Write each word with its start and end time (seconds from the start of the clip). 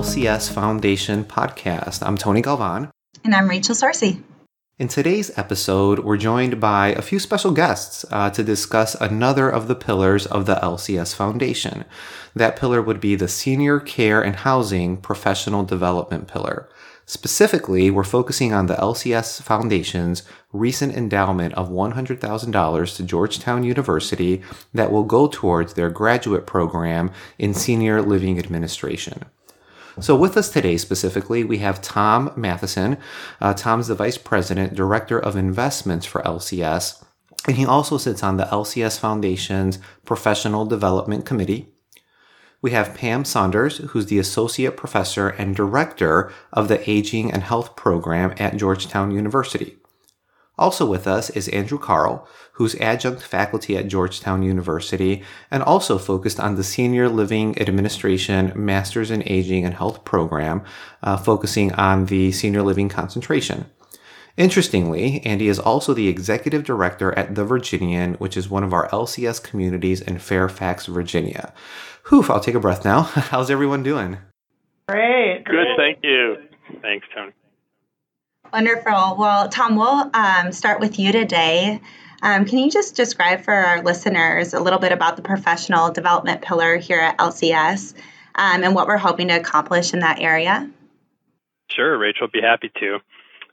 LCS 0.00 0.50
Foundation 0.50 1.24
podcast. 1.24 2.02
I'm 2.02 2.16
Tony 2.16 2.40
Galvan. 2.40 2.90
And 3.22 3.34
I'm 3.34 3.46
Rachel 3.50 3.74
Sarcy. 3.74 4.22
In 4.78 4.88
today's 4.88 5.30
episode, 5.36 5.98
we're 5.98 6.16
joined 6.16 6.58
by 6.58 6.88
a 6.88 7.02
few 7.02 7.18
special 7.18 7.50
guests 7.50 8.06
uh, 8.10 8.30
to 8.30 8.42
discuss 8.42 8.94
another 8.94 9.50
of 9.50 9.68
the 9.68 9.74
pillars 9.74 10.24
of 10.24 10.46
the 10.46 10.54
LCS 10.54 11.14
Foundation. 11.14 11.84
That 12.34 12.56
pillar 12.56 12.80
would 12.80 12.98
be 12.98 13.14
the 13.14 13.28
Senior 13.28 13.78
Care 13.78 14.22
and 14.22 14.36
Housing 14.36 14.96
Professional 14.96 15.64
Development 15.64 16.26
Pillar. 16.26 16.66
Specifically, 17.04 17.90
we're 17.90 18.02
focusing 18.02 18.54
on 18.54 18.68
the 18.68 18.76
LCS 18.76 19.42
Foundation's 19.42 20.22
recent 20.50 20.94
endowment 20.94 21.52
of 21.54 21.68
$100,000 21.68 22.96
to 22.96 23.02
Georgetown 23.02 23.64
University 23.64 24.40
that 24.72 24.90
will 24.90 25.04
go 25.04 25.26
towards 25.26 25.74
their 25.74 25.90
graduate 25.90 26.46
program 26.46 27.10
in 27.38 27.52
senior 27.52 28.00
living 28.00 28.38
administration. 28.38 29.26
So, 30.00 30.16
with 30.16 30.38
us 30.38 30.48
today 30.48 30.78
specifically, 30.78 31.44
we 31.44 31.58
have 31.58 31.82
Tom 31.82 32.30
Mathisen. 32.30 32.98
Uh, 33.38 33.52
Tom's 33.52 33.88
the 33.88 33.94
Vice 33.94 34.16
President, 34.16 34.74
Director 34.74 35.18
of 35.18 35.36
Investments 35.36 36.06
for 36.06 36.22
LCS, 36.22 37.04
and 37.46 37.56
he 37.56 37.66
also 37.66 37.98
sits 37.98 38.22
on 38.22 38.38
the 38.38 38.44
LCS 38.44 38.98
Foundation's 38.98 39.78
Professional 40.06 40.64
Development 40.64 41.26
Committee. 41.26 41.68
We 42.62 42.70
have 42.70 42.94
Pam 42.94 43.24
Saunders, 43.26 43.78
who's 43.78 44.06
the 44.06 44.18
Associate 44.18 44.74
Professor 44.74 45.28
and 45.28 45.54
Director 45.54 46.32
of 46.52 46.68
the 46.68 46.88
Aging 46.88 47.30
and 47.30 47.42
Health 47.42 47.76
Program 47.76 48.34
at 48.38 48.56
Georgetown 48.56 49.10
University. 49.10 49.76
Also 50.58 50.84
with 50.84 51.06
us 51.06 51.30
is 51.30 51.48
Andrew 51.48 51.78
Carle, 51.78 52.28
who's 52.60 52.74
adjunct 52.74 53.22
faculty 53.22 53.74
at 53.74 53.88
Georgetown 53.88 54.42
University 54.42 55.22
and 55.50 55.62
also 55.62 55.96
focused 55.96 56.38
on 56.38 56.56
the 56.56 56.62
Senior 56.62 57.08
Living 57.08 57.58
Administration 57.58 58.52
Masters 58.54 59.10
in 59.10 59.22
Aging 59.24 59.64
and 59.64 59.72
Health 59.72 60.04
program, 60.04 60.62
uh, 61.02 61.16
focusing 61.16 61.72
on 61.72 62.04
the 62.04 62.30
senior 62.32 62.62
living 62.62 62.90
concentration. 62.90 63.64
Interestingly, 64.36 65.24
Andy 65.24 65.48
is 65.48 65.58
also 65.58 65.94
the 65.94 66.08
executive 66.08 66.62
director 66.62 67.18
at 67.18 67.34
The 67.34 67.46
Virginian, 67.46 68.16
which 68.16 68.36
is 68.36 68.50
one 68.50 68.62
of 68.62 68.74
our 68.74 68.90
LCS 68.90 69.42
communities 69.42 70.02
in 70.02 70.18
Fairfax, 70.18 70.84
Virginia. 70.84 71.54
Whew, 72.10 72.26
I'll 72.28 72.40
take 72.40 72.54
a 72.54 72.60
breath 72.60 72.84
now. 72.84 73.00
How's 73.30 73.50
everyone 73.50 73.82
doing? 73.82 74.18
Great. 74.86 75.44
Good, 75.46 75.66
thank 75.78 76.00
you. 76.02 76.36
Thanks, 76.82 77.06
Tony. 77.14 77.32
Wonderful. 78.52 79.16
Well, 79.18 79.48
Tom, 79.48 79.76
we'll 79.76 80.10
um, 80.12 80.52
start 80.52 80.78
with 80.78 80.98
you 80.98 81.10
today. 81.10 81.80
Um, 82.22 82.44
can 82.44 82.58
you 82.58 82.70
just 82.70 82.96
describe 82.96 83.42
for 83.42 83.54
our 83.54 83.82
listeners 83.82 84.52
a 84.54 84.60
little 84.60 84.78
bit 84.78 84.92
about 84.92 85.16
the 85.16 85.22
professional 85.22 85.90
development 85.90 86.42
pillar 86.42 86.76
here 86.76 87.00
at 87.00 87.18
LCS 87.18 87.94
um, 88.34 88.62
and 88.62 88.74
what 88.74 88.86
we're 88.86 88.98
hoping 88.98 89.28
to 89.28 89.34
accomplish 89.34 89.94
in 89.94 90.00
that 90.00 90.20
area? 90.20 90.68
Sure, 91.70 91.96
Rachel, 91.96 92.26
I'd 92.26 92.32
be 92.32 92.40
happy 92.42 92.70
to. 92.80 92.98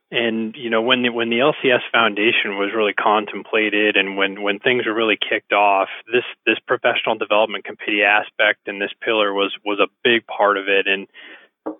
And 0.10 0.56
you 0.56 0.70
know, 0.70 0.82
when 0.82 1.02
the, 1.04 1.10
when 1.10 1.30
the 1.30 1.40
LCS 1.40 1.82
Foundation 1.92 2.58
was 2.58 2.72
really 2.74 2.94
contemplated, 2.94 3.98
and 3.98 4.16
when 4.16 4.42
when 4.42 4.60
things 4.60 4.86
were 4.86 4.94
really 4.94 5.18
kicked 5.18 5.52
off, 5.52 5.90
this 6.12 6.24
this 6.46 6.58
professional 6.66 7.18
development 7.18 7.66
committee 7.66 8.04
aspect 8.04 8.68
and 8.68 8.82
this 8.82 8.92
pillar 9.02 9.34
was 9.34 9.54
was 9.66 9.80
a 9.80 9.92
big 10.06 10.26
part 10.26 10.58
of 10.58 10.70
it. 10.70 10.88
And 10.88 11.08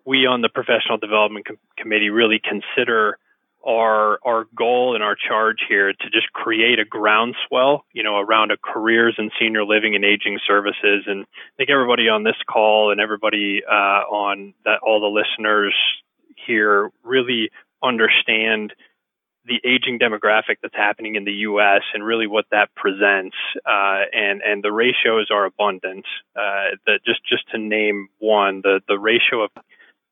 we 0.06 0.26
on 0.26 0.42
the 0.42 0.50
professional 0.50 0.98
development 0.98 1.46
com- 1.46 1.58
committee 1.78 2.10
really 2.10 2.42
consider 2.44 3.18
our 3.68 4.20
our 4.24 4.46
goal 4.56 4.96
and 4.96 5.04
our 5.04 5.16
charge 5.16 5.58
here 5.68 5.92
to 5.92 6.10
just 6.10 6.32
create 6.32 6.80
a 6.80 6.86
groundswell, 6.86 7.84
you 7.94 8.04
know, 8.04 8.18
around 8.18 8.52
a 8.52 8.58
careers 8.58 9.16
in 9.18 9.30
senior 9.40 9.66
living 9.66 9.96
and 9.96 10.06
aging 10.06 10.40
services. 10.48 11.04
And 11.06 11.24
I 11.24 11.54
think 11.58 11.70
everybody 11.70 12.08
on 12.08 12.24
this 12.24 12.38
call 12.50 12.92
and 12.92 13.02
everybody 13.02 13.62
uh, 13.70 14.08
on 14.10 14.54
that, 14.64 14.80
all 14.82 15.02
the 15.02 15.08
listeners 15.08 15.76
here 16.46 16.90
really 17.04 17.50
understand 17.84 18.74
the 19.46 19.60
aging 19.66 20.00
demographic 20.00 20.58
that's 20.62 20.76
happening 20.76 21.16
in 21.16 21.24
the 21.24 21.32
U.S. 21.32 21.82
and 21.94 22.04
really 22.04 22.28
what 22.28 22.46
that 22.52 22.70
presents, 22.76 23.36
uh, 23.66 24.04
and 24.14 24.42
and 24.42 24.64
the 24.64 24.72
ratios 24.72 25.28
are 25.32 25.46
abundant. 25.46 26.06
Uh, 26.36 26.76
just 27.06 27.22
just 27.28 27.50
to 27.52 27.58
name 27.58 28.08
one, 28.20 28.62
the 28.62 28.82
the 28.88 29.00
ratio 29.00 29.44
of 29.44 29.52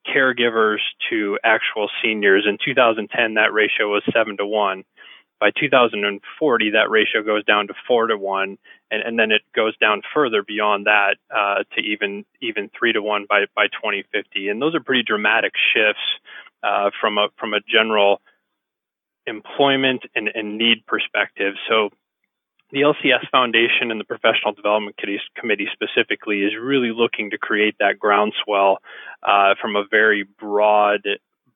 caregivers 0.05 0.79
to 1.09 1.39
actual 1.43 1.89
seniors 2.03 2.45
in 2.47 2.57
2010 2.63 3.35
that 3.35 3.53
ratio 3.53 3.89
was 3.89 4.03
seven 4.13 4.38
to 4.38 4.45
one. 4.45 4.83
By 5.39 5.51
2040, 5.51 6.71
that 6.71 6.89
ratio 6.89 7.21
goes 7.21 7.43
down 7.43 7.67
to 7.67 7.73
four 7.88 8.07
to 8.07 8.17
one, 8.17 8.57
and, 8.89 9.01
and 9.01 9.19
then 9.19 9.31
it 9.31 9.41
goes 9.53 9.75
down 9.77 10.01
further 10.13 10.43
beyond 10.43 10.85
that 10.85 11.17
uh, 11.29 11.63
to 11.75 11.81
even 11.81 12.25
even 12.41 12.69
three 12.77 12.93
to 12.93 13.01
one 13.01 13.25
by 13.27 13.45
by 13.53 13.67
2050. 13.67 14.47
And 14.47 14.61
those 14.61 14.73
are 14.75 14.79
pretty 14.79 15.03
dramatic 15.03 15.51
shifts 15.73 16.01
uh, 16.63 16.91
from 17.01 17.17
a 17.17 17.27
from 17.37 17.53
a 17.53 17.59
general 17.59 18.22
employment 19.27 20.03
and, 20.16 20.29
and 20.33 20.57
need 20.57 20.85
perspective. 20.85 21.55
So 21.67 21.89
the 22.71 22.81
LCS 22.81 23.29
Foundation 23.31 23.91
and 23.91 23.99
the 23.99 24.05
Professional 24.05 24.53
Development 24.53 24.95
Committee 25.35 25.67
specifically 25.73 26.39
is 26.41 26.53
really 26.59 26.91
looking 26.95 27.29
to 27.31 27.37
create 27.37 27.75
that 27.79 27.99
groundswell 27.99 28.77
uh, 29.23 29.55
from 29.61 29.75
a 29.75 29.85
very 29.89 30.25
broad, 30.39 31.01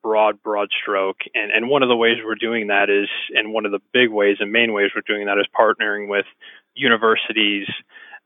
broad, 0.03 0.41
broad 0.43 0.69
stroke. 0.81 1.17
And, 1.33 1.51
and 1.51 1.69
one 1.69 1.83
of 1.83 1.89
the 1.89 1.95
ways 1.95 2.17
we're 2.23 2.35
doing 2.35 2.67
that 2.67 2.89
is, 2.89 3.09
and 3.33 3.53
one 3.53 3.65
of 3.65 3.71
the 3.71 3.81
big 3.91 4.09
ways 4.09 4.37
and 4.39 4.51
main 4.51 4.71
ways 4.73 4.91
we're 4.95 5.01
doing 5.07 5.25
that 5.25 5.39
is 5.39 5.47
partnering 5.57 6.07
with 6.09 6.25
universities, 6.75 7.67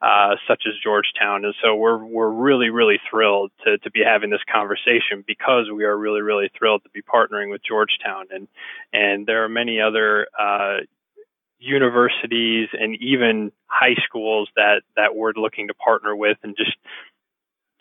uh, 0.01 0.35
such 0.45 0.63
as 0.67 0.73
Georgetown. 0.83 1.45
And 1.45 1.55
so 1.63 1.75
we're 1.75 2.03
we're 2.03 2.29
really 2.29 2.69
really 2.69 2.99
thrilled 3.09 3.51
to 3.63 3.77
to 3.77 3.91
be 3.91 4.01
having 4.05 4.29
this 4.29 4.41
conversation 4.51 5.23
because 5.25 5.71
we 5.73 5.85
are 5.85 5.97
really 5.97 6.21
really 6.21 6.51
thrilled 6.57 6.83
to 6.83 6.89
be 6.89 7.01
partnering 7.01 7.49
with 7.49 7.61
Georgetown 7.65 8.25
and 8.29 8.49
and 8.91 9.25
there 9.25 9.45
are 9.45 9.49
many 9.49 9.79
other 9.79 10.27
uh, 10.37 10.79
universities 11.63 12.69
and 12.73 12.95
even 13.01 13.51
high 13.67 13.95
schools 14.05 14.49
that 14.55 14.81
that 14.95 15.15
we're 15.15 15.33
looking 15.35 15.67
to 15.67 15.73
partner 15.73 16.15
with 16.15 16.37
and 16.43 16.55
just 16.57 16.75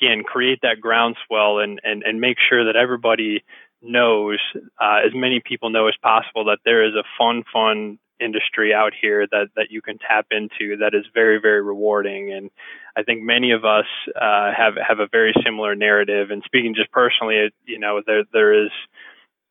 again 0.01 0.23
create 0.25 0.61
that 0.63 0.81
groundswell 0.81 1.59
and 1.59 1.81
and 1.83 2.03
and 2.05 2.21
make 2.21 2.37
sure 2.49 2.67
that 2.67 2.77
everybody 2.77 3.43
knows 3.83 4.39
uh, 4.81 5.01
as 5.05 5.13
many 5.15 5.41
people 5.45 5.71
know 5.71 5.89
as 5.89 5.95
possible 6.03 6.45
that 6.45 6.61
there 6.65 6.87
is 6.87 6.95
a 6.95 7.05
fun 7.19 7.43
fun 7.53 7.99
industry 8.21 8.73
out 8.73 8.93
here 8.99 9.27
that 9.31 9.49
that 9.57 9.71
you 9.71 9.83
can 9.83 9.99
tap 9.99 10.27
into 10.31 10.77
that 10.77 10.95
is 10.95 11.05
very 11.13 11.41
very 11.41 11.61
rewarding. 11.61 12.33
And 12.33 12.51
I 12.97 13.03
think 13.03 13.23
many 13.23 13.51
of 13.51 13.65
us 13.65 13.87
uh, 14.15 14.53
have 14.57 14.75
have 14.87 15.01
a 15.01 15.09
very 15.11 15.35
similar 15.45 15.75
narrative. 15.75 16.31
And 16.31 16.43
speaking 16.45 16.75
just 16.75 16.93
personally 16.93 17.51
you 17.67 17.79
know 17.79 18.01
there 18.07 18.23
there 18.33 18.65
is 18.65 18.71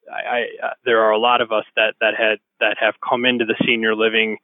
I, 0.09 0.29
I 0.61 0.67
uh, 0.67 0.73
there 0.85 1.01
are 1.01 1.11
a 1.11 1.19
lot 1.19 1.41
of 1.41 1.51
us 1.51 1.65
that 1.75 1.95
that 1.99 2.13
had 2.17 2.39
that 2.59 2.77
have 2.79 2.95
come 3.07 3.25
into 3.25 3.45
the 3.45 3.55
senior 3.65 3.95
living 3.95 4.37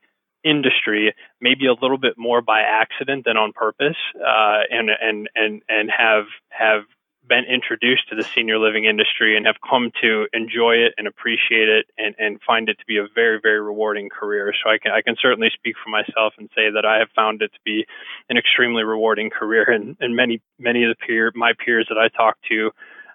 industry 0.43 1.13
maybe 1.41 1.65
a 1.65 1.73
little 1.73 1.97
bit 1.97 2.13
more 2.17 2.41
by 2.41 2.61
accident 2.61 3.25
than 3.25 3.37
on 3.37 3.53
purpose 3.53 3.97
uh, 4.15 4.59
and 4.69 4.89
and 4.89 5.29
and 5.35 5.61
and 5.67 5.89
have 5.95 6.25
have 6.49 6.83
been 7.27 7.45
introduced 7.45 8.07
to 8.09 8.15
the 8.15 8.23
senior 8.23 8.57
living 8.57 8.85
industry 8.85 9.35
and 9.35 9.45
have 9.45 9.57
come 9.67 9.91
to 10.01 10.27
enjoy 10.33 10.75
it 10.75 10.93
and 10.97 11.07
appreciate 11.07 11.67
it 11.67 11.85
and, 11.97 12.15
and 12.17 12.39
find 12.45 12.69
it 12.69 12.77
to 12.79 12.85
be 12.85 12.97
a 12.97 13.07
very, 13.13 13.39
very 13.41 13.59
rewarding 13.59 14.09
career. 14.09 14.53
So 14.63 14.69
I 14.69 14.77
can 14.77 14.91
I 14.91 15.01
can 15.01 15.15
certainly 15.21 15.49
speak 15.53 15.75
for 15.83 15.89
myself 15.89 16.33
and 16.37 16.49
say 16.55 16.69
that 16.73 16.85
I 16.85 16.99
have 16.99 17.09
found 17.15 17.41
it 17.41 17.51
to 17.53 17.59
be 17.65 17.85
an 18.29 18.37
extremely 18.37 18.83
rewarding 18.83 19.29
career 19.29 19.63
and, 19.63 19.97
and 19.99 20.15
many 20.15 20.41
many 20.57 20.83
of 20.83 20.89
the 20.89 21.05
peer 21.05 21.31
my 21.35 21.53
peers 21.53 21.87
that 21.89 21.97
I 21.97 22.07
talk 22.09 22.37
to 22.49 22.71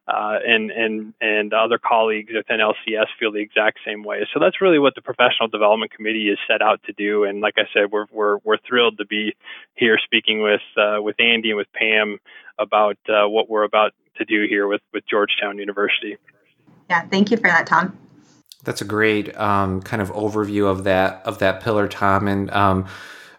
uh, 0.09 0.39
and 0.45 0.71
and 0.71 1.15
and 1.21 1.53
other 1.53 1.79
colleagues 1.79 2.33
within 2.35 2.59
LCS 2.59 3.07
feel 3.19 3.31
the 3.31 3.41
exact 3.41 3.79
same 3.87 4.03
way. 4.03 4.27
So 4.35 4.41
that's 4.41 4.61
really 4.61 4.79
what 4.79 4.95
the 4.95 5.03
professional 5.03 5.49
development 5.49 5.93
committee 5.93 6.29
is 6.29 6.39
set 6.49 6.61
out 6.61 6.81
to 6.87 6.93
do. 6.93 7.25
And 7.25 7.41
like 7.41 7.55
I 7.57 7.63
said, 7.73 7.93
we're 7.93 8.07
we're 8.13 8.39
we're 8.45 8.59
thrilled 8.59 8.99
to 8.99 9.07
be 9.07 9.35
here 9.75 9.99
speaking 10.05 10.43
with 10.43 10.61
uh, 10.77 11.01
with 11.01 11.17
Andy 11.21 11.51
and 11.51 11.57
with 11.57 11.73
Pam 11.73 12.19
about 12.59 12.99
uh, 13.09 13.29
what 13.29 13.49
we're 13.49 13.65
about 13.65 13.93
to 14.17 14.25
do 14.25 14.47
here 14.49 14.67
with 14.67 14.83
with 14.93 15.05
Georgetown 15.09 15.59
University. 15.59 16.17
Yeah, 16.91 17.07
thank 17.07 17.31
you 17.31 17.37
for 17.37 17.45
that, 17.45 17.67
Tom. 17.67 17.97
That's 18.65 18.81
a 18.81 18.85
great 18.85 19.37
um, 19.39 19.83
kind 19.83 20.03
of 20.03 20.11
overview 20.13 20.67
of 20.69 20.85
that 20.85 21.23
of 21.25 21.39
that 21.39 21.63
pillar, 21.63 21.87
Tom, 21.89 22.27
and. 22.27 22.51
Um, 22.51 22.87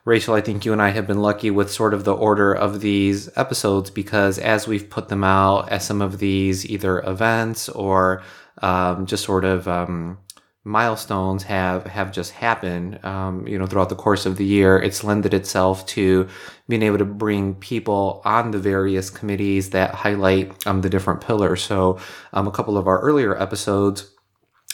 Rachel, 0.06 0.34
I 0.34 0.42
think 0.42 0.66
you 0.66 0.74
and 0.74 0.82
I 0.82 0.90
have 0.90 1.08
been 1.08 1.22
lucky 1.22 1.50
with 1.50 1.72
sort 1.72 1.94
of 1.94 2.04
the 2.04 2.14
order 2.14 2.54
of 2.54 2.82
these 2.82 3.30
episodes 3.38 3.90
because 3.90 4.38
as 4.38 4.68
we've 4.68 4.90
put 4.90 5.08
them 5.08 5.24
out 5.24 5.70
as 5.70 5.86
some 5.86 6.02
of 6.02 6.20
these 6.20 6.66
either 6.66 7.00
events 7.00 7.70
or 7.70 8.22
um, 8.62 9.06
just 9.06 9.24
sort 9.24 9.46
of 9.46 9.66
um, 9.66 10.18
milestones 10.66 11.44
have 11.44 11.86
have 11.86 12.12
just 12.12 12.34
happened, 12.34 13.04
um, 13.06 13.48
you 13.48 13.58
know, 13.58 13.66
throughout 13.66 13.88
the 13.88 13.96
course 13.96 14.26
of 14.26 14.36
the 14.36 14.46
year, 14.46 14.78
it's 14.78 15.06
lended 15.06 15.34
itself 15.34 15.86
to 15.86 16.28
being 16.68 16.84
able 16.84 16.98
to 16.98 17.06
bring 17.06 17.56
people 17.56 18.22
on 18.26 18.52
the 18.52 18.60
various 18.60 19.10
committees 19.10 19.70
that 19.70 19.96
highlight 19.96 20.68
um, 20.68 20.82
the 20.82 20.90
different 20.90 21.22
pillars. 21.22 21.62
So, 21.62 21.98
um, 22.34 22.46
a 22.46 22.52
couple 22.52 22.78
of 22.78 22.88
our 22.88 23.00
earlier 23.00 23.42
episodes 23.42 24.13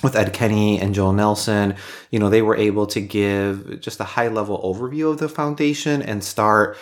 with 0.01 0.15
Ed 0.15 0.33
Kenny 0.33 0.79
and 0.79 0.95
Joel 0.95 1.13
Nelson, 1.13 1.75
you 2.11 2.19
know, 2.19 2.29
they 2.29 2.41
were 2.41 2.55
able 2.55 2.87
to 2.87 3.01
give 3.01 3.81
just 3.81 3.99
a 3.99 4.05
high 4.05 4.29
level 4.29 4.61
overview 4.63 5.11
of 5.11 5.17
the 5.17 5.29
foundation 5.29 6.01
and 6.01 6.23
start 6.23 6.77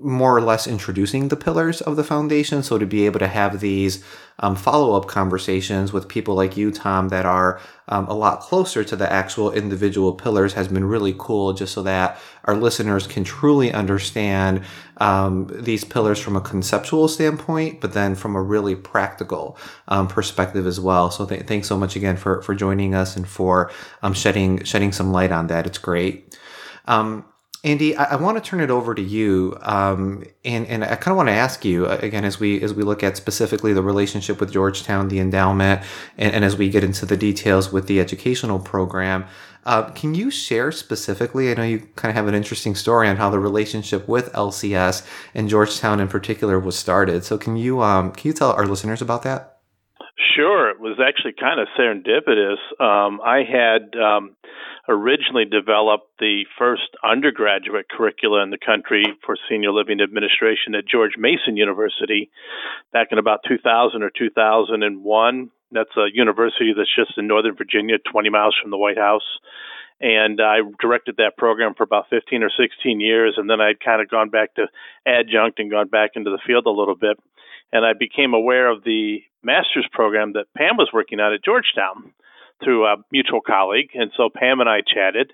more 0.00 0.36
or 0.36 0.40
less 0.40 0.66
introducing 0.66 1.28
the 1.28 1.36
pillars 1.36 1.80
of 1.80 1.96
the 1.96 2.04
foundation. 2.04 2.62
So 2.62 2.76
to 2.76 2.86
be 2.86 3.06
able 3.06 3.20
to 3.20 3.28
have 3.28 3.60
these 3.60 4.04
um, 4.40 4.56
follow 4.56 4.96
up 4.96 5.06
conversations 5.06 5.92
with 5.92 6.08
people 6.08 6.34
like 6.34 6.56
you, 6.56 6.72
Tom, 6.72 7.08
that 7.10 7.24
are 7.24 7.60
um, 7.88 8.06
a 8.08 8.14
lot 8.14 8.40
closer 8.40 8.82
to 8.82 8.96
the 8.96 9.10
actual 9.10 9.52
individual 9.52 10.12
pillars 10.12 10.54
has 10.54 10.66
been 10.66 10.84
really 10.84 11.14
cool, 11.16 11.52
just 11.52 11.72
so 11.72 11.82
that 11.84 12.18
our 12.44 12.56
listeners 12.56 13.06
can 13.06 13.22
truly 13.22 13.72
understand 13.72 14.62
um, 14.98 15.50
these 15.52 15.84
pillars 15.84 16.18
from 16.18 16.36
a 16.36 16.40
conceptual 16.40 17.08
standpoint, 17.08 17.80
but 17.80 17.92
then 17.92 18.14
from 18.14 18.36
a 18.36 18.42
really 18.42 18.74
practical 18.74 19.56
um, 19.88 20.08
perspective 20.08 20.66
as 20.66 20.80
well. 20.80 21.10
So 21.10 21.26
th- 21.26 21.46
thanks 21.46 21.68
so 21.68 21.76
much 21.76 21.96
again 21.96 22.16
for 22.16 22.42
for 22.42 22.54
joining 22.54 22.94
us 22.94 23.16
and 23.16 23.26
for 23.26 23.70
um, 24.02 24.14
shedding 24.14 24.64
shedding 24.64 24.92
some 24.92 25.12
light 25.12 25.32
on 25.32 25.48
that. 25.48 25.66
It's 25.66 25.78
great. 25.78 26.38
Um, 26.86 27.24
Andy, 27.64 27.96
I, 27.96 28.04
I 28.04 28.16
want 28.16 28.36
to 28.36 28.46
turn 28.48 28.60
it 28.60 28.70
over 28.70 28.94
to 28.94 29.00
you, 29.02 29.56
um, 29.62 30.24
and 30.44 30.66
and 30.66 30.84
I 30.84 30.96
kind 30.96 31.12
of 31.12 31.16
want 31.16 31.30
to 31.30 31.34
ask 31.34 31.64
you 31.64 31.86
uh, 31.86 31.98
again 32.02 32.24
as 32.24 32.38
we 32.38 32.62
as 32.62 32.74
we 32.74 32.82
look 32.82 33.02
at 33.02 33.16
specifically 33.16 33.72
the 33.72 33.82
relationship 33.82 34.38
with 34.38 34.52
Georgetown, 34.52 35.08
the 35.08 35.18
endowment, 35.18 35.80
and, 36.18 36.34
and 36.34 36.44
as 36.44 36.58
we 36.58 36.68
get 36.68 36.84
into 36.84 37.06
the 37.06 37.16
details 37.16 37.72
with 37.72 37.86
the 37.86 38.00
educational 38.00 38.58
program. 38.58 39.24
Uh, 39.64 39.90
can 39.90 40.14
you 40.14 40.30
share 40.30 40.70
specifically? 40.70 41.50
I 41.50 41.54
know 41.54 41.62
you 41.62 41.80
kind 41.96 42.10
of 42.10 42.16
have 42.16 42.28
an 42.28 42.34
interesting 42.34 42.74
story 42.74 43.08
on 43.08 43.16
how 43.16 43.30
the 43.30 43.38
relationship 43.38 44.06
with 44.06 44.32
LCS 44.32 45.06
and 45.34 45.48
Georgetown 45.48 46.00
in 46.00 46.08
particular 46.08 46.58
was 46.58 46.78
started. 46.78 47.24
So 47.24 47.38
can 47.38 47.56
you 47.56 47.82
um, 47.82 48.12
can 48.12 48.28
you 48.28 48.34
tell 48.34 48.52
our 48.52 48.66
listeners 48.66 49.00
about 49.00 49.22
that? 49.22 49.58
Sure, 50.36 50.70
it 50.70 50.80
was 50.80 50.98
actually 51.00 51.34
kind 51.38 51.60
of 51.60 51.68
serendipitous. 51.78 52.58
Um, 52.80 53.20
I 53.20 53.42
had 53.42 53.98
um, 53.98 54.36
originally 54.88 55.44
developed 55.44 56.10
the 56.18 56.44
first 56.58 56.90
undergraduate 57.02 57.86
curricula 57.88 58.42
in 58.42 58.50
the 58.50 58.58
country 58.58 59.04
for 59.24 59.36
senior 59.48 59.72
living 59.72 60.00
administration 60.00 60.74
at 60.76 60.86
George 60.86 61.12
Mason 61.18 61.56
University 61.56 62.30
back 62.92 63.08
in 63.10 63.18
about 63.18 63.40
2000 63.48 64.02
or 64.02 64.10
2001. 64.10 65.50
That's 65.74 65.96
a 65.96 66.06
university 66.12 66.72
that's 66.76 66.94
just 66.94 67.18
in 67.18 67.26
Northern 67.26 67.56
Virginia, 67.56 67.96
20 68.10 68.30
miles 68.30 68.56
from 68.60 68.70
the 68.70 68.78
White 68.78 68.98
House. 68.98 69.26
And 70.00 70.40
I 70.40 70.58
directed 70.80 71.16
that 71.18 71.36
program 71.36 71.74
for 71.74 71.82
about 71.82 72.08
15 72.10 72.42
or 72.42 72.50
16 72.50 73.00
years. 73.00 73.34
And 73.36 73.48
then 73.48 73.60
I'd 73.60 73.80
kind 73.80 74.00
of 74.00 74.08
gone 74.08 74.30
back 74.30 74.54
to 74.54 74.66
adjunct 75.06 75.58
and 75.58 75.70
gone 75.70 75.88
back 75.88 76.10
into 76.14 76.30
the 76.30 76.40
field 76.46 76.66
a 76.66 76.70
little 76.70 76.96
bit. 76.96 77.18
And 77.72 77.84
I 77.84 77.92
became 77.98 78.34
aware 78.34 78.70
of 78.70 78.84
the 78.84 79.18
master's 79.42 79.88
program 79.92 80.32
that 80.34 80.46
Pam 80.56 80.76
was 80.76 80.90
working 80.92 81.20
on 81.20 81.34
at 81.34 81.44
Georgetown 81.44 82.12
through 82.62 82.86
a 82.86 82.96
mutual 83.10 83.40
colleague. 83.40 83.90
And 83.94 84.10
so 84.16 84.30
Pam 84.34 84.60
and 84.60 84.68
I 84.68 84.80
chatted, 84.80 85.32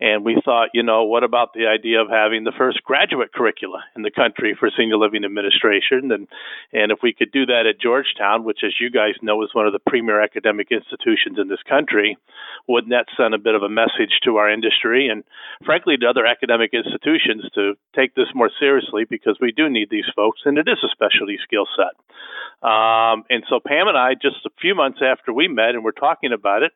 and 0.00 0.24
we 0.24 0.40
thought, 0.44 0.70
you 0.72 0.82
know, 0.82 1.04
what 1.04 1.24
about 1.24 1.52
the 1.52 1.66
idea 1.66 2.00
of 2.00 2.08
having 2.08 2.44
the 2.44 2.56
first 2.56 2.82
graduate 2.84 3.32
curricula 3.34 3.84
in 3.94 4.02
the 4.02 4.10
country 4.10 4.56
for 4.58 4.70
senior 4.74 4.96
living 4.96 5.24
administration? 5.24 6.10
And 6.10 6.26
and 6.72 6.90
if 6.90 7.00
we 7.02 7.12
could 7.12 7.30
do 7.32 7.44
that 7.46 7.66
at 7.68 7.80
Georgetown, 7.80 8.44
which, 8.44 8.60
as 8.64 8.72
you 8.80 8.90
guys 8.90 9.14
know, 9.20 9.42
is 9.42 9.50
one 9.52 9.66
of 9.66 9.72
the 9.72 9.78
premier 9.86 10.22
academic 10.22 10.68
institutions 10.70 11.38
in 11.38 11.48
this 11.48 11.62
country, 11.68 12.16
wouldn't 12.66 12.92
that 12.92 13.12
send 13.16 13.34
a 13.34 13.38
bit 13.38 13.54
of 13.54 13.62
a 13.62 13.68
message 13.68 14.20
to 14.24 14.36
our 14.36 14.50
industry 14.50 15.08
and, 15.08 15.22
frankly, 15.66 15.96
to 15.98 16.06
other 16.06 16.24
academic 16.24 16.72
institutions 16.72 17.44
to 17.54 17.74
take 17.94 18.14
this 18.14 18.28
more 18.34 18.50
seriously 18.58 19.04
because 19.04 19.36
we 19.40 19.52
do 19.52 19.68
need 19.68 19.90
these 19.90 20.08
folks, 20.16 20.40
and 20.44 20.56
it 20.56 20.66
is 20.66 20.78
a 20.82 20.88
specialty 20.88 21.38
skill 21.44 21.66
set. 21.76 21.92
Um, 22.66 23.24
and 23.28 23.44
so 23.48 23.60
Pam 23.60 23.88
and 23.88 23.96
I, 23.96 24.14
just 24.14 24.44
a 24.46 24.50
few 24.60 24.74
months 24.74 25.00
after 25.04 25.32
we 25.32 25.48
met 25.48 25.74
and 25.74 25.84
we're 25.84 25.92
talking 25.92 26.32
about 26.32 26.62
it, 26.62 26.72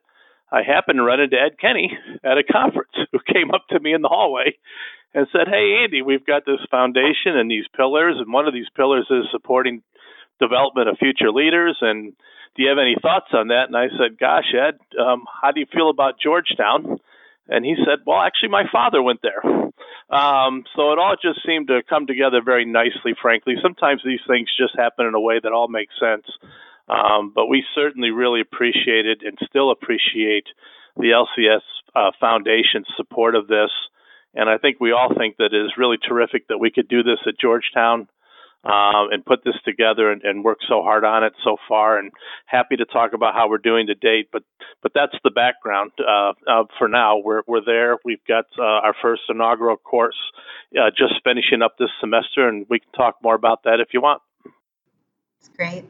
I 0.51 0.61
happened 0.63 0.97
to 0.97 1.03
run 1.03 1.19
into 1.19 1.37
Ed 1.37 1.59
Kenny 1.59 1.91
at 2.23 2.37
a 2.37 2.43
conference 2.43 2.93
who 3.11 3.19
came 3.19 3.51
up 3.51 3.67
to 3.69 3.79
me 3.79 3.93
in 3.93 4.01
the 4.01 4.09
hallway 4.09 4.57
and 5.13 5.27
said, 5.31 5.47
Hey, 5.47 5.83
Andy, 5.83 6.01
we've 6.01 6.25
got 6.25 6.45
this 6.45 6.59
foundation 6.69 7.37
and 7.37 7.49
these 7.49 7.65
pillars, 7.75 8.15
and 8.19 8.31
one 8.31 8.47
of 8.47 8.53
these 8.53 8.69
pillars 8.75 9.07
is 9.09 9.25
supporting 9.31 9.81
development 10.39 10.89
of 10.89 10.97
future 10.97 11.31
leaders. 11.31 11.77
And 11.81 12.13
do 12.55 12.63
you 12.63 12.69
have 12.69 12.77
any 12.77 12.95
thoughts 13.01 13.31
on 13.33 13.47
that? 13.47 13.67
And 13.67 13.77
I 13.77 13.87
said, 13.89 14.19
Gosh, 14.19 14.53
Ed, 14.53 14.77
um, 14.99 15.23
how 15.41 15.51
do 15.51 15.59
you 15.59 15.67
feel 15.71 15.89
about 15.89 16.19
Georgetown? 16.21 16.99
And 17.47 17.63
he 17.63 17.75
said, 17.77 17.99
Well, 18.05 18.19
actually, 18.19 18.49
my 18.49 18.63
father 18.71 19.01
went 19.01 19.21
there. 19.21 19.41
Um, 20.09 20.63
so 20.75 20.91
it 20.91 20.99
all 20.99 21.15
just 21.19 21.45
seemed 21.45 21.67
to 21.67 21.81
come 21.87 22.07
together 22.07 22.41
very 22.43 22.65
nicely, 22.65 23.13
frankly. 23.19 23.55
Sometimes 23.61 24.01
these 24.05 24.21
things 24.27 24.49
just 24.57 24.77
happen 24.77 25.05
in 25.05 25.15
a 25.15 25.19
way 25.19 25.39
that 25.41 25.51
all 25.51 25.67
makes 25.67 25.93
sense. 25.99 26.25
Um, 26.87 27.31
but 27.33 27.47
we 27.47 27.63
certainly 27.73 28.11
really 28.11 28.41
appreciated 28.41 29.23
and 29.23 29.37
still 29.47 29.71
appreciate 29.71 30.45
the 30.95 31.11
LCS 31.11 31.61
uh, 31.95 32.11
Foundation's 32.19 32.87
support 32.95 33.35
of 33.35 33.47
this. 33.47 33.71
And 34.33 34.49
I 34.49 34.57
think 34.57 34.77
we 34.79 34.91
all 34.91 35.09
think 35.17 35.37
that 35.37 35.53
it 35.53 35.65
is 35.65 35.73
really 35.77 35.97
terrific 35.97 36.47
that 36.49 36.59
we 36.59 36.71
could 36.71 36.87
do 36.87 37.03
this 37.03 37.19
at 37.25 37.39
Georgetown 37.39 38.07
um, 38.65 39.09
and 39.11 39.23
put 39.25 39.43
this 39.43 39.55
together 39.63 40.11
and, 40.11 40.23
and 40.23 40.43
work 40.43 40.57
so 40.67 40.81
hard 40.81 41.05
on 41.05 41.23
it 41.23 41.33
so 41.43 41.57
far. 41.67 41.97
And 41.97 42.11
happy 42.45 42.75
to 42.75 42.85
talk 42.85 43.13
about 43.13 43.33
how 43.33 43.49
we're 43.49 43.59
doing 43.59 43.87
to 43.87 43.95
date. 43.95 44.29
But 44.31 44.43
but 44.81 44.91
that's 44.93 45.15
the 45.23 45.31
background 45.31 45.91
uh, 45.99 46.33
uh, 46.47 46.63
for 46.77 46.87
now. 46.87 47.17
We're 47.17 47.43
we're 47.47 47.63
there. 47.65 47.97
We've 48.03 48.23
got 48.27 48.45
uh, 48.59 48.63
our 48.63 48.95
first 49.01 49.23
inaugural 49.29 49.77
course 49.77 50.17
uh, 50.75 50.89
just 50.89 51.13
finishing 51.23 51.61
up 51.61 51.77
this 51.77 51.91
semester, 51.99 52.47
and 52.47 52.65
we 52.69 52.79
can 52.79 52.91
talk 52.91 53.17
more 53.23 53.35
about 53.35 53.63
that 53.63 53.79
if 53.79 53.93
you 53.93 54.01
want. 54.01 54.21
That's 55.39 55.55
great. 55.55 55.85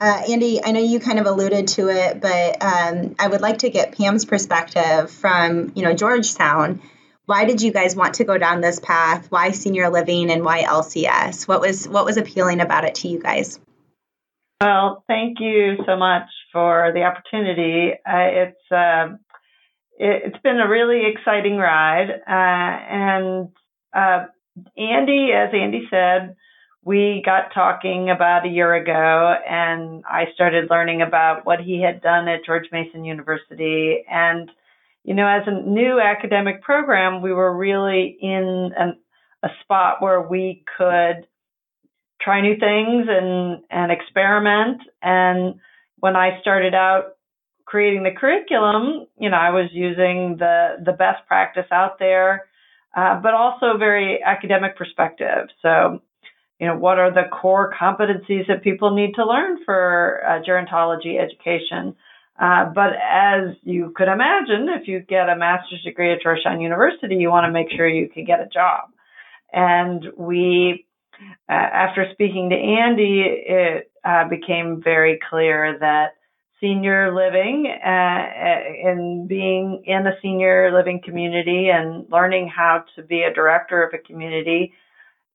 Uh, 0.00 0.22
Andy, 0.28 0.62
I 0.62 0.72
know 0.72 0.80
you 0.80 1.00
kind 1.00 1.18
of 1.18 1.26
alluded 1.26 1.68
to 1.68 1.88
it, 1.88 2.20
but 2.20 2.62
um, 2.62 3.16
I 3.18 3.28
would 3.28 3.40
like 3.40 3.58
to 3.58 3.70
get 3.70 3.96
Pam's 3.96 4.24
perspective 4.24 5.10
from 5.10 5.72
you 5.74 5.82
know 5.82 5.94
Georgetown 5.94 6.82
why 7.26 7.44
did 7.44 7.60
you 7.60 7.72
guys 7.72 7.94
want 7.94 8.14
to 8.14 8.24
go 8.24 8.38
down 8.38 8.60
this 8.60 8.78
path? 8.78 9.26
Why 9.30 9.50
senior 9.50 9.90
living 9.90 10.30
and 10.30 10.44
why 10.44 10.62
LCS? 10.62 11.46
What 11.46 11.60
was 11.60 11.86
what 11.86 12.04
was 12.04 12.16
appealing 12.16 12.60
about 12.60 12.84
it 12.84 12.94
to 12.96 13.08
you 13.08 13.20
guys? 13.20 13.58
Well, 14.60 15.04
thank 15.06 15.38
you 15.40 15.76
so 15.84 15.96
much 15.96 16.28
for 16.52 16.92
the 16.94 17.02
opportunity. 17.02 17.92
Uh, 17.92 18.46
it's 18.48 18.72
uh, 18.72 19.16
it, 19.98 20.32
has 20.32 20.42
been 20.42 20.60
a 20.60 20.68
really 20.68 21.02
exciting 21.12 21.56
ride, 21.56 22.10
uh, 22.10 22.30
and 22.30 23.48
uh, 23.92 24.26
Andy, 24.78 25.32
as 25.34 25.50
Andy 25.52 25.88
said, 25.90 26.36
we 26.86 27.20
got 27.26 27.52
talking 27.52 28.10
about 28.10 28.46
a 28.46 28.48
year 28.48 28.72
ago, 28.74 29.34
and 29.46 30.04
I 30.06 30.26
started 30.34 30.70
learning 30.70 31.02
about 31.02 31.44
what 31.44 31.60
he 31.60 31.82
had 31.82 32.00
done 32.00 32.28
at 32.28 32.44
George 32.46 32.68
Mason 32.70 33.04
University 33.04 34.04
and 34.08 34.50
you 35.06 35.14
know, 35.14 35.28
as 35.28 35.44
a 35.46 35.52
new 35.52 36.00
academic 36.00 36.62
program, 36.62 37.22
we 37.22 37.32
were 37.32 37.56
really 37.56 38.18
in 38.20 38.72
an, 38.76 38.98
a 39.44 39.48
spot 39.62 40.02
where 40.02 40.20
we 40.20 40.64
could 40.76 41.28
try 42.20 42.40
new 42.40 42.56
things 42.58 43.06
and, 43.08 43.62
and 43.70 43.92
experiment. 43.92 44.82
And 45.00 45.60
when 46.00 46.16
I 46.16 46.40
started 46.40 46.74
out 46.74 47.12
creating 47.66 48.02
the 48.02 48.10
curriculum, 48.10 49.06
you 49.16 49.30
know, 49.30 49.36
I 49.36 49.50
was 49.50 49.70
using 49.72 50.38
the, 50.40 50.78
the 50.84 50.92
best 50.92 51.24
practice 51.28 51.70
out 51.70 52.00
there, 52.00 52.46
uh, 52.96 53.20
but 53.22 53.32
also 53.32 53.78
very 53.78 54.20
academic 54.24 54.76
perspective. 54.76 55.46
So, 55.62 56.02
you 56.60 56.66
know, 56.66 56.76
what 56.76 56.98
are 56.98 57.12
the 57.12 57.24
core 57.30 57.72
competencies 57.78 58.46
that 58.48 58.62
people 58.62 58.94
need 58.94 59.14
to 59.14 59.26
learn 59.26 59.58
for 59.64 60.22
uh, 60.26 60.42
gerontology 60.42 61.20
education? 61.20 61.94
Uh, 62.38 62.66
but 62.74 62.90
as 62.94 63.56
you 63.62 63.92
could 63.94 64.08
imagine, 64.08 64.68
if 64.68 64.88
you 64.88 65.00
get 65.00 65.28
a 65.28 65.36
master's 65.36 65.82
degree 65.82 66.12
at 66.12 66.22
Georgetown 66.22 66.60
University, 66.60 67.16
you 67.16 67.30
want 67.30 67.46
to 67.46 67.52
make 67.52 67.68
sure 67.74 67.88
you 67.88 68.08
can 68.08 68.24
get 68.24 68.40
a 68.40 68.46
job. 68.46 68.90
And 69.52 70.06
we, 70.16 70.86
uh, 71.48 71.52
after 71.52 72.06
speaking 72.12 72.50
to 72.50 72.56
Andy, 72.56 73.22
it 73.24 73.90
uh, 74.04 74.28
became 74.28 74.82
very 74.82 75.18
clear 75.30 75.78
that 75.80 76.14
senior 76.60 77.14
living 77.14 77.66
and 77.84 79.24
uh, 79.24 79.28
being 79.28 79.82
in 79.86 80.06
a 80.06 80.12
senior 80.22 80.72
living 80.74 81.00
community 81.04 81.68
and 81.68 82.06
learning 82.10 82.50
how 82.54 82.84
to 82.96 83.02
be 83.02 83.22
a 83.22 83.32
director 83.32 83.82
of 83.82 83.92
a 83.92 83.98
community 83.98 84.72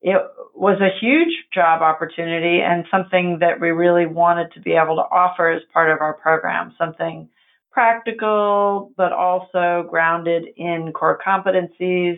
it 0.01 0.21
was 0.55 0.79
a 0.81 0.99
huge 0.99 1.33
job 1.53 1.81
opportunity 1.81 2.59
and 2.61 2.85
something 2.89 3.37
that 3.39 3.59
we 3.59 3.69
really 3.69 4.07
wanted 4.07 4.51
to 4.53 4.59
be 4.59 4.71
able 4.71 4.95
to 4.95 5.01
offer 5.01 5.51
as 5.51 5.61
part 5.71 5.91
of 5.91 6.01
our 6.01 6.13
program, 6.13 6.73
something 6.77 7.29
practical, 7.71 8.91
but 8.97 9.13
also 9.13 9.85
grounded 9.89 10.45
in 10.57 10.91
core 10.93 11.19
competencies 11.25 12.17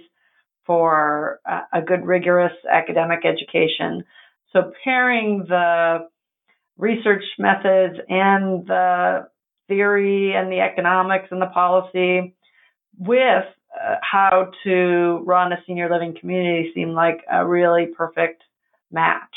for 0.66 1.40
a 1.74 1.82
good, 1.82 2.06
rigorous 2.06 2.54
academic 2.72 3.25
education. 3.25 4.06
So 4.54 4.72
pairing 4.84 5.46
the 5.48 6.08
research 6.78 7.24
methods 7.38 8.00
and 8.08 8.66
the 8.66 9.28
theory 9.68 10.34
and 10.34 10.52
the 10.52 10.62
economics 10.62 11.28
and 11.32 11.42
the 11.42 11.48
policy 11.48 12.36
with 12.98 13.46
uh, 13.82 13.96
how 14.01 14.51
to 14.63 15.22
run 15.25 15.51
a 15.53 15.58
senior 15.65 15.89
living 15.89 16.15
community 16.20 16.72
seemed 16.74 16.94
like 16.94 17.22
a 17.32 17.46
really 17.46 17.88
perfect 17.88 18.44
match. 18.92 19.36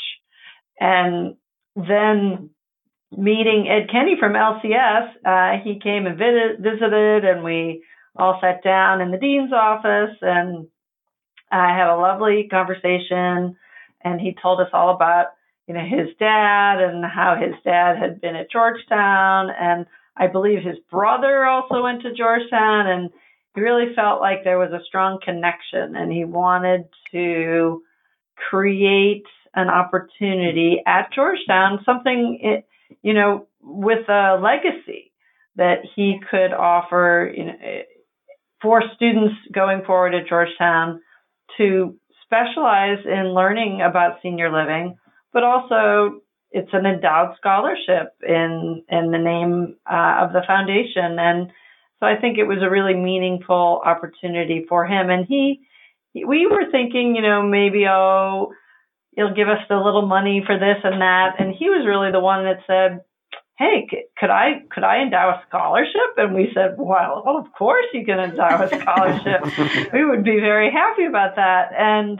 And 0.79 1.35
then 1.75 2.51
meeting 3.15 3.67
Ed 3.69 3.89
Kenny 3.91 4.15
from 4.19 4.33
LCS, 4.33 5.09
uh, 5.25 5.63
he 5.63 5.79
came 5.79 6.05
and 6.05 6.17
vid- 6.17 6.59
visited, 6.59 7.25
and 7.25 7.43
we 7.43 7.83
all 8.15 8.39
sat 8.41 8.63
down 8.63 9.01
in 9.01 9.11
the 9.11 9.17
dean's 9.17 9.53
office. 9.53 10.15
And 10.21 10.67
I 11.51 11.75
had 11.75 11.89
a 11.89 11.97
lovely 11.97 12.47
conversation, 12.49 13.55
and 14.03 14.21
he 14.21 14.35
told 14.41 14.59
us 14.59 14.69
all 14.73 14.93
about 14.93 15.27
you 15.67 15.73
know 15.73 15.83
his 15.83 16.15
dad 16.19 16.81
and 16.81 17.03
how 17.05 17.35
his 17.39 17.55
dad 17.63 17.97
had 17.97 18.21
been 18.21 18.35
at 18.35 18.51
Georgetown, 18.51 19.49
and 19.49 19.85
I 20.15 20.27
believe 20.27 20.63
his 20.63 20.77
brother 20.89 21.45
also 21.45 21.83
went 21.83 22.01
to 22.03 22.13
Georgetown, 22.13 22.87
and 22.87 23.09
he 23.57 23.63
really 23.63 23.95
felt 23.95 24.21
like 24.21 24.43
there 24.43 24.59
was 24.59 24.71
a 24.71 24.85
strong 24.85 25.19
connection, 25.23 25.95
and 25.95 26.11
he 26.11 26.25
wanted 26.25 26.83
to 27.11 27.81
create 28.49 29.25
an 29.55 29.67
opportunity 29.67 30.83
at 30.85 31.11
Georgetown, 31.11 31.79
something 31.83 32.61
you 33.01 33.13
know 33.13 33.47
with 33.59 34.07
a 34.09 34.39
legacy 34.39 35.11
that 35.55 35.79
he 35.95 36.19
could 36.29 36.53
offer 36.53 37.33
you 37.35 37.45
know 37.45 37.53
for 38.61 38.83
students 38.95 39.33
going 39.51 39.81
forward 39.85 40.13
at 40.13 40.29
Georgetown 40.29 41.01
to 41.57 41.95
specialize 42.25 42.99
in 43.05 43.33
learning 43.33 43.81
about 43.81 44.19
senior 44.21 44.51
living, 44.51 44.95
but 45.33 45.43
also 45.43 46.21
it's 46.51 46.69
an 46.73 46.85
endowed 46.85 47.35
scholarship 47.37 48.13
in 48.21 48.83
in 48.87 49.09
the 49.09 49.17
name 49.17 49.77
uh, 49.91 50.25
of 50.25 50.33
the 50.33 50.43
foundation, 50.45 51.17
and 51.17 51.51
so 51.99 52.05
I 52.05 52.15
think 52.19 52.37
it 52.37 52.43
was 52.43 52.59
a 52.61 52.69
really 52.69 52.93
meaningful 52.93 53.81
opportunity 53.83 54.65
for 54.69 54.85
him. 54.85 55.09
And 55.09 55.25
he, 55.27 55.61
we 56.13 56.45
were 56.45 56.71
thinking, 56.71 57.15
you 57.15 57.21
know, 57.21 57.41
maybe 57.41 57.85
oh, 57.89 58.53
he'll 59.15 59.33
give 59.33 59.49
us 59.49 59.61
the 59.67 59.77
little 59.77 60.05
money 60.05 60.43
for 60.45 60.57
this 60.57 60.77
and 60.83 61.01
that, 61.01 61.35
and 61.39 61.53
he 61.53 61.69
was 61.69 61.85
really 61.87 62.11
the 62.11 62.19
one 62.19 62.45
that 62.45 62.59
said, 62.67 63.01
hey, 63.57 63.87
could 64.17 64.29
I 64.29 64.61
could 64.71 64.83
I 64.83 65.01
endow 65.01 65.29
a 65.29 65.43
scholarship? 65.47 66.13
And 66.17 66.35
we 66.35 66.51
said, 66.53 66.75
well, 66.77 67.23
well 67.25 67.37
of 67.37 67.51
course 67.57 67.85
you 67.93 68.05
can 68.05 68.19
endow 68.19 68.61
a 68.61 68.67
scholarship. 68.67 69.91
we 69.93 70.05
would 70.05 70.23
be 70.23 70.39
very 70.39 70.71
happy 70.71 71.05
about 71.05 71.35
that. 71.35 71.71
And 71.75 72.19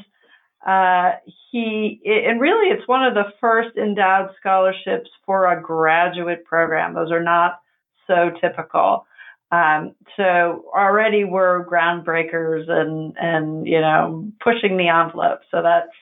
uh, 0.65 1.17
he 1.51 2.01
and 2.05 2.41
really 2.41 2.75
it's 2.75 2.87
one 2.87 3.05
of 3.05 3.13
the 3.13 3.31
first 3.39 3.77
endowed 3.77 4.31
scholarships 4.39 5.09
for 5.25 5.51
a 5.51 5.61
graduate 5.61 6.45
program. 6.45 6.95
Those 6.95 7.11
are 7.11 7.23
not 7.23 7.59
so 8.07 8.31
typical. 8.41 9.05
Um, 9.51 9.95
so 10.17 10.65
already 10.75 11.23
we're 11.23 11.65
groundbreakers 11.65 12.69
and 12.69 13.15
and 13.17 13.65
you 13.65 13.79
know 13.79 14.31
pushing 14.43 14.77
the 14.77 14.89
envelope. 14.89 15.39
So 15.51 15.61
that's 15.61 15.95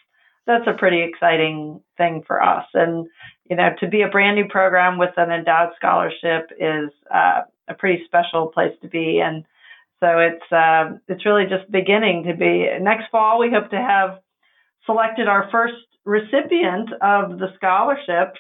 that's 0.48 0.68
a 0.68 0.78
pretty 0.78 1.02
exciting 1.02 1.82
thing 1.98 2.24
for 2.26 2.42
us. 2.42 2.66
And 2.74 3.08
you 3.50 3.56
know, 3.56 3.70
to 3.80 3.88
be 3.88 4.02
a 4.02 4.10
brand 4.10 4.36
new 4.36 4.48
program 4.48 4.98
with 4.98 5.12
an 5.18 5.32
endowed 5.32 5.74
scholarship 5.76 6.52
is 6.60 6.90
uh, 7.14 7.42
a 7.68 7.74
pretty 7.76 8.04
special 8.06 8.48
place 8.48 8.74
to 8.82 8.88
be. 8.88 9.22
And 9.24 9.46
so 10.00 10.20
it's 10.20 10.52
uh, 10.52 10.98
it's 11.08 11.26
really 11.26 11.46
just 11.46 11.70
beginning 11.72 12.24
to 12.24 12.36
be. 12.36 12.68
Next 12.82 13.06
fall, 13.12 13.40
we 13.40 13.52
hope 13.52 13.70
to 13.70 13.78
have 13.78 14.20
selected 14.86 15.28
our 15.28 15.50
first 15.52 15.76
recipient 16.04 16.92
of 17.02 17.40
the 17.40 17.48
scholarship, 17.56 18.36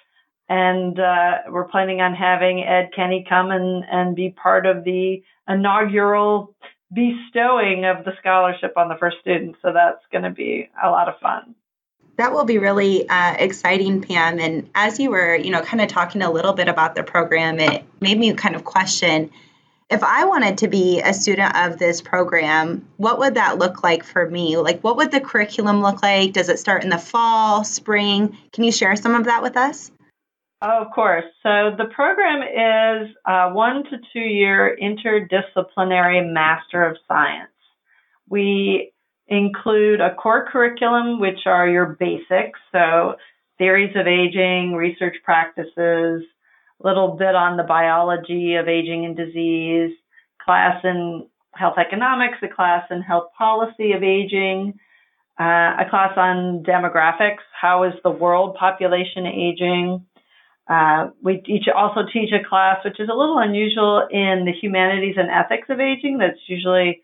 and 0.47 0.99
uh, 0.99 1.37
we're 1.49 1.67
planning 1.67 2.01
on 2.01 2.13
having 2.13 2.63
Ed 2.63 2.91
Kenny 2.95 3.25
come 3.27 3.51
and, 3.51 3.83
and 3.89 4.15
be 4.15 4.29
part 4.29 4.65
of 4.65 4.83
the 4.83 5.23
inaugural 5.47 6.55
bestowing 6.93 7.85
of 7.85 8.05
the 8.05 8.13
scholarship 8.19 8.73
on 8.77 8.89
the 8.89 8.95
first 8.99 9.17
student. 9.21 9.55
So 9.61 9.73
that's 9.73 10.03
going 10.11 10.23
to 10.23 10.29
be 10.29 10.69
a 10.81 10.89
lot 10.89 11.09
of 11.09 11.19
fun. 11.19 11.55
That 12.17 12.31
will 12.31 12.45
be 12.45 12.59
really 12.59 13.09
uh, 13.09 13.35
exciting, 13.37 14.01
Pam. 14.01 14.39
And 14.39 14.69
as 14.73 14.99
you 14.99 15.09
were, 15.09 15.35
you 15.35 15.51
know, 15.51 15.61
kind 15.61 15.81
of 15.81 15.89
talking 15.89 16.21
a 16.21 16.31
little 16.31 16.53
bit 16.53 16.69
about 16.69 16.95
the 16.95 17.03
program, 17.03 17.59
it 17.59 17.83
made 17.99 18.17
me 18.17 18.33
kind 18.33 18.55
of 18.55 18.63
question 18.63 19.31
if 19.89 20.03
I 20.03 20.25
wanted 20.25 20.59
to 20.59 20.67
be 20.67 21.01
a 21.01 21.13
student 21.13 21.55
of 21.55 21.77
this 21.77 22.01
program, 22.01 22.87
what 22.97 23.19
would 23.19 23.35
that 23.35 23.59
look 23.59 23.83
like 23.83 24.03
for 24.03 24.27
me? 24.27 24.57
Like, 24.57 24.81
what 24.81 24.97
would 24.97 25.11
the 25.11 25.21
curriculum 25.21 25.81
look 25.81 26.01
like? 26.01 26.33
Does 26.33 26.49
it 26.49 26.57
start 26.57 26.83
in 26.83 26.89
the 26.89 26.97
fall, 26.97 27.63
spring? 27.63 28.35
Can 28.51 28.63
you 28.63 28.71
share 28.71 28.95
some 28.95 29.13
of 29.13 29.25
that 29.25 29.43
with 29.43 29.55
us? 29.57 29.91
Oh, 30.67 30.81
of 30.81 30.91
course. 30.91 31.25
So 31.43 31.75
the 31.77 31.85
program 31.93 32.41
is 32.41 33.15
a 33.27 33.53
one 33.53 33.83
to 33.83 33.97
two 34.11 34.19
year 34.19 34.75
interdisciplinary 34.81 36.33
Master 36.33 36.83
of 36.83 36.97
Science. 37.07 37.51
We 38.27 38.91
include 39.27 40.01
a 40.01 40.15
core 40.15 40.49
curriculum, 40.51 41.19
which 41.19 41.45
are 41.45 41.69
your 41.69 41.95
basics, 41.99 42.59
so 42.71 43.13
theories 43.59 43.95
of 43.95 44.07
aging, 44.07 44.73
research 44.73 45.17
practices, 45.23 45.75
a 45.77 46.23
little 46.81 47.15
bit 47.15 47.35
on 47.35 47.57
the 47.57 47.63
biology 47.63 48.55
of 48.55 48.67
aging 48.67 49.05
and 49.05 49.15
disease, 49.15 49.91
class 50.43 50.83
in 50.83 51.27
health 51.53 51.77
economics, 51.77 52.39
a 52.41 52.47
class 52.47 52.87
in 52.89 53.03
health 53.03 53.27
policy 53.37 53.91
of 53.91 54.01
aging, 54.01 54.79
uh, 55.39 55.77
a 55.77 55.85
class 55.91 56.13
on 56.17 56.63
demographics, 56.63 57.45
how 57.59 57.83
is 57.83 57.93
the 58.03 58.09
world 58.09 58.55
population 58.55 59.27
aging. 59.27 60.03
Uh, 60.67 61.09
we 61.21 61.37
teach, 61.37 61.65
also 61.75 62.01
teach 62.11 62.31
a 62.33 62.47
class 62.47 62.83
which 62.83 62.99
is 62.99 63.07
a 63.07 63.13
little 63.13 63.37
unusual 63.37 64.07
in 64.09 64.45
the 64.45 64.53
humanities 64.59 65.15
and 65.17 65.29
ethics 65.29 65.67
of 65.69 65.79
aging. 65.79 66.17
That's 66.17 66.39
usually 66.47 67.03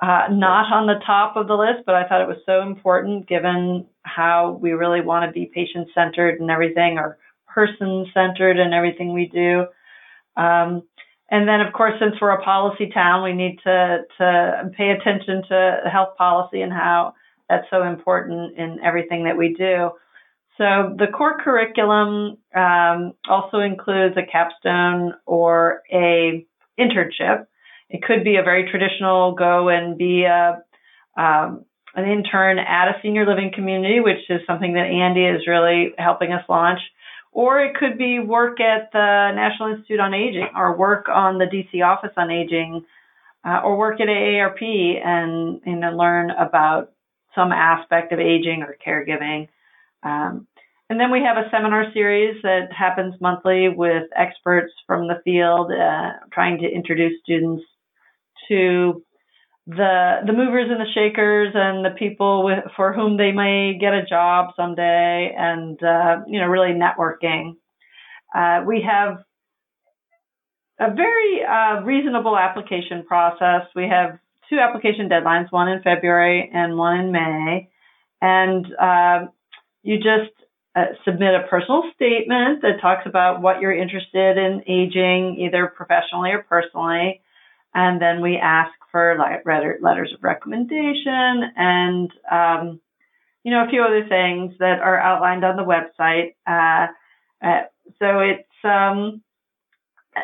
uh, 0.00 0.26
not 0.30 0.72
on 0.72 0.86
the 0.86 1.00
top 1.06 1.36
of 1.36 1.46
the 1.46 1.54
list, 1.54 1.84
but 1.86 1.94
I 1.94 2.06
thought 2.06 2.20
it 2.20 2.28
was 2.28 2.42
so 2.44 2.62
important 2.62 3.28
given 3.28 3.86
how 4.02 4.58
we 4.60 4.72
really 4.72 5.00
want 5.00 5.24
to 5.24 5.32
be 5.32 5.50
patient 5.54 5.88
centered 5.94 6.40
and 6.40 6.50
everything, 6.50 6.98
or 6.98 7.18
person 7.46 8.06
centered 8.12 8.58
in 8.58 8.72
everything 8.72 9.14
we 9.14 9.26
do. 9.26 9.66
Um, 10.36 10.82
and 11.30 11.48
then, 11.48 11.60
of 11.60 11.72
course, 11.72 11.94
since 11.98 12.14
we're 12.20 12.30
a 12.30 12.42
policy 12.42 12.90
town, 12.92 13.24
we 13.24 13.32
need 13.32 13.58
to, 13.64 14.02
to 14.18 14.70
pay 14.76 14.90
attention 14.90 15.42
to 15.48 15.80
health 15.90 16.16
policy 16.18 16.60
and 16.60 16.72
how 16.72 17.14
that's 17.48 17.66
so 17.70 17.82
important 17.82 18.56
in 18.56 18.78
everything 18.84 19.24
that 19.24 19.36
we 19.36 19.54
do. 19.54 19.90
So 20.58 20.94
the 20.96 21.06
core 21.06 21.38
curriculum 21.38 22.38
um, 22.54 23.12
also 23.28 23.58
includes 23.58 24.16
a 24.16 24.24
capstone 24.30 25.12
or 25.26 25.82
a 25.92 26.46
internship. 26.80 27.46
It 27.90 28.02
could 28.02 28.24
be 28.24 28.36
a 28.36 28.42
very 28.42 28.70
traditional 28.70 29.32
go 29.32 29.68
and 29.68 29.98
be 29.98 30.24
a, 30.24 30.62
um, 31.16 31.66
an 31.94 32.10
intern 32.10 32.58
at 32.58 32.88
a 32.88 33.00
senior 33.02 33.26
living 33.26 33.52
community, 33.54 34.00
which 34.00 34.28
is 34.30 34.40
something 34.46 34.74
that 34.74 34.86
Andy 34.86 35.24
is 35.24 35.46
really 35.46 35.92
helping 35.98 36.32
us 36.32 36.44
launch. 36.48 36.80
Or 37.32 37.60
it 37.60 37.74
could 37.76 37.98
be 37.98 38.18
work 38.18 38.58
at 38.60 38.90
the 38.92 39.32
National 39.34 39.72
Institute 39.72 40.00
on 40.00 40.14
Aging 40.14 40.48
or 40.56 40.76
work 40.76 41.06
on 41.08 41.36
the 41.36 41.44
DC 41.44 41.84
Office 41.84 42.12
on 42.16 42.30
Aging 42.30 42.82
uh, 43.46 43.60
or 43.62 43.76
work 43.76 44.00
at 44.00 44.08
AARP 44.08 44.62
and, 45.04 45.60
and 45.66 45.96
learn 45.96 46.30
about 46.30 46.92
some 47.34 47.52
aspect 47.52 48.12
of 48.12 48.18
aging 48.18 48.62
or 48.62 48.74
caregiving. 48.84 49.48
Um, 50.06 50.46
and 50.88 51.00
then 51.00 51.10
we 51.10 51.20
have 51.22 51.36
a 51.36 51.50
seminar 51.50 51.92
series 51.92 52.40
that 52.42 52.72
happens 52.72 53.14
monthly 53.20 53.68
with 53.68 54.04
experts 54.14 54.72
from 54.86 55.08
the 55.08 55.20
field, 55.24 55.72
uh, 55.72 56.12
trying 56.32 56.58
to 56.58 56.66
introduce 56.66 57.20
students 57.22 57.64
to 58.48 59.02
the 59.66 60.20
the 60.24 60.32
movers 60.32 60.68
and 60.70 60.80
the 60.80 60.92
shakers 60.94 61.52
and 61.54 61.84
the 61.84 61.90
people 61.90 62.44
with, 62.44 62.62
for 62.76 62.92
whom 62.92 63.16
they 63.16 63.32
may 63.32 63.76
get 63.80 63.94
a 63.94 64.04
job 64.04 64.50
someday, 64.54 65.34
and 65.36 65.82
uh, 65.82 66.18
you 66.28 66.38
know, 66.38 66.46
really 66.46 66.72
networking. 66.72 67.56
Uh, 68.32 68.62
we 68.64 68.86
have 68.88 69.24
a 70.78 70.94
very 70.94 71.42
uh, 71.42 71.82
reasonable 71.82 72.38
application 72.38 73.04
process. 73.04 73.62
We 73.74 73.88
have 73.88 74.20
two 74.48 74.58
application 74.60 75.08
deadlines, 75.08 75.50
one 75.50 75.68
in 75.68 75.82
February 75.82 76.48
and 76.54 76.76
one 76.76 77.00
in 77.00 77.10
May, 77.10 77.68
and 78.22 78.66
uh, 78.80 79.26
you 79.86 79.96
just 79.96 80.32
uh, 80.74 80.84
submit 81.04 81.34
a 81.34 81.46
personal 81.48 81.82
statement 81.94 82.62
that 82.62 82.80
talks 82.82 83.06
about 83.06 83.40
what 83.40 83.60
you're 83.60 83.76
interested 83.76 84.36
in 84.36 84.62
aging, 84.66 85.36
either 85.40 85.66
professionally 85.68 86.32
or 86.32 86.42
personally 86.42 87.22
and 87.76 88.00
then 88.00 88.22
we 88.22 88.38
ask 88.38 88.72
for 88.90 89.18
letters 89.18 90.12
of 90.14 90.24
recommendation 90.24 91.42
and 91.56 92.10
um, 92.32 92.80
you 93.44 93.50
know 93.50 93.64
a 93.64 93.68
few 93.68 93.82
other 93.82 94.06
things 94.08 94.54
that 94.58 94.80
are 94.80 94.98
outlined 94.98 95.44
on 95.44 95.56
the 95.56 95.62
website. 95.62 96.34
Uh, 96.46 96.86
uh, 97.46 97.64
so 97.98 98.20
it's 98.20 98.48
um, 98.64 99.22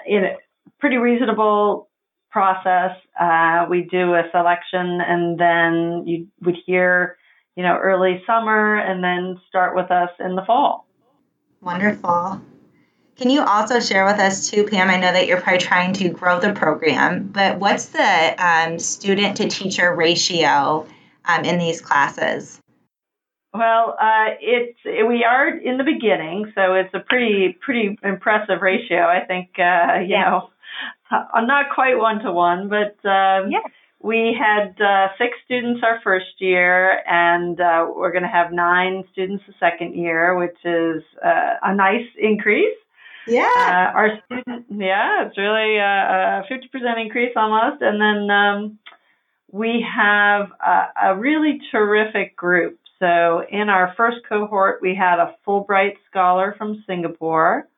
in 0.07 0.25
a 0.25 0.37
pretty 0.81 0.97
reasonable 0.97 1.91
process. 2.31 2.97
Uh, 3.21 3.67
we 3.69 3.83
do 3.83 4.15
a 4.15 4.23
selection, 4.33 5.01
and 5.03 5.39
then 5.39 6.07
you 6.07 6.29
would 6.41 6.57
hear 6.65 7.19
you 7.57 7.63
know 7.63 7.77
early 7.77 8.23
summer, 8.27 8.77
and 8.77 9.03
then 9.03 9.41
start 9.49 9.75
with 9.77 9.91
us 9.91 10.11
in 10.21 10.35
the 10.35 10.45
fall. 10.45 10.87
Wonderful. 11.61 12.41
Can 13.17 13.31
you 13.31 13.43
also 13.43 13.79
share 13.79 14.05
with 14.07 14.19
us 14.19 14.51
too, 14.51 14.65
Pam? 14.65 14.91
I 14.91 14.97
know 14.97 15.13
that 15.13 15.27
you're 15.27 15.41
probably 15.41 15.61
trying 15.61 15.93
to 15.95 16.09
grow 16.09 16.41
the 16.41 16.53
program, 16.53 17.29
but 17.29 17.59
what's 17.59 17.87
the 17.87 18.35
um, 18.39 18.79
student 18.79 19.37
to 19.37 19.49
teacher 19.49 19.95
ratio 19.95 20.87
um, 21.25 21.45
in 21.45 21.59
these 21.59 21.81
classes? 21.81 22.59
Well, 23.55 23.97
uh, 24.01 24.31
it's 24.41 24.79
we 24.85 25.25
are 25.25 25.49
in 25.49 25.77
the 25.77 25.85
beginning, 25.85 26.53
so 26.55 26.75
it's 26.75 26.93
a 26.95 27.01
pretty 27.01 27.57
pretty 27.61 27.99
impressive 28.03 28.63
ratio. 28.63 29.03
I 29.03 29.25
think 29.27 29.51
uh, 29.59 30.01
you 30.01 30.09
yeah. 30.09 30.31
know, 30.31 30.51
uh, 31.11 31.41
not 31.43 31.67
quite 31.75 31.99
one 31.99 32.21
to 32.21 32.33
one, 32.33 32.71
but 32.71 32.97
um, 33.09 33.51
yeah. 33.51 33.61
We 34.03 34.37
had 34.37 34.81
uh, 34.81 35.09
six 35.17 35.37
students 35.45 35.81
our 35.85 36.01
first 36.03 36.41
year, 36.41 37.03
and 37.07 37.61
uh, 37.61 37.87
we're 37.95 38.11
going 38.11 38.25
to 38.25 38.29
have 38.29 38.53
nine 38.53 39.05
students 39.13 39.45
the 39.47 39.55
second 39.61 39.95
year, 39.95 40.37
which 40.37 40.57
is 40.65 41.03
uh, 41.25 41.55
a 41.63 41.75
nice 41.75 42.07
increase. 42.19 42.77
Yeah. 43.29 43.49
Uh, 43.57 43.97
our 43.97 44.09
student, 44.27 44.67
yeah, 44.71 45.27
it's 45.27 45.39
really 45.39 45.77
a 45.77 46.43
50% 46.51 47.01
increase 47.01 47.33
almost. 47.37 47.81
And 47.81 48.01
then 48.01 48.31
um, 48.37 48.79
we 49.53 49.87
have 49.95 50.49
a, 50.61 51.11
a 51.11 51.17
really 51.17 51.61
terrific 51.71 52.37
group. 52.37 52.79
So 52.99 53.45
in 53.49 53.69
our 53.69 53.95
first 53.97 54.19
cohort, 54.29 54.81
we 54.83 54.97
had 54.97 55.21
a 55.21 55.37
Fulbright 55.47 55.95
scholar 56.11 56.55
from 56.59 56.83
Singapore. 56.87 57.69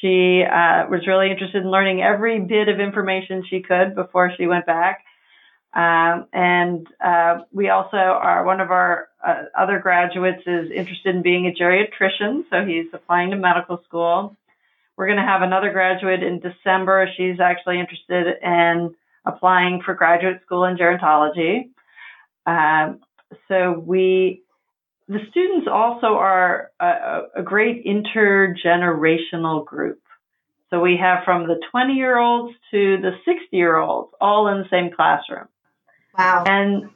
She 0.00 0.42
uh, 0.44 0.86
was 0.88 1.06
really 1.06 1.30
interested 1.30 1.62
in 1.62 1.70
learning 1.70 2.02
every 2.02 2.40
bit 2.40 2.68
of 2.68 2.78
information 2.78 3.44
she 3.48 3.62
could 3.62 3.94
before 3.94 4.30
she 4.36 4.46
went 4.46 4.66
back. 4.66 5.04
Um, 5.76 6.26
and 6.32 6.88
uh, 7.04 7.40
we 7.52 7.68
also 7.68 7.98
are 7.98 8.46
one 8.46 8.62
of 8.62 8.70
our 8.70 9.08
uh, 9.22 9.42
other 9.54 9.78
graduates 9.78 10.40
is 10.46 10.70
interested 10.70 11.14
in 11.14 11.20
being 11.20 11.46
a 11.46 11.50
geriatrician, 11.50 12.44
so 12.48 12.64
he's 12.64 12.86
applying 12.94 13.30
to 13.32 13.36
medical 13.36 13.82
school. 13.86 14.34
We're 14.96 15.06
going 15.06 15.18
to 15.18 15.24
have 15.26 15.42
another 15.42 15.70
graduate 15.72 16.22
in 16.22 16.40
December. 16.40 17.10
She's 17.18 17.40
actually 17.40 17.78
interested 17.78 18.38
in 18.42 18.94
applying 19.26 19.82
for 19.84 19.92
graduate 19.92 20.40
school 20.46 20.64
in 20.64 20.78
gerontology. 20.78 21.68
Um, 22.46 23.00
so 23.48 23.72
we, 23.72 24.44
the 25.08 25.18
students 25.30 25.68
also 25.70 26.06
are 26.06 26.70
a, 26.80 27.24
a 27.36 27.42
great 27.42 27.84
intergenerational 27.84 29.66
group. 29.66 30.00
So 30.70 30.80
we 30.80 30.96
have 30.96 31.24
from 31.26 31.46
the 31.46 31.60
20 31.70 31.92
year 31.92 32.18
olds 32.18 32.54
to 32.70 32.96
the 32.96 33.10
60 33.26 33.54
year 33.54 33.76
olds 33.76 34.14
all 34.22 34.48
in 34.48 34.62
the 34.62 34.68
same 34.70 34.90
classroom. 34.90 35.48
Wow. 36.18 36.44
And 36.46 36.90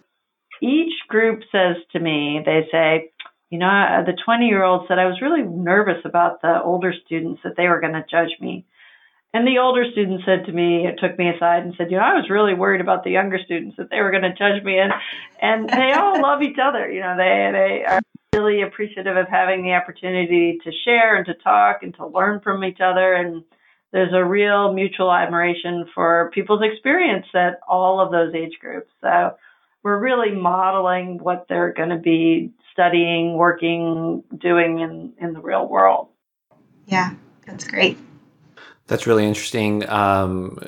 each 0.62 0.93
group 1.09 1.41
says 1.53 1.77
to 1.93 2.00
me, 2.00 2.41
they 2.45 2.67
say, 2.71 3.11
you 3.50 3.59
know, 3.59 3.67
uh, 3.67 4.05
the 4.05 4.17
20 4.25 4.47
year 4.47 4.62
old 4.62 4.87
said, 4.87 4.99
I 4.99 5.07
was 5.07 5.21
really 5.21 5.43
nervous 5.43 6.03
about 6.05 6.41
the 6.43 6.62
older 6.62 6.95
students 7.07 7.41
that 7.45 7.57
they 7.57 7.69
were 7.69 7.81
going 7.81 7.95
to 7.95 8.05
judge 8.09 8.39
me. 8.41 8.67
And 9.33 9.47
the 9.47 9.59
older 9.59 9.85
student 9.93 10.23
said 10.27 10.47
to 10.47 10.53
me, 10.53 10.87
it 10.87 10.99
took 11.00 11.17
me 11.17 11.29
aside 11.29 11.62
and 11.62 11.75
said, 11.79 11.91
you 11.91 11.97
know, 11.97 12.03
I 12.03 12.15
was 12.15 12.29
really 12.29 12.55
worried 12.55 12.81
about 12.81 13.05
the 13.05 13.11
younger 13.11 13.39
students 13.45 13.77
that 13.77 13.89
they 13.89 14.00
were 14.00 14.11
going 14.11 14.25
to 14.25 14.35
judge 14.35 14.62
me. 14.65 14.79
And, 14.79 14.93
and 15.41 15.69
they 15.69 15.93
all 15.93 16.21
love 16.23 16.43
each 16.43 16.59
other. 16.61 16.91
You 16.91 17.00
know, 17.00 17.17
they, 17.17 17.50
they 17.53 17.85
are 17.87 18.00
really 18.35 18.62
appreciative 18.62 19.17
of 19.17 19.29
having 19.29 19.62
the 19.62 19.75
opportunity 19.75 20.59
to 20.65 20.73
share 20.85 21.17
and 21.17 21.27
to 21.27 21.35
talk 21.35 21.83
and 21.83 21.95
to 21.95 22.07
learn 22.07 22.41
from 22.41 22.65
each 22.65 22.81
other. 22.81 23.15
And 23.15 23.45
there's 23.92 24.12
a 24.12 24.25
real 24.25 24.73
mutual 24.73 25.12
admiration 25.12 25.87
for 25.94 26.30
people's 26.32 26.62
experience 26.62 27.26
at 27.35 27.61
all 27.68 28.00
of 28.00 28.12
those 28.12 28.35
age 28.35 28.59
groups. 28.61 28.90
So 29.00 29.37
we're 29.82 29.99
really 29.99 30.35
modeling 30.35 31.18
what 31.18 31.47
they're 31.49 31.73
going 31.73 31.88
to 31.88 31.99
be 31.99 32.52
studying, 32.73 33.35
working, 33.35 34.23
doing 34.38 34.78
in, 34.78 35.12
in 35.18 35.32
the 35.32 35.40
real 35.40 35.68
world. 35.68 36.09
Yeah, 36.87 37.14
that's 37.47 37.66
great. 37.66 37.99
That's 38.90 39.06
really 39.06 39.25
interesting 39.25 39.88
um, 39.88 40.59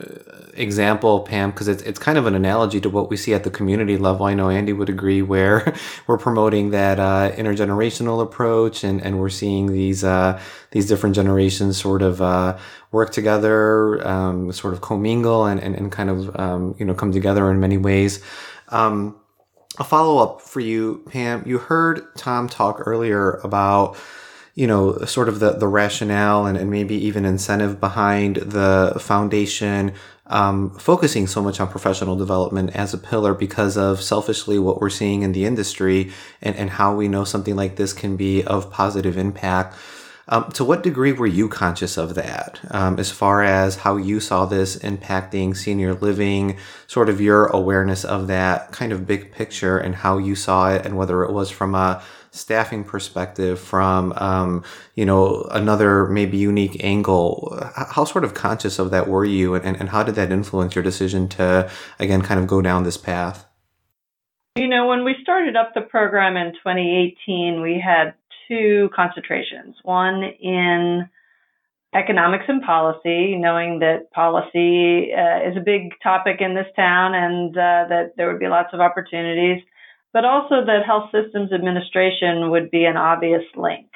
example, 0.55 1.23
Pam, 1.23 1.50
because 1.50 1.67
it's 1.67 1.83
it's 1.83 1.99
kind 1.99 2.17
of 2.17 2.26
an 2.26 2.37
analogy 2.37 2.81
to 2.81 2.88
what 2.88 3.11
we 3.11 3.17
see 3.17 3.35
at 3.35 3.43
the 3.43 3.50
community 3.50 3.97
level. 3.97 4.26
I 4.26 4.35
know 4.35 4.49
Andy 4.49 4.73
would 4.73 4.88
agree, 4.88 5.23
where 5.23 5.75
we're 6.07 6.19
promoting 6.19 6.71
that 6.71 7.00
uh, 7.00 7.33
intergenerational 7.33 8.23
approach, 8.23 8.85
and, 8.85 9.02
and 9.02 9.19
we're 9.19 9.29
seeing 9.29 9.73
these 9.73 10.05
uh, 10.05 10.41
these 10.71 10.87
different 10.87 11.17
generations 11.17 11.81
sort 11.81 12.00
of 12.00 12.23
uh, 12.23 12.57
work 12.92 13.11
together, 13.11 14.07
um, 14.07 14.53
sort 14.53 14.73
of 14.73 14.81
commingle, 14.83 15.47
and, 15.47 15.59
and, 15.59 15.75
and 15.75 15.90
kind 15.90 16.09
of 16.09 16.38
um, 16.38 16.77
you 16.79 16.85
know 16.85 16.94
come 16.94 17.11
together 17.11 17.51
in 17.51 17.59
many 17.59 17.77
ways. 17.77 18.23
Um, 18.68 19.16
a 19.81 19.85
follow 19.85 20.23
up 20.23 20.40
for 20.40 20.61
you, 20.61 21.03
Pam. 21.11 21.42
You 21.44 21.59
heard 21.59 22.14
Tom 22.16 22.49
talk 22.49 22.87
earlier 22.87 23.40
about 23.42 23.97
you 24.55 24.67
know, 24.67 24.99
sort 25.05 25.29
of 25.29 25.41
the, 25.41 25.53
the 25.53 25.69
rationale 25.69 26.47
and, 26.47 26.59
and 26.59 26.71
maybe 26.71 26.95
even 26.95 27.25
incentive 27.25 27.81
behind 27.81 28.37
the 28.37 28.95
foundation 29.01 29.95
um, 30.27 30.71
focusing 30.79 31.27
so 31.27 31.43
much 31.43 31.61
on 31.61 31.69
professional 31.69 32.17
development 32.17 32.75
as 32.75 32.95
a 32.95 32.99
pillar 32.99 33.35
because 33.35 33.77
of 33.77 34.03
selfishly 34.03 34.59
what 34.59 34.81
we're 34.81 34.91
seeing 34.91 35.23
in 35.23 35.33
the 35.33 35.45
industry 35.45 36.11
and, 36.41 36.57
and 36.57 36.71
how 36.71 36.95
we 36.95 37.09
know 37.09 37.25
something 37.25 37.55
like 37.55 37.77
this 37.77 37.93
can 37.93 38.17
be 38.17 38.43
of 38.45 38.71
positive 38.71 39.19
impact. 39.19 39.77
Um, 40.29 40.51
to 40.53 40.65
what 40.65 40.85
degree 40.85 41.12
were 41.12 41.27
you 41.27 41.49
conscious 41.49 41.99
of 41.99 42.15
that 42.15 42.61
um, 42.71 42.99
as 42.99 43.11
far 43.11 43.43
as 43.43 43.77
how 43.77 43.97
you 43.97 44.21
saw 44.21 44.47
this 44.47 44.77
impacting 44.77 45.55
senior 45.57 45.95
living, 45.95 46.57
sort 46.87 47.09
of 47.09 47.21
your 47.21 47.47
awareness 47.47 48.05
of 48.05 48.29
that 48.29 48.71
kind 48.71 48.93
of 48.93 49.07
big 49.07 49.33
picture 49.33 49.77
and 49.77 49.97
how 49.97 50.19
you 50.19 50.37
saw 50.37 50.71
it, 50.71 50.87
and 50.87 50.97
whether 50.97 51.25
it 51.25 51.33
was 51.33 51.51
from 51.51 51.75
a 51.75 52.03
staffing 52.33 52.83
perspective, 52.83 53.61
from 53.61 54.12
um, 54.16 54.64
you 54.95 55.05
know 55.05 55.47
another 55.53 56.07
maybe 56.09 56.37
unique 56.37 56.83
angle. 56.83 57.57
How 57.75 58.05
sort 58.05 58.25
of 58.25 58.35
conscious 58.35 58.79
of 58.79 58.90
that 58.90 59.07
were 59.09 59.25
you, 59.25 59.55
and, 59.55 59.77
and 59.77 59.90
how 59.90 60.03
did 60.03 60.16
that 60.16 60.33
influence 60.33 60.75
your 60.75 60.83
decision 60.83 61.29
to 61.31 61.71
again 62.01 62.23
kind 62.23 62.40
of 62.40 62.47
go 62.47 62.61
down 62.61 62.83
this 62.83 62.97
path? 62.97 63.47
You 64.57 64.68
know, 64.68 64.87
when 64.87 65.05
we 65.05 65.14
started 65.23 65.57
up 65.57 65.73
the 65.75 65.81
program 65.81 66.37
in 66.37 66.53
2018, 66.53 67.62
we 67.62 67.83
had 67.83 68.14
two 68.49 68.90
concentrations. 68.95 69.77
One 69.83 70.23
in 70.25 71.09
economics 71.95 72.45
and 72.49 72.62
policy, 72.62 73.37
knowing 73.37 73.79
that 73.81 74.11
policy 74.12 75.12
uh, 75.12 75.49
is 75.49 75.57
a 75.57 75.61
big 75.64 75.92
topic 76.03 76.40
in 76.40 76.55
this 76.55 76.66
town 76.75 77.14
and 77.14 77.57
uh, 77.57 77.85
that 77.88 78.12
there 78.16 78.31
would 78.31 78.40
be 78.40 78.49
lots 78.49 78.71
of 78.73 78.81
opportunities 78.81 79.62
but 80.12 80.25
also 80.25 80.64
that 80.66 80.85
health 80.87 81.11
systems 81.11 81.53
administration 81.53 82.51
would 82.51 82.70
be 82.70 82.85
an 82.85 82.96
obvious 82.96 83.44
link. 83.57 83.87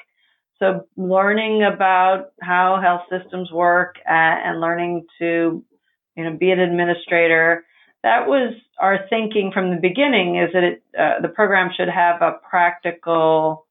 So 0.59 0.87
learning 0.97 1.63
about 1.63 2.31
how 2.41 2.81
health 2.83 3.03
systems 3.11 3.53
work 3.53 3.97
and 4.07 4.61
learning 4.61 5.07
to, 5.19 5.63
you 6.17 6.25
know, 6.25 6.37
be 6.37 6.51
an 6.51 6.61
administrator, 6.61 7.65
that 8.03 8.27
was 8.27 8.55
our 8.79 9.01
thinking 9.11 9.51
from 9.53 9.71
the 9.71 9.81
beginning 9.81 10.37
is 10.37 10.51
that 10.55 10.63
it, 10.63 10.83
uh, 10.99 11.21
the 11.21 11.29
program 11.29 11.71
should 11.77 11.89
have 11.89 12.23
a 12.23 12.39
practical 12.49 13.67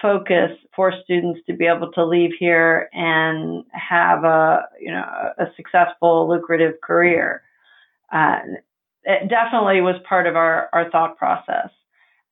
focus 0.00 0.50
for 0.74 0.92
students 1.02 1.40
to 1.46 1.54
be 1.54 1.66
able 1.66 1.90
to 1.92 2.04
leave 2.04 2.30
here 2.38 2.88
and 2.92 3.64
have 3.72 4.24
a, 4.24 4.62
you 4.80 4.90
know, 4.90 5.04
a 5.38 5.46
successful, 5.56 6.28
lucrative 6.28 6.80
career. 6.82 7.42
Uh, 8.12 8.38
it 9.04 9.28
definitely 9.28 9.80
was 9.80 9.96
part 10.08 10.26
of 10.26 10.36
our, 10.36 10.68
our 10.72 10.90
thought 10.90 11.16
process. 11.18 11.70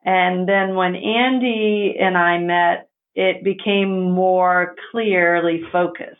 And 0.04 0.48
then 0.48 0.74
when 0.74 0.96
Andy 0.96 1.96
and 2.00 2.16
I 2.16 2.38
met, 2.38 2.88
it 3.14 3.44
became 3.44 4.10
more 4.10 4.74
clearly 4.90 5.62
focused, 5.70 6.16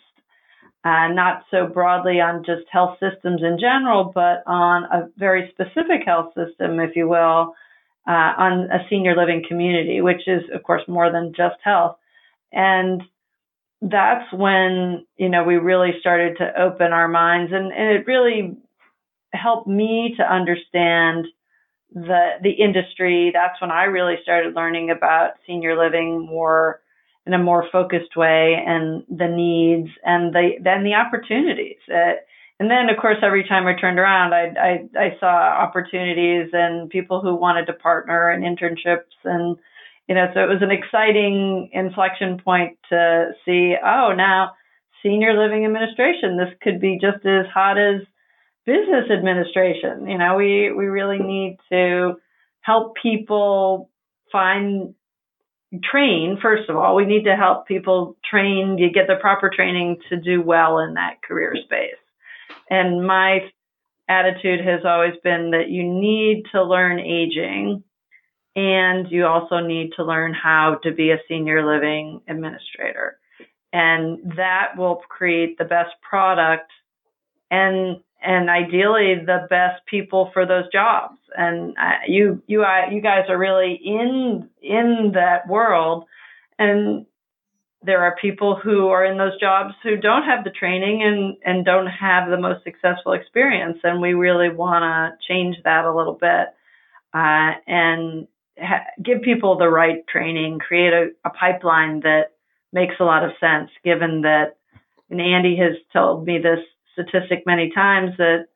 uh, 0.84 1.08
not 1.08 1.44
so 1.50 1.66
broadly 1.66 2.20
on 2.20 2.44
just 2.44 2.62
health 2.70 2.98
systems 3.00 3.42
in 3.42 3.58
general, 3.58 4.12
but 4.14 4.42
on 4.46 4.84
a 4.84 5.08
very 5.16 5.50
specific 5.52 6.02
health 6.04 6.34
system, 6.34 6.78
if 6.80 6.94
you 6.94 7.08
will, 7.08 7.54
uh, 8.06 8.32
on 8.36 8.70
a 8.70 8.86
senior 8.90 9.16
living 9.16 9.42
community, 9.48 10.00
which 10.00 10.28
is, 10.28 10.42
of 10.54 10.62
course, 10.62 10.82
more 10.86 11.10
than 11.10 11.32
just 11.34 11.56
health. 11.64 11.96
And 12.52 13.02
that's 13.80 14.30
when, 14.32 15.06
you 15.16 15.28
know, 15.28 15.44
we 15.44 15.56
really 15.56 15.92
started 15.98 16.36
to 16.38 16.60
open 16.60 16.92
our 16.92 17.08
minds 17.08 17.52
and, 17.52 17.72
and 17.72 17.96
it 17.96 18.06
really 18.06 18.56
helped 19.32 19.68
me 19.68 20.14
to 20.16 20.22
understand 20.22 21.26
the 21.94 22.30
the 22.42 22.50
industry. 22.50 23.30
That's 23.32 23.60
when 23.60 23.70
I 23.70 23.84
really 23.84 24.16
started 24.22 24.54
learning 24.54 24.90
about 24.90 25.32
senior 25.46 25.76
living 25.76 26.26
more 26.26 26.80
in 27.26 27.34
a 27.34 27.38
more 27.38 27.68
focused 27.70 28.16
way 28.16 28.56
and 28.66 29.04
the 29.08 29.28
needs 29.28 29.90
and 30.04 30.34
the 30.34 30.52
then 30.62 30.84
the 30.84 30.94
opportunities. 30.94 31.78
Uh, 31.92 32.14
and 32.60 32.70
then, 32.70 32.88
of 32.90 33.00
course, 33.00 33.16
every 33.22 33.44
time 33.48 33.66
I 33.66 33.74
turned 33.74 33.98
around, 33.98 34.34
I, 34.34 34.54
I, 34.56 34.88
I 34.96 35.16
saw 35.18 35.26
opportunities 35.26 36.50
and 36.52 36.88
people 36.90 37.20
who 37.20 37.34
wanted 37.34 37.66
to 37.66 37.72
partner 37.72 38.30
and 38.30 38.44
internships 38.44 39.10
and 39.24 39.56
you 40.08 40.16
know, 40.16 40.26
so 40.34 40.40
it 40.40 40.48
was 40.48 40.62
an 40.62 40.70
exciting 40.70 41.70
inflection 41.72 42.38
point 42.44 42.76
to 42.88 43.30
see. 43.44 43.74
Oh, 43.82 44.12
now 44.16 44.52
senior 45.02 45.40
living 45.40 45.64
administration. 45.64 46.36
This 46.36 46.54
could 46.62 46.80
be 46.80 46.98
just 47.00 47.24
as 47.24 47.46
hot 47.52 47.78
as 47.78 48.02
business 48.64 49.10
administration. 49.10 50.08
You 50.08 50.18
know, 50.18 50.36
we, 50.36 50.72
we 50.72 50.86
really 50.86 51.18
need 51.18 51.58
to 51.70 52.14
help 52.60 52.94
people 53.00 53.90
find 54.30 54.94
train 55.82 56.38
first 56.40 56.68
of 56.68 56.76
all. 56.76 56.94
We 56.94 57.06
need 57.06 57.24
to 57.24 57.36
help 57.36 57.66
people 57.66 58.16
train 58.28 58.76
you 58.78 58.90
get 58.92 59.06
the 59.06 59.16
proper 59.20 59.50
training 59.54 59.98
to 60.10 60.16
do 60.16 60.42
well 60.42 60.78
in 60.78 60.94
that 60.94 61.22
career 61.22 61.54
space. 61.64 61.96
And 62.68 63.06
my 63.06 63.40
attitude 64.08 64.60
has 64.64 64.80
always 64.84 65.14
been 65.24 65.52
that 65.52 65.70
you 65.70 65.82
need 65.84 66.44
to 66.52 66.62
learn 66.62 66.98
aging 66.98 67.82
and 68.54 69.10
you 69.10 69.24
also 69.24 69.60
need 69.60 69.92
to 69.96 70.04
learn 70.04 70.34
how 70.34 70.78
to 70.82 70.92
be 70.92 71.10
a 71.10 71.18
senior 71.26 71.64
living 71.64 72.20
administrator. 72.28 73.18
And 73.72 74.34
that 74.36 74.76
will 74.76 74.96
create 75.08 75.56
the 75.56 75.64
best 75.64 75.92
product 76.02 76.70
and 77.50 78.00
and 78.22 78.50
ideally 78.50 79.16
the 79.24 79.46
best 79.50 79.84
people 79.86 80.30
for 80.32 80.46
those 80.46 80.70
jobs. 80.72 81.18
And 81.36 81.76
you 82.06 82.42
you 82.46 82.62
uh, 82.62 82.90
you 82.90 83.00
guys 83.00 83.24
are 83.28 83.38
really 83.38 83.80
in 83.84 84.48
in 84.60 85.12
that 85.14 85.48
world, 85.48 86.04
and 86.58 87.06
there 87.84 88.02
are 88.02 88.16
people 88.20 88.54
who 88.62 88.88
are 88.88 89.04
in 89.04 89.18
those 89.18 89.38
jobs 89.40 89.74
who 89.82 89.96
don't 89.96 90.24
have 90.24 90.44
the 90.44 90.50
training 90.50 91.02
and 91.02 91.36
and 91.44 91.64
don't 91.64 91.86
have 91.86 92.30
the 92.30 92.38
most 92.38 92.64
successful 92.64 93.12
experience, 93.12 93.78
and 93.82 94.00
we 94.00 94.12
really 94.12 94.50
want 94.50 94.82
to 94.82 95.26
change 95.26 95.56
that 95.64 95.84
a 95.84 95.94
little 95.94 96.14
bit 96.14 96.48
uh, 97.14 97.52
and 97.66 98.26
ha- 98.58 98.86
give 99.02 99.22
people 99.22 99.56
the 99.56 99.68
right 99.68 100.06
training, 100.06 100.58
create 100.58 100.92
a, 100.92 101.08
a 101.24 101.30
pipeline 101.30 102.00
that 102.00 102.32
makes 102.72 102.94
a 103.00 103.04
lot 103.04 103.24
of 103.24 103.32
sense, 103.40 103.70
given 103.84 104.22
that. 104.22 104.56
And 105.10 105.20
Andy 105.20 105.56
has 105.56 105.76
told 105.92 106.26
me 106.26 106.38
this 106.38 106.60
statistic 106.92 107.44
many 107.46 107.70
times 107.74 108.12
that 108.18 108.46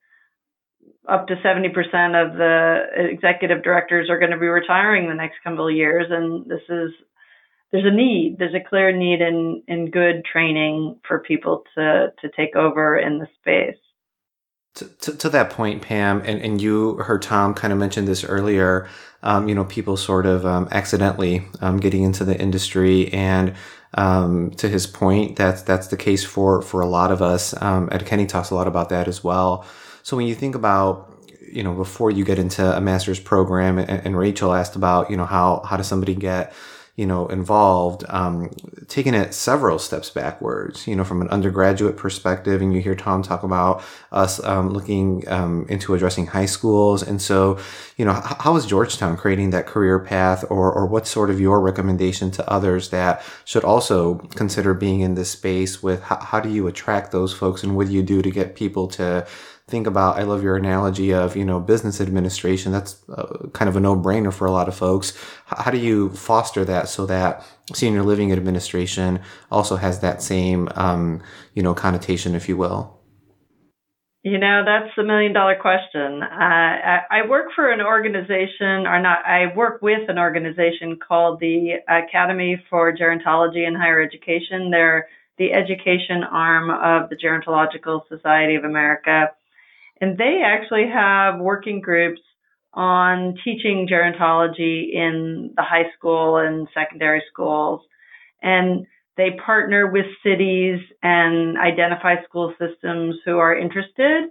up 1.09 1.29
to 1.29 1.37
70% 1.37 1.71
of 2.15 2.37
the 2.37 2.85
executive 2.95 3.63
directors 3.63 4.11
are 4.11 4.19
going 4.19 4.33
to 4.33 4.39
be 4.39 4.47
retiring 4.47 5.09
the 5.09 5.15
next 5.15 5.37
couple 5.45 5.69
of 5.69 5.75
years. 5.75 6.07
And 6.11 6.45
this 6.47 6.63
is, 6.69 6.91
there's 7.71 7.85
a 7.85 7.95
need, 7.95 8.37
there's 8.39 8.55
a 8.55 8.69
clear 8.69 8.97
need 8.97 9.21
in, 9.21 9.63
in 9.69 9.91
good 9.91 10.25
training 10.31 10.99
for 11.07 11.21
people 11.21 11.65
to, 11.77 12.13
to 12.21 12.31
take 12.37 12.57
over 12.57 12.99
in 12.99 13.19
the 13.19 13.27
space. 13.41 13.79
To, 14.75 14.85
to, 14.85 15.17
to, 15.17 15.29
that 15.31 15.51
point, 15.51 15.81
Pam, 15.81 16.21
and, 16.27 16.41
and 16.43 16.61
you 16.61 16.97
heard 16.97 17.23
Tom 17.23 17.55
kind 17.55 17.73
of 17.73 17.79
mention 17.79 18.05
this 18.05 18.25
earlier, 18.25 18.87
um, 19.23 19.49
you 19.49 19.55
know, 19.55 19.65
people 19.65 19.97
sort 19.97 20.27
of 20.27 20.45
um, 20.45 20.69
accidentally 20.71 21.47
um, 21.63 21.79
getting 21.79 22.03
into 22.03 22.27
the 22.27 22.39
industry. 22.39 23.11
And 23.11 23.55
um, 23.97 24.51
to 24.53 24.69
his 24.69 24.87
point, 24.87 25.37
that's, 25.37 25.63
that's 25.63 25.89
the 25.89 25.97
case 25.97 26.25
for, 26.25 26.63
for 26.63 26.81
a 26.81 26.87
lot 26.87 27.11
of 27.11 27.23
us. 27.23 27.61
Um, 27.61 27.89
Ed 27.91 28.07
Kenny 28.07 28.27
talks 28.27 28.51
a 28.51 28.55
lot 28.55 28.69
about 28.69 28.91
that 28.91 29.09
as 29.09 29.25
well. 29.25 29.65
So 30.03 30.17
when 30.17 30.27
you 30.27 30.35
think 30.35 30.55
about, 30.55 31.13
you 31.51 31.63
know, 31.63 31.75
before 31.75 32.11
you 32.11 32.25
get 32.25 32.39
into 32.39 32.77
a 32.77 32.81
master's 32.81 33.21
program, 33.21 33.79
and, 33.79 33.89
and 33.91 34.17
Rachel 34.17 34.53
asked 34.53 34.77
about, 34.77 35.11
you 35.11 35.17
know, 35.17 35.27
how, 35.27 35.63
how 35.65 35.77
does 35.77 35.87
somebody 35.87 36.15
get 36.15 36.53
you 36.97 37.05
know, 37.05 37.27
involved, 37.29 38.05
um, 38.09 38.51
taking 38.89 39.13
it 39.13 39.35
several 39.35 39.79
steps 39.79 40.09
backwards, 40.09 40.87
you 40.87 40.97
know, 40.97 41.05
from 41.05 41.21
an 41.21 41.29
undergraduate 41.29 41.99
perspective. 41.99 42.63
And 42.63 42.73
you 42.73 42.81
hear 42.81 42.95
Tom 42.95 43.23
talk 43.23 43.43
about 43.43 43.85
us 44.11 44.43
um, 44.45 44.71
looking 44.71 45.29
um, 45.29 45.67
into 45.69 45.95
addressing 45.95 46.29
high 46.29 46.47
schools. 46.47 47.03
And 47.03 47.21
so, 47.21 47.59
you 47.99 48.07
know, 48.07 48.15
how 48.15 48.57
is 48.57 48.65
Georgetown 48.65 49.19
creating 49.19 49.51
that 49.51 49.67
career 49.67 49.99
path 49.99 50.45
or, 50.49 50.73
or 50.73 50.87
what's 50.87 51.11
sort 51.11 51.29
of 51.29 51.39
your 51.39 51.61
recommendation 51.61 52.31
to 52.31 52.51
others 52.51 52.89
that 52.89 53.23
should 53.45 53.65
also 53.65 54.15
consider 54.35 54.73
being 54.73 55.01
in 55.01 55.15
this 55.15 55.31
space 55.31 55.83
with 55.83 56.03
how, 56.03 56.17
how 56.17 56.41
do 56.41 56.49
you 56.49 56.67
attract 56.67 57.13
those 57.13 57.35
folks 57.35 57.63
and 57.63 57.77
what 57.77 57.89
do 57.89 57.93
you 57.93 58.03
do 58.03 58.23
to 58.23 58.31
get 58.31 58.57
people 58.57 58.89
to 58.89 59.27
think 59.69 59.87
about 59.87 60.17
i 60.17 60.23
love 60.23 60.43
your 60.43 60.57
analogy 60.57 61.13
of 61.13 61.37
you 61.37 61.45
know 61.45 61.59
business 61.59 62.01
administration 62.01 62.71
that's 62.71 63.03
uh, 63.11 63.49
kind 63.53 63.69
of 63.69 63.77
a 63.77 63.81
no-brainer 63.81 64.33
for 64.33 64.47
a 64.47 64.51
lot 64.53 64.69
of 64.69 64.77
folks 64.77 65.13
how 65.47 65.71
do 65.71 65.79
you 65.79 66.11
foster 66.11 66.65
that 66.65 66.89
so 66.89 67.05
that 67.05 67.45
senior 67.75 68.03
living 68.03 68.33
administration 68.33 69.21
also 69.51 69.77
has 69.77 70.01
that 70.01 70.23
same 70.23 70.69
um, 70.77 71.21
you 71.55 71.63
know 71.63 71.75
connotation 71.75 72.35
if 72.35 72.49
you 72.49 72.57
will 72.57 72.97
you 74.23 74.39
know, 74.39 74.65
that's 74.67 74.93
the 74.97 75.05
million 75.05 75.33
dollar 75.33 75.55
question. 75.55 76.21
Uh, 76.21 76.27
I, 76.33 77.01
I, 77.13 77.27
work 77.29 77.53
for 77.55 77.71
an 77.71 77.81
organization, 77.81 78.85
or 78.85 79.01
not, 79.01 79.25
I 79.25 79.55
work 79.55 79.83
with 79.83 80.09
an 80.09 80.19
organization 80.19 80.99
called 80.99 81.39
the 81.39 81.75
Academy 81.87 82.61
for 82.69 82.93
Gerontology 82.93 83.65
and 83.65 83.77
Higher 83.77 84.03
Education. 84.03 84.73
They're 84.73 85.07
the 85.39 85.53
education 85.53 86.25
arm 86.25 86.71
of 86.71 87.09
the 87.09 87.15
Gerontological 87.15 88.09
Society 88.09 88.57
of 88.57 88.65
America. 88.65 89.31
And 90.01 90.19
they 90.19 90.43
actually 90.45 90.89
have 90.93 91.41
working 91.41 91.81
groups 91.81 92.21
on 92.75 93.37
teaching 93.43 93.89
gerontology 93.91 94.93
in 94.93 95.53
the 95.57 95.63
high 95.63 95.91
school 95.97 96.37
and 96.37 96.69
secondary 96.75 97.23
schools. 97.33 97.81
And 98.43 98.87
they 99.17 99.31
partner 99.45 99.91
with 99.91 100.05
cities 100.23 100.81
and 101.03 101.57
identify 101.57 102.23
school 102.25 102.55
systems 102.59 103.17
who 103.25 103.39
are 103.39 103.57
interested. 103.57 104.25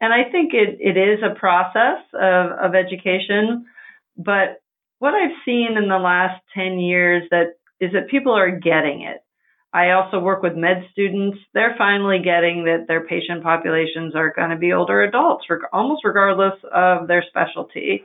And 0.00 0.12
I 0.12 0.30
think 0.30 0.54
it, 0.54 0.78
it 0.78 0.96
is 0.96 1.18
a 1.24 1.38
process 1.38 1.98
of, 2.14 2.52
of 2.52 2.74
education. 2.76 3.66
But 4.16 4.62
what 5.00 5.14
I've 5.14 5.36
seen 5.44 5.76
in 5.76 5.88
the 5.88 5.98
last 5.98 6.40
10 6.54 6.78
years 6.78 7.24
that 7.32 7.54
is 7.80 7.92
that 7.92 8.08
people 8.08 8.32
are 8.32 8.50
getting 8.50 9.02
it. 9.02 9.18
I 9.72 9.90
also 9.90 10.18
work 10.18 10.42
with 10.42 10.56
med 10.56 10.86
students. 10.92 11.38
They're 11.52 11.74
finally 11.76 12.20
getting 12.24 12.64
that 12.64 12.86
their 12.88 13.06
patient 13.06 13.42
populations 13.42 14.14
are 14.14 14.32
going 14.34 14.50
to 14.50 14.56
be 14.56 14.72
older 14.72 15.02
adults, 15.02 15.44
almost 15.72 16.04
regardless 16.04 16.54
of 16.72 17.06
their 17.06 17.24
specialty. 17.28 18.02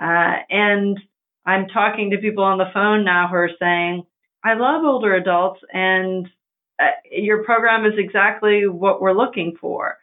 Uh, 0.00 0.36
and 0.48 0.98
I'm 1.44 1.68
talking 1.68 2.10
to 2.10 2.18
people 2.18 2.44
on 2.44 2.58
the 2.58 2.70
phone 2.72 3.04
now 3.04 3.28
who 3.28 3.36
are 3.36 3.50
saying, 3.58 4.04
I 4.42 4.54
love 4.54 4.84
older 4.84 5.14
adults, 5.14 5.60
and 5.72 6.28
uh, 6.78 6.90
your 7.10 7.44
program 7.44 7.84
is 7.84 7.98
exactly 7.98 8.66
what 8.66 9.00
we're 9.00 9.12
looking 9.12 9.56
for. 9.60 9.96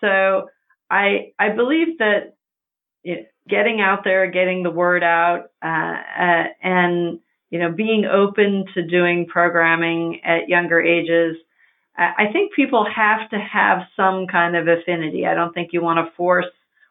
So 0.00 0.48
I 0.90 1.32
I 1.38 1.50
believe 1.50 1.98
that 1.98 2.36
it, 3.02 3.32
getting 3.48 3.80
out 3.80 4.04
there, 4.04 4.30
getting 4.30 4.62
the 4.62 4.70
word 4.70 5.02
out, 5.02 5.50
uh, 5.62 5.66
uh, 5.66 6.44
and 6.62 7.20
you 7.50 7.58
know, 7.58 7.70
being 7.70 8.04
open 8.04 8.66
to 8.74 8.82
doing 8.82 9.26
programming 9.26 10.20
at 10.24 10.48
younger 10.48 10.80
ages. 10.80 11.36
I 11.96 12.30
think 12.32 12.52
people 12.54 12.86
have 12.94 13.28
to 13.30 13.38
have 13.38 13.80
some 13.96 14.28
kind 14.28 14.54
of 14.54 14.68
affinity. 14.68 15.26
I 15.26 15.34
don't 15.34 15.52
think 15.52 15.70
you 15.72 15.82
want 15.82 15.98
to 15.98 16.14
force 16.16 16.46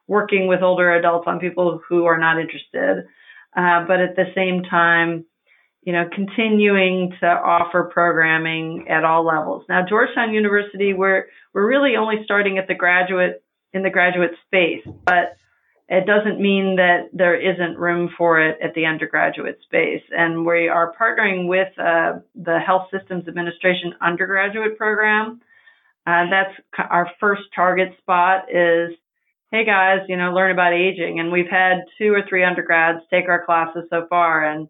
working 0.08 0.48
with 0.48 0.62
older 0.62 0.92
adults 0.94 1.28
on 1.28 1.40
people 1.40 1.80
who 1.88 2.06
are 2.06 2.18
not 2.18 2.40
interested. 2.40 3.08
Uh, 3.56 3.86
but 3.88 4.00
at 4.00 4.16
the 4.16 4.26
same 4.36 4.64
time, 4.64 5.26
you 5.84 5.94
know, 5.94 6.04
continuing 6.14 7.14
to 7.22 7.26
offer 7.26 7.90
programming 7.94 8.88
at 8.90 9.06
all 9.06 9.26
levels. 9.26 9.64
Now, 9.70 9.86
Georgetown 9.88 10.34
University, 10.34 10.94
we're 10.94 11.28
we're 11.54 11.68
really 11.68 11.96
only 11.96 12.18
starting 12.26 12.58
at 12.58 12.68
the 12.68 12.76
graduate 12.76 13.42
in 13.74 13.84
the 13.84 13.90
graduate 13.90 14.32
space, 14.46 14.86
but 15.06 15.38
it 15.90 16.06
doesn't 16.06 16.42
mean 16.42 16.76
that 16.76 17.10
there 17.14 17.40
isn't 17.40 17.78
room 17.78 18.10
for 18.18 18.42
it 18.42 18.58
at 18.62 18.74
the 18.74 18.86
undergraduate 18.86 19.60
space. 19.64 20.04
And 20.12 20.46
we 20.46 20.68
are 20.68 20.94
partnering 21.00 21.48
with 21.48 21.70
uh, 21.80 22.20
the 22.36 22.60
Health 22.60 22.88
Systems 22.92 23.28
Administration 23.28 23.94
undergraduate 24.02 24.78
program. 24.78 25.42
Uh, 26.06 26.26
that's 26.30 26.54
our 26.78 27.10
first 27.20 27.44
target 27.56 27.90
spot 28.00 28.54
is, 28.54 28.92
hey 29.52 29.66
guys, 29.66 30.00
you 30.10 30.18
know, 30.18 30.34
learn 30.34 30.52
about 30.52 30.74
aging. 30.74 31.22
And 31.22 31.32
we've 31.32 31.50
had 31.50 31.86
two 31.98 32.14
or 32.14 32.22
three 32.28 32.44
undergrads 32.44 33.00
take 33.10 33.30
our 33.30 33.46
classes 33.46 33.86
so 33.90 34.08
far. 34.10 34.44
And 34.44 34.68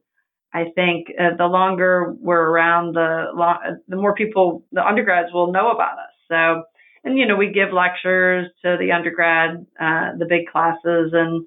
I 0.53 0.65
think 0.75 1.07
uh, 1.19 1.35
the 1.35 1.47
longer 1.47 2.15
we're 2.19 2.47
around, 2.47 2.93
the, 2.93 3.31
lo- 3.33 3.77
the 3.87 3.95
more 3.95 4.13
people, 4.13 4.65
the 4.71 4.85
undergrads 4.85 5.33
will 5.33 5.51
know 5.51 5.71
about 5.71 5.97
us. 5.97 6.13
So 6.27 6.63
and 7.03 7.17
you 7.17 7.25
know 7.25 7.35
we 7.35 7.51
give 7.51 7.73
lectures 7.73 8.49
to 8.63 8.77
the 8.79 8.91
undergrad, 8.91 9.65
uh, 9.79 10.17
the 10.17 10.25
big 10.25 10.47
classes, 10.47 11.11
and 11.13 11.45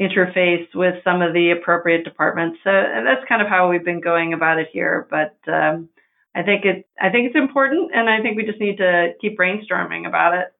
interface 0.00 0.66
with 0.74 1.02
some 1.02 1.22
of 1.22 1.32
the 1.32 1.50
appropriate 1.50 2.04
departments. 2.04 2.58
So 2.62 2.70
that's 2.70 3.26
kind 3.28 3.42
of 3.42 3.48
how 3.48 3.68
we've 3.68 3.84
been 3.84 4.00
going 4.00 4.32
about 4.32 4.58
it 4.58 4.68
here. 4.72 5.06
But 5.10 5.36
um, 5.52 5.88
I 6.34 6.42
think 6.42 6.64
it 6.64 6.86
I 7.00 7.10
think 7.10 7.26
it's 7.26 7.36
important, 7.36 7.90
and 7.94 8.08
I 8.08 8.20
think 8.20 8.36
we 8.36 8.44
just 8.44 8.60
need 8.60 8.78
to 8.78 9.12
keep 9.20 9.38
brainstorming 9.38 10.06
about 10.06 10.34
it. 10.34 10.52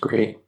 Great. 0.00 0.38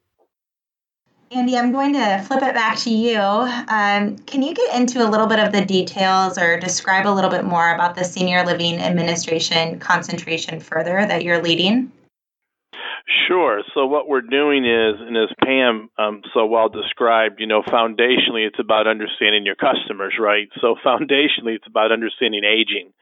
Andy, 1.31 1.57
I'm 1.57 1.73
going 1.73 1.95
to 1.95 2.23
flip 2.27 2.43
it 2.43 2.55
back 2.55 2.79
to 2.81 2.91
you. 2.91 3.19
Um, 3.19 4.19
can 4.19 4.43
you 4.43 4.55
get 4.55 4.77
into 4.77 5.05
a 5.05 5.09
little 5.09 5.27
bit 5.27 5.41
of 5.41 5.53
the 5.53 5.65
details 5.65 6.39
or 6.39 6.61
describe 6.61 7.09
a 7.09 7.11
little 7.11 7.31
bit 7.31 7.45
more 7.45 7.75
about 7.75 7.97
the 7.97 8.05
Senior 8.05 8.45
Living 8.45 8.77
Administration 8.77 9.81
concentration 9.81 10.61
further 10.61 11.05
that 11.05 11.25
you're 11.25 11.43
leading? 11.43 11.91
Sure. 13.29 13.63
So 13.75 13.85
what 13.87 14.09
we're 14.09 14.23
doing 14.23 14.65
is, 14.65 14.97
and 14.99 15.17
as 15.17 15.29
Pam 15.45 15.91
um, 15.99 16.23
so 16.33 16.47
well 16.47 16.71
described, 16.71 17.39
you 17.39 17.47
know, 17.47 17.63
foundationally 17.63 18.47
it's 18.47 18.59
about 18.59 18.87
understanding 18.87 19.45
your 19.45 19.57
customers, 19.57 20.15
right? 20.19 20.49
So 20.61 20.77
foundationally 20.85 21.55
it's 21.57 21.67
about 21.67 21.93
understanding 21.93 22.45
aging 22.45 22.93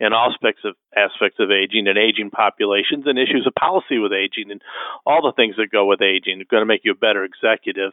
and 0.00 0.14
aspects 0.14 0.62
of 0.64 0.74
aspects 0.96 1.38
of 1.38 1.52
aging 1.52 1.86
and 1.86 1.96
aging 1.96 2.30
populations 2.30 3.04
and 3.06 3.18
issues 3.18 3.46
of 3.46 3.54
policy 3.54 3.98
with 3.98 4.12
aging 4.12 4.50
and 4.50 4.60
all 5.06 5.22
the 5.22 5.32
things 5.36 5.54
that 5.56 5.70
go 5.70 5.86
with 5.86 6.02
aging 6.02 6.40
It's 6.40 6.50
going 6.50 6.62
to 6.62 6.66
make 6.66 6.80
you 6.82 6.90
a 6.92 6.96
better 6.96 7.22
executive. 7.22 7.92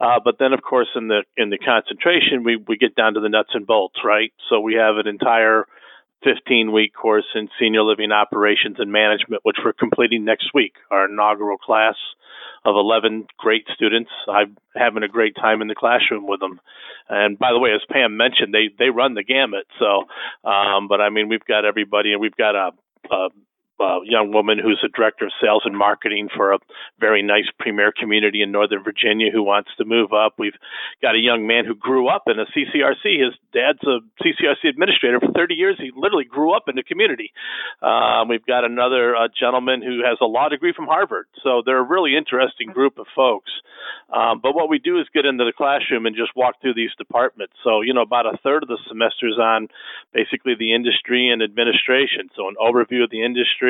Uh, 0.00 0.20
but 0.24 0.36
then, 0.38 0.54
of 0.54 0.62
course, 0.62 0.88
in 0.96 1.08
the 1.08 1.24
in 1.36 1.50
the 1.50 1.58
concentration, 1.58 2.44
we 2.44 2.56
we 2.56 2.78
get 2.78 2.94
down 2.94 3.12
to 3.14 3.20
the 3.20 3.28
nuts 3.28 3.50
and 3.52 3.66
bolts, 3.66 4.00
right? 4.02 4.32
So 4.48 4.60
we 4.60 4.74
have 4.74 4.96
an 4.96 5.06
entire 5.06 5.66
15 6.24 6.72
week 6.72 6.94
course 6.94 7.24
in 7.34 7.48
senior 7.58 7.82
living 7.82 8.12
operations 8.12 8.76
and 8.78 8.92
management, 8.92 9.42
which 9.44 9.56
we're 9.64 9.72
completing 9.72 10.24
next 10.24 10.50
week, 10.54 10.74
our 10.90 11.06
inaugural 11.10 11.58
class 11.58 11.96
of 12.64 12.76
11 12.76 13.26
great 13.38 13.66
students. 13.74 14.10
I'm 14.28 14.56
having 14.76 15.02
a 15.02 15.08
great 15.08 15.34
time 15.34 15.62
in 15.62 15.68
the 15.68 15.74
classroom 15.74 16.26
with 16.26 16.40
them. 16.40 16.60
And 17.08 17.38
by 17.38 17.52
the 17.52 17.58
way, 17.58 17.70
as 17.74 17.80
Pam 17.90 18.16
mentioned, 18.16 18.52
they, 18.52 18.68
they 18.78 18.90
run 18.90 19.14
the 19.14 19.24
gamut. 19.24 19.66
So, 19.78 20.04
um, 20.48 20.88
but 20.88 21.00
I 21.00 21.08
mean, 21.10 21.28
we've 21.28 21.44
got 21.44 21.64
everybody 21.64 22.12
and 22.12 22.20
we've 22.20 22.36
got 22.36 22.54
a, 22.54 22.70
a 23.10 23.28
uh, 23.80 24.00
young 24.04 24.32
woman 24.32 24.58
who's 24.58 24.82
a 24.84 24.88
director 24.88 25.26
of 25.26 25.32
sales 25.40 25.62
and 25.64 25.76
marketing 25.76 26.28
for 26.34 26.52
a 26.52 26.58
very 26.98 27.22
nice 27.22 27.48
premier 27.58 27.92
community 27.92 28.42
in 28.42 28.52
Northern 28.52 28.82
Virginia 28.82 29.30
who 29.32 29.42
wants 29.42 29.70
to 29.78 29.84
move 29.84 30.12
up. 30.12 30.34
We've 30.38 30.56
got 31.02 31.14
a 31.14 31.18
young 31.18 31.46
man 31.46 31.64
who 31.64 31.74
grew 31.74 32.08
up 32.08 32.24
in 32.26 32.38
a 32.38 32.46
CCRC. 32.46 33.24
His 33.24 33.34
dad's 33.52 33.82
a 33.84 34.00
CCRC 34.22 34.68
administrator 34.68 35.20
for 35.20 35.32
30 35.32 35.54
years. 35.54 35.76
He 35.78 35.90
literally 35.96 36.24
grew 36.24 36.52
up 36.52 36.68
in 36.68 36.76
the 36.76 36.82
community. 36.82 37.32
Um, 37.82 38.28
we've 38.28 38.44
got 38.44 38.64
another 38.64 39.16
uh, 39.16 39.28
gentleman 39.38 39.82
who 39.82 40.02
has 40.04 40.18
a 40.20 40.26
law 40.26 40.48
degree 40.48 40.72
from 40.74 40.86
Harvard. 40.86 41.26
So 41.42 41.62
they're 41.64 41.78
a 41.78 41.88
really 41.88 42.16
interesting 42.16 42.68
group 42.72 42.98
of 42.98 43.06
folks. 43.14 43.50
Um, 44.10 44.40
but 44.42 44.54
what 44.54 44.68
we 44.68 44.78
do 44.78 44.98
is 44.98 45.06
get 45.14 45.24
into 45.24 45.44
the 45.44 45.52
classroom 45.56 46.06
and 46.06 46.16
just 46.16 46.34
walk 46.34 46.60
through 46.60 46.74
these 46.74 46.90
departments. 46.98 47.54
So, 47.62 47.80
you 47.80 47.94
know, 47.94 48.02
about 48.02 48.26
a 48.26 48.36
third 48.42 48.64
of 48.64 48.68
the 48.68 48.78
semester 48.88 49.28
is 49.28 49.38
on 49.38 49.68
basically 50.12 50.54
the 50.58 50.74
industry 50.74 51.30
and 51.30 51.42
administration. 51.42 52.28
So, 52.34 52.48
an 52.48 52.56
overview 52.58 53.04
of 53.04 53.10
the 53.10 53.22
industry, 53.22 53.69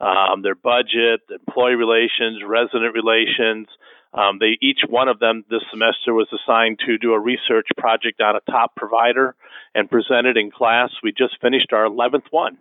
um, 0.00 0.42
their 0.42 0.54
budget, 0.54 1.20
employee 1.30 1.74
relations, 1.74 2.42
resident 2.46 2.94
relations. 2.94 3.68
Um, 4.14 4.38
they 4.38 4.56
each 4.62 4.80
one 4.88 5.08
of 5.08 5.18
them 5.18 5.44
this 5.50 5.62
semester 5.70 6.14
was 6.14 6.28
assigned 6.32 6.78
to 6.86 6.96
do 6.98 7.12
a 7.12 7.20
research 7.20 7.68
project 7.76 8.20
on 8.20 8.36
a 8.36 8.40
top 8.50 8.74
provider 8.74 9.34
and 9.74 9.90
present 9.90 10.26
it 10.26 10.36
in 10.36 10.50
class. 10.50 10.90
We 11.02 11.12
just 11.12 11.40
finished 11.40 11.72
our 11.72 11.84
11th 11.84 12.30
one. 12.30 12.58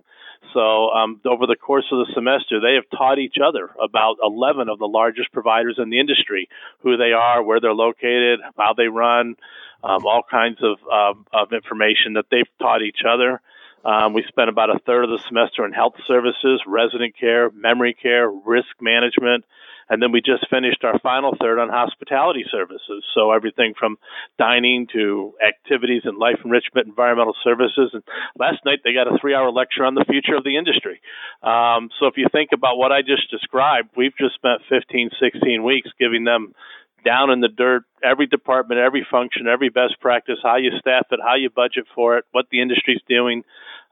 So, 0.54 0.90
um, 0.92 1.20
over 1.26 1.46
the 1.46 1.56
course 1.56 1.86
of 1.92 2.00
the 2.00 2.14
semester, 2.14 2.60
they 2.60 2.76
have 2.76 2.86
taught 2.98 3.20
each 3.20 3.38
other 3.44 3.70
about 3.82 4.18
11 4.24 4.70
of 4.70 4.80
the 4.80 4.88
largest 4.88 5.32
providers 5.32 5.78
in 5.78 5.90
the 5.90 6.00
industry, 6.00 6.48
who 6.82 6.96
they 6.96 7.12
are, 7.12 7.44
where 7.44 7.60
they're 7.60 7.74
located, 7.74 8.40
how 8.58 8.74
they 8.74 8.88
run, 8.88 9.36
um, 9.84 10.06
all 10.06 10.24
kinds 10.30 10.60
of, 10.62 10.78
um, 10.92 11.26
of 11.34 11.54
information 11.54 12.14
that 12.14 12.26
they've 12.32 12.50
taught 12.60 12.82
each 12.82 13.02
other. 13.08 13.42
Um, 13.86 14.14
we 14.14 14.24
spent 14.28 14.50
about 14.50 14.70
a 14.70 14.80
third 14.86 15.06
of 15.06 15.10
the 15.10 15.20
semester 15.28 15.66
in 15.66 15.72
health 15.72 15.96
services, 16.08 16.62
resident 16.68 17.16
care, 17.18 17.50
memory 17.52 17.94
care, 17.94 18.30
risk 18.30 18.70
management, 18.82 19.46
and 19.90 20.02
then 20.02 20.12
we 20.12 20.22
just 20.22 20.50
finished 20.50 20.84
our 20.84 21.00
final 21.00 21.36
third 21.40 21.60
on 21.60 21.70
hospitality 21.70 22.44
services. 22.52 23.06
So 23.16 23.32
everything 23.32 23.74
from 23.78 23.98
dining 24.38 24.88
to 24.94 25.34
activities 25.46 26.02
and 26.04 26.18
life 26.18 26.40
enrichment, 26.44 26.88
environmental 26.88 27.36
services. 27.44 27.92
And 27.94 28.04
last 28.38 28.66
night 28.66 28.80
they 28.84 28.94
got 28.94 29.08
a 29.08 29.18
three 29.20 29.34
hour 29.34 29.52
lecture 29.52 29.86
on 29.86 29.96
the 29.96 30.06
future 30.10 30.36
of 30.36 30.44
the 30.44 30.58
industry. 30.58 31.00
Um, 31.42 31.90
so 32.00 32.08
if 32.08 32.18
you 32.18 32.28
think 32.32 32.50
about 32.54 32.78
what 32.78 32.92
I 32.92 33.02
just 33.02 33.32
described, 33.32 33.90
we've 33.96 34.16
just 34.18 34.36
spent 34.36 34.62
15, 34.70 35.12
16 35.20 35.64
weeks 35.64 35.90
giving 35.98 36.26
them 36.26 36.54
down 37.04 37.30
in 37.30 37.40
the 37.42 37.48
dirt, 37.48 37.84
every 38.04 38.28
department, 38.28 38.80
every 38.80 39.06
function, 39.10 39.48
every 39.48 39.70
best 39.70 40.00
practice, 40.00 40.40
how 40.44 40.58
you 40.58 40.72
staff 40.80 41.08
it, 41.12 41.20
how 41.24 41.36
you 41.36 41.50
budget 41.50 41.86
for 41.96 42.18
it, 42.18 42.26
what 42.32 42.46
the 42.52 42.62
industry's 42.62 43.02
doing. 43.08 43.44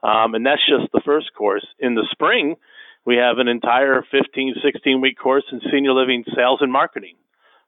Um, 0.04 0.36
and 0.36 0.46
that's 0.46 0.62
just 0.68 0.92
the 0.92 1.02
first 1.06 1.34
course. 1.38 1.66
In 1.80 1.96
the 1.96 2.08
spring, 2.12 2.56
we 3.06 3.18
have 3.18 3.38
an 3.38 3.48
entire 3.48 4.04
15, 4.12 4.56
16 4.64 5.02
week 5.02 5.18
course 5.18 5.46
in 5.52 5.62
senior 5.72 5.94
living 5.94 6.24
sales 6.36 6.60
and 6.62 6.72
marketing. 6.72 7.16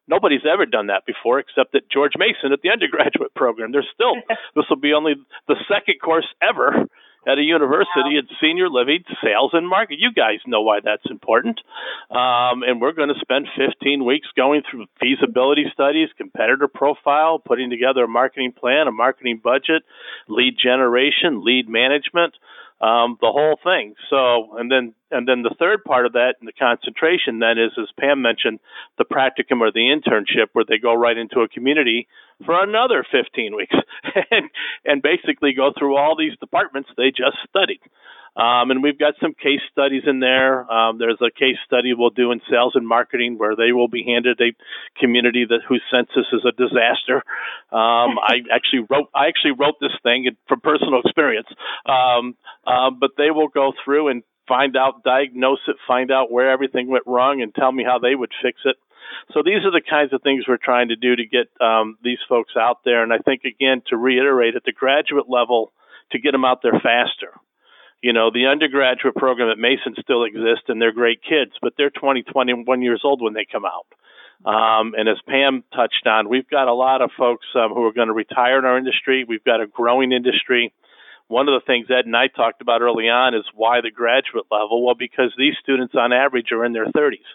Nobody's 0.08 0.45
ever 0.52 0.65
done 0.65 0.88
that 0.88 1.06
before 1.06 1.39
except 1.39 1.76
at 1.76 1.91
George 1.91 2.13
Mason 2.17 2.54
at 2.54 2.62
the 2.62 2.69
undergraduate 2.69 3.34
program. 3.36 3.71
There's 3.71 3.89
still, 3.93 4.15
this 4.56 4.65
will 4.69 4.80
be 4.80 4.93
only 4.93 5.15
the 5.47 5.56
second 5.67 5.95
course 6.04 6.28
ever 6.41 6.88
at 7.28 7.38
a 7.38 7.42
university 7.42 8.16
wow. 8.16 8.20
in 8.20 8.28
senior 8.42 8.70
living 8.70 9.04
sales 9.22 9.52
and 9.54 9.68
marketing. 9.68 10.00
You 10.00 10.13
guys 10.13 10.40
know 10.48 10.62
why 10.62 10.80
that's 10.84 11.06
important. 11.10 11.60
Um, 12.10 12.63
and 12.63 12.80
we're 12.80 12.94
going 12.94 13.10
to 13.10 13.20
spend 13.20 13.48
15 13.58 14.06
weeks 14.06 14.28
going 14.36 14.62
through 14.70 14.86
feasibility 15.00 15.66
studies, 15.74 16.10
competitor 16.18 16.68
profile, 16.68 17.40
putting 17.40 17.70
together 17.70 18.06
a 18.06 18.08
marketing 18.08 18.54
plan, 18.54 18.88
a 18.88 18.92
marketing 18.92 19.42
budget, 19.44 19.84
lead 20.30 20.56
generation, 20.58 21.44
lead 21.44 21.68
management 21.68 22.34
um, 22.80 23.18
the 23.22 23.32
whole 23.32 23.58
thing. 23.63 23.96
So, 24.10 24.58
and 24.58 24.72
then 24.72 24.94
and 25.10 25.28
then 25.28 25.42
the 25.42 25.56
third 25.58 25.84
part 25.84 26.06
of 26.06 26.13
that, 26.13 26.36
and 26.40 26.48
the 26.48 26.54
concentration, 26.54 27.40
then 27.40 27.58
is 27.58 27.72
as 27.80 27.88
Pam 28.00 28.22
mentioned, 28.22 28.60
the 28.98 29.06
practicum 29.06 29.62
or 29.62 29.72
the 29.72 29.90
internship, 29.90 30.50
where 30.54 30.66
they 30.68 30.78
go 30.78 30.94
right 30.94 31.18
into 31.18 31.42
a 31.42 31.48
community 31.48 32.08
for 32.46 32.62
another 32.62 33.04
15 33.10 33.56
weeks 33.56 33.76
and 34.32 34.50
and 34.86 35.02
basically 35.02 35.54
go 35.54 35.72
through 35.78 35.98
all 35.98 36.16
these 36.16 36.38
departments 36.40 36.90
they 36.98 37.10
just 37.10 37.38
studied. 37.50 37.82
Um, 38.36 38.70
and 38.72 38.84
we've 38.84 39.00
got 39.00 39.16
some 39.22 39.34
case 39.34 39.62
studies 39.72 40.04
in 40.06 40.20
there. 40.20 40.70
Um, 40.72 40.98
there's 40.98 41.22
a 41.22 41.32
case 41.32 41.58
study 41.66 41.94
we'll 41.94 42.12
do 42.12 42.32
in 42.32 42.42
sales 42.50 42.74
and 42.76 42.88
marketing 42.88 43.38
where 43.38 43.56
they 43.56 43.72
will 43.72 43.88
be 43.88 44.04
handed 44.04 44.40
a 44.42 44.54
community 45.00 45.46
that 45.50 45.62
whose 45.68 45.82
census 45.92 46.28
is 46.32 46.46
a 46.46 46.52
disaster. 46.52 47.24
Um, 47.72 48.20
I 48.22 48.46
actually 48.54 48.86
wrote 48.90 49.10
I 49.16 49.28
actually 49.28 49.54
wrote 49.58 49.76
this 49.82 49.96
thing 50.04 50.30
from 50.48 50.62
personal 50.62 51.02
experience. 51.04 51.48
Um, 51.86 52.36
uh, 52.66 52.92
but 52.92 53.12
they 53.18 53.32
will 53.32 53.48
go 53.48 53.74
through 53.84 54.10
and 54.10 54.24
find 54.48 54.78
out, 54.78 55.04
diagnose 55.04 55.60
it, 55.68 55.76
find 55.88 56.12
out 56.12 56.32
where 56.32 56.50
everything 56.52 56.88
went 56.90 57.04
wrong, 57.06 57.42
and 57.42 57.54
tell 57.54 57.72
me 57.72 57.84
how 57.84 58.00
they 58.00 58.16
would 58.16 58.32
fix 58.42 58.62
it. 58.66 58.78
So 59.34 59.42
these 59.44 59.66
are 59.66 59.72
the 59.72 59.82
kinds 59.82 60.13
of 60.13 60.22
things 60.22 60.46
we're 60.48 60.58
trying 60.58 60.90
to 60.90 60.96
do 60.96 61.16
to 61.16 61.26
get 61.26 61.48
um, 61.62 61.98
these 62.04 62.20
folks 62.28 62.54
out 62.58 62.80
there. 62.86 63.04
And 63.04 63.13
I 63.13 63.18
think 63.20 63.44
again 63.44 63.82
to 63.88 63.98
reiterate 63.98 64.56
at 64.56 64.63
the 64.63 64.72
graduate 64.72 65.30
level 65.30 65.72
to 66.12 66.20
get 66.20 66.32
them 66.32 66.46
out 66.46 66.62
there 66.62 66.80
faster 66.84 67.34
you 68.02 68.14
know, 68.14 68.30
the 68.32 68.48
undergraduate 68.48 69.16
program 69.16 69.50
at 69.50 69.58
Mason 69.58 69.96
still 70.02 70.24
exists 70.24 70.66
and 70.68 70.82
they're 70.82 70.92
great 70.92 71.22
kids, 71.22 71.52
but 71.62 71.74
they're 71.78 71.90
20, 71.90 72.24
21 72.24 72.82
years 72.82 73.02
old 73.04 73.22
when 73.22 73.34
they 73.34 73.46
come 73.50 73.66
out. 73.66 73.88
Um, 74.46 74.94
and 74.96 75.10
as 75.10 75.18
Pam 75.28 75.64
touched 75.74 76.06
on, 76.06 76.30
we've 76.30 76.50
got 76.50 76.68
a 76.68 76.74
lot 76.74 77.02
of 77.02 77.10
folks 77.18 77.48
um, 77.56 77.72
who 77.74 77.84
are 77.86 77.94
going 77.94 78.08
to 78.08 78.14
retire 78.14 78.60
in 78.60 78.66
our 78.66 78.78
industry. 78.78 79.26
We've 79.28 79.44
got 79.44 79.62
a 79.62 79.68
growing 79.68 80.12
industry. 80.12 80.74
One 81.28 81.50
of 81.50 81.60
the 81.60 81.66
things 81.66 81.88
Ed 81.90 82.06
and 82.06 82.16
I 82.16 82.28
talked 82.28 82.62
about 82.62 82.82
early 82.82 83.10
on 83.10 83.34
is 83.34 83.44
why 83.54 83.82
the 83.82 83.92
graduate 83.92 84.46
level? 84.52 84.86
Well, 84.86 84.96
because 84.96 85.34
these 85.38 85.56
students 85.62 85.96
on 85.96 86.14
average 86.14 86.52
are 86.52 86.64
in 86.64 86.74
their 86.74 86.86
30s, 86.86 87.26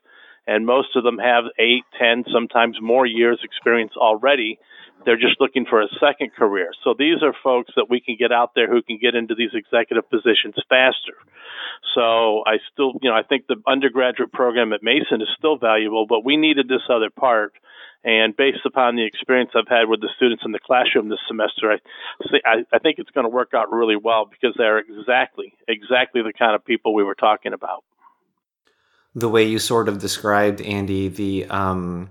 and 0.46 0.64
most 0.64 0.96
of 0.96 1.02
them 1.02 1.18
have 1.18 1.44
eight, 1.58 1.84
ten, 1.98 2.24
sometimes 2.32 2.78
more 2.80 3.04
years 3.04 3.40
experience 3.42 3.92
already 3.96 4.58
they're 5.04 5.16
just 5.20 5.40
looking 5.40 5.66
for 5.68 5.82
a 5.82 5.88
second 6.00 6.32
career. 6.34 6.70
So 6.84 6.94
these 6.98 7.22
are 7.22 7.34
folks 7.42 7.72
that 7.76 7.86
we 7.88 8.00
can 8.00 8.16
get 8.18 8.32
out 8.32 8.52
there 8.54 8.68
who 8.70 8.82
can 8.82 8.98
get 9.00 9.14
into 9.14 9.34
these 9.34 9.50
executive 9.54 10.08
positions 10.10 10.54
faster. 10.68 11.16
So 11.94 12.42
I 12.46 12.58
still, 12.72 12.94
you 13.02 13.10
know, 13.10 13.16
I 13.16 13.22
think 13.22 13.46
the 13.46 13.56
undergraduate 13.66 14.32
program 14.32 14.72
at 14.72 14.82
Mason 14.82 15.20
is 15.20 15.28
still 15.36 15.58
valuable, 15.58 16.06
but 16.06 16.24
we 16.24 16.36
needed 16.36 16.68
this 16.68 16.82
other 16.88 17.10
part. 17.10 17.52
And 18.04 18.36
based 18.36 18.66
upon 18.66 18.96
the 18.96 19.06
experience 19.06 19.50
I've 19.54 19.68
had 19.68 19.88
with 19.88 20.00
the 20.00 20.08
students 20.16 20.42
in 20.44 20.50
the 20.50 20.58
classroom 20.58 21.08
this 21.08 21.20
semester, 21.28 21.78
I, 22.44 22.64
I 22.72 22.78
think 22.78 22.98
it's 22.98 23.10
going 23.10 23.24
to 23.24 23.30
work 23.30 23.52
out 23.54 23.70
really 23.70 23.96
well 23.96 24.24
because 24.24 24.54
they're 24.58 24.78
exactly, 24.78 25.54
exactly 25.68 26.22
the 26.22 26.32
kind 26.32 26.56
of 26.56 26.64
people 26.64 26.94
we 26.94 27.04
were 27.04 27.14
talking 27.14 27.52
about. 27.52 27.84
The 29.14 29.28
way 29.28 29.44
you 29.44 29.58
sort 29.58 29.88
of 29.88 29.98
described, 29.98 30.60
Andy, 30.62 31.08
the 31.08 31.44
um, 31.46 32.10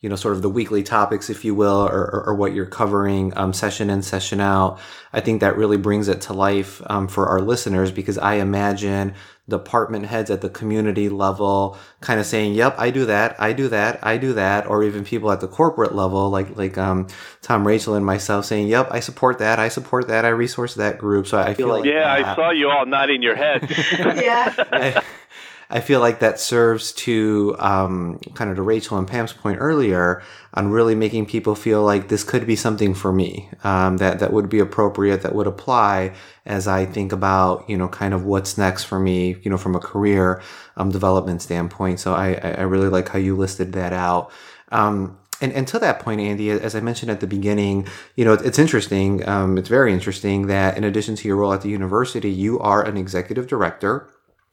you 0.00 0.08
know, 0.08 0.14
sort 0.14 0.34
of 0.34 0.42
the 0.42 0.48
weekly 0.48 0.84
topics, 0.84 1.28
if 1.28 1.44
you 1.44 1.54
will, 1.54 1.86
or, 1.88 2.02
or, 2.02 2.24
or 2.28 2.34
what 2.34 2.54
you're 2.54 2.66
covering 2.66 3.32
um, 3.36 3.52
session 3.52 3.90
in, 3.90 4.00
session 4.02 4.40
out. 4.40 4.78
I 5.12 5.20
think 5.20 5.40
that 5.40 5.56
really 5.56 5.76
brings 5.76 6.06
it 6.06 6.20
to 6.22 6.32
life 6.32 6.80
um, 6.86 7.08
for 7.08 7.26
our 7.26 7.40
listeners 7.40 7.90
because 7.90 8.16
I 8.16 8.34
imagine 8.34 9.14
department 9.48 10.06
heads 10.06 10.30
at 10.30 10.40
the 10.40 10.50
community 10.50 11.08
level 11.08 11.76
kind 12.00 12.20
of 12.20 12.26
saying, 12.26 12.54
yep, 12.54 12.76
I 12.78 12.90
do 12.90 13.06
that, 13.06 13.40
I 13.40 13.52
do 13.52 13.68
that, 13.68 13.98
I 14.04 14.18
do 14.18 14.34
that, 14.34 14.66
or 14.68 14.84
even 14.84 15.04
people 15.04 15.32
at 15.32 15.40
the 15.40 15.48
corporate 15.48 15.94
level, 15.94 16.30
like, 16.30 16.56
like, 16.56 16.78
um, 16.78 17.08
Tom, 17.42 17.66
Rachel, 17.66 17.94
and 17.94 18.06
myself 18.06 18.44
saying, 18.44 18.68
yep, 18.68 18.88
I 18.92 19.00
support 19.00 19.38
that, 19.38 19.58
I 19.58 19.68
support 19.68 20.06
that, 20.08 20.24
I 20.24 20.28
resource 20.28 20.74
that 20.74 20.98
group. 20.98 21.26
So 21.26 21.38
I 21.38 21.54
feel 21.54 21.68
like. 21.68 21.84
Yeah, 21.84 22.20
that, 22.20 22.24
I 22.24 22.34
saw 22.36 22.50
you 22.50 22.68
all 22.68 22.86
nodding 22.86 23.22
your 23.22 23.34
head. 23.34 23.66
yeah. 23.98 24.54
I 24.58 25.02
feel 25.80 26.00
like 26.00 26.20
that 26.20 26.40
serves 26.40 26.92
to 26.92 27.54
um, 27.58 28.18
kind 28.34 28.50
of 28.50 28.56
to 28.56 28.62
Rachel 28.62 28.96
and 28.96 29.06
Pam's 29.06 29.34
point 29.34 29.58
earlier 29.60 30.22
on 30.54 30.70
really 30.70 30.94
making 30.94 31.26
people 31.26 31.54
feel 31.54 31.82
like 31.82 32.08
this 32.08 32.24
could 32.24 32.46
be 32.46 32.56
something 32.56 32.94
for 32.94 33.12
me 33.12 33.50
um, 33.64 33.98
that 33.98 34.18
that 34.20 34.32
would 34.32 34.48
be 34.48 34.60
appropriate, 34.60 35.22
that 35.22 35.34
would 35.34 35.46
apply 35.46 36.14
as 36.46 36.66
I 36.66 36.86
think 36.86 37.12
about 37.12 37.68
you 37.68 37.76
know 37.76 37.88
kind 37.88 38.14
of 38.14 38.24
what's 38.24 38.56
next 38.56 38.84
for 38.84 38.98
me, 38.98 39.36
you 39.42 39.50
know, 39.50 39.58
from 39.58 39.74
a 39.74 39.80
career 39.80 40.40
um, 40.78 40.90
development 40.90 41.42
standpoint. 41.42 42.00
So 42.00 42.14
I 42.14 42.34
I 42.34 42.62
really 42.62 42.88
like 42.88 43.10
how 43.10 43.18
you 43.18 43.36
listed 43.36 43.72
that 43.72 43.92
out. 43.92 44.30
Um, 44.72 45.18
and, 45.40 45.68
to 45.68 45.78
that 45.78 46.00
point, 46.00 46.20
Andy, 46.20 46.50
as 46.50 46.74
I 46.74 46.80
mentioned 46.80 47.12
at 47.12 47.20
the 47.20 47.26
beginning, 47.28 47.86
you 48.16 48.24
know, 48.24 48.32
it's 48.32 48.58
interesting. 48.58 49.26
Um, 49.28 49.56
it's 49.56 49.68
very 49.68 49.92
interesting 49.92 50.48
that 50.48 50.76
in 50.76 50.82
addition 50.82 51.14
to 51.14 51.28
your 51.28 51.36
role 51.36 51.52
at 51.52 51.60
the 51.62 51.68
university, 51.68 52.28
you 52.28 52.58
are 52.58 52.84
an 52.84 52.96
executive 52.96 53.46
director 53.46 54.08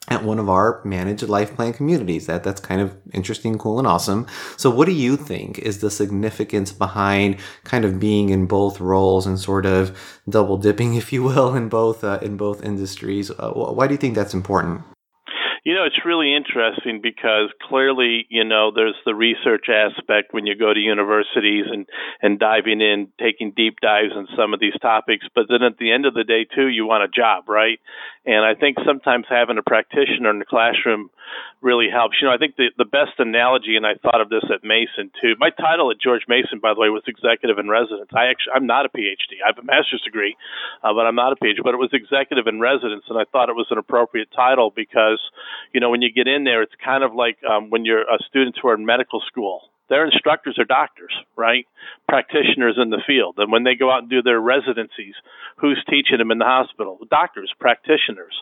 at 0.07 0.23
one 0.23 0.39
of 0.39 0.49
our 0.49 0.81
managed 0.83 1.23
life 1.23 1.55
plan 1.55 1.73
communities. 1.73 2.27
That 2.27 2.43
that's 2.43 2.61
kind 2.61 2.81
of 2.81 2.95
interesting, 3.13 3.57
cool, 3.57 3.79
and 3.79 3.87
awesome. 3.87 4.27
So, 4.57 4.69
what 4.69 4.85
do 4.85 4.91
you 4.91 5.17
think 5.17 5.59
is 5.59 5.79
the 5.79 5.91
significance 5.91 6.71
behind 6.71 7.37
kind 7.63 7.85
of 7.85 7.99
being 7.99 8.29
in 8.29 8.45
both 8.45 8.79
roles 8.79 9.25
and 9.25 9.39
sort 9.39 9.65
of 9.65 9.97
double 10.29 10.57
dipping, 10.57 10.95
if 10.95 11.11
you 11.11 11.23
will, 11.23 11.55
in 11.55 11.69
both 11.69 12.03
uh, 12.03 12.19
in 12.21 12.37
both 12.37 12.63
industries? 12.63 13.31
Uh, 13.31 13.51
why 13.51 13.87
do 13.87 13.93
you 13.93 13.99
think 13.99 14.15
that's 14.15 14.33
important? 14.33 14.81
You 15.65 15.73
know, 15.73 15.83
it's 15.83 16.05
really 16.05 16.35
interesting 16.35 16.99
because 17.01 17.49
clearly, 17.67 18.27
you 18.29 18.43
know, 18.43 18.69
there's 18.69 18.93
the 19.03 19.15
research 19.15 19.65
aspect 19.67 20.31
when 20.31 20.45
you 20.45 20.55
go 20.55 20.71
to 20.71 20.79
universities 20.79 21.65
and 21.67 21.87
and 22.21 22.37
diving 22.37 22.81
in, 22.81 23.07
taking 23.19 23.51
deep 23.51 23.77
dives 23.81 24.13
on 24.15 24.27
some 24.37 24.53
of 24.53 24.59
these 24.59 24.77
topics. 24.79 25.25
But 25.33 25.45
then 25.49 25.63
at 25.63 25.79
the 25.79 25.91
end 25.91 26.05
of 26.05 26.13
the 26.13 26.23
day, 26.23 26.45
too, 26.45 26.67
you 26.67 26.85
want 26.85 27.03
a 27.03 27.07
job, 27.07 27.49
right? 27.49 27.79
And 28.25 28.43
I 28.43 28.55
think 28.57 28.77
sometimes 28.85 29.25
having 29.29 29.57
a 29.57 29.61
practitioner 29.61 30.31
in 30.31 30.39
the 30.39 30.49
classroom 30.49 31.11
really 31.61 31.89
helps. 31.93 32.17
You 32.19 32.27
know, 32.27 32.33
I 32.33 32.37
think 32.37 32.55
the, 32.57 32.73
the 32.77 32.85
best 32.85 33.13
analogy, 33.19 33.77
and 33.77 33.85
I 33.85 34.01
thought 34.01 34.19
of 34.19 34.29
this 34.29 34.43
at 34.49 34.65
Mason 34.65 35.11
too. 35.21 35.37
My 35.37 35.51
title 35.51 35.91
at 35.91 36.01
George 36.01 36.25
Mason, 36.27 36.57
by 36.57 36.73
the 36.73 36.79
way, 36.81 36.89
was 36.89 37.03
executive 37.05 37.59
in 37.59 37.69
residence. 37.69 38.09
I 38.17 38.33
actually, 38.33 38.57
I'm 38.57 38.65
not 38.65 38.85
a 38.85 38.89
PhD. 38.89 39.45
I 39.45 39.53
have 39.53 39.61
a 39.61 39.65
master's 39.65 40.01
degree, 40.01 40.35
uh, 40.81 40.93
but 40.93 41.05
I'm 41.05 41.15
not 41.15 41.33
a 41.33 41.37
PhD. 41.37 41.61
But 41.61 41.77
it 41.77 41.81
was 41.81 41.93
executive 41.93 42.47
in 42.47 42.59
residence, 42.59 43.05
and 43.09 43.17
I 43.17 43.25
thought 43.29 43.49
it 43.49 43.55
was 43.55 43.69
an 43.69 43.77
appropriate 43.77 44.29
title 44.35 44.73
because, 44.73 45.21
you 45.73 45.79
know, 45.79 45.89
when 45.89 46.01
you 46.01 46.11
get 46.11 46.27
in 46.27 46.45
there, 46.45 46.63
it's 46.63 46.75
kind 46.83 47.03
of 47.03 47.13
like 47.13 47.37
um, 47.45 47.69
when 47.69 47.85
you're 47.85 48.01
a 48.01 48.17
student 48.27 48.57
who 48.57 48.69
are 48.69 48.75
in 48.75 48.85
medical 48.85 49.21
school 49.21 49.69
their 49.89 50.05
instructors 50.05 50.57
are 50.57 50.65
doctors, 50.65 51.13
right? 51.35 51.65
Practitioners 52.07 52.77
in 52.81 52.89
the 52.89 53.01
field. 53.05 53.35
And 53.37 53.51
when 53.51 53.63
they 53.63 53.75
go 53.75 53.91
out 53.91 54.01
and 54.01 54.09
do 54.09 54.21
their 54.21 54.39
residencies, 54.39 55.15
who's 55.57 55.83
teaching 55.89 56.17
them 56.17 56.31
in 56.31 56.39
the 56.39 56.45
hospital? 56.45 56.99
Doctors, 57.09 57.53
practitioners. 57.59 58.35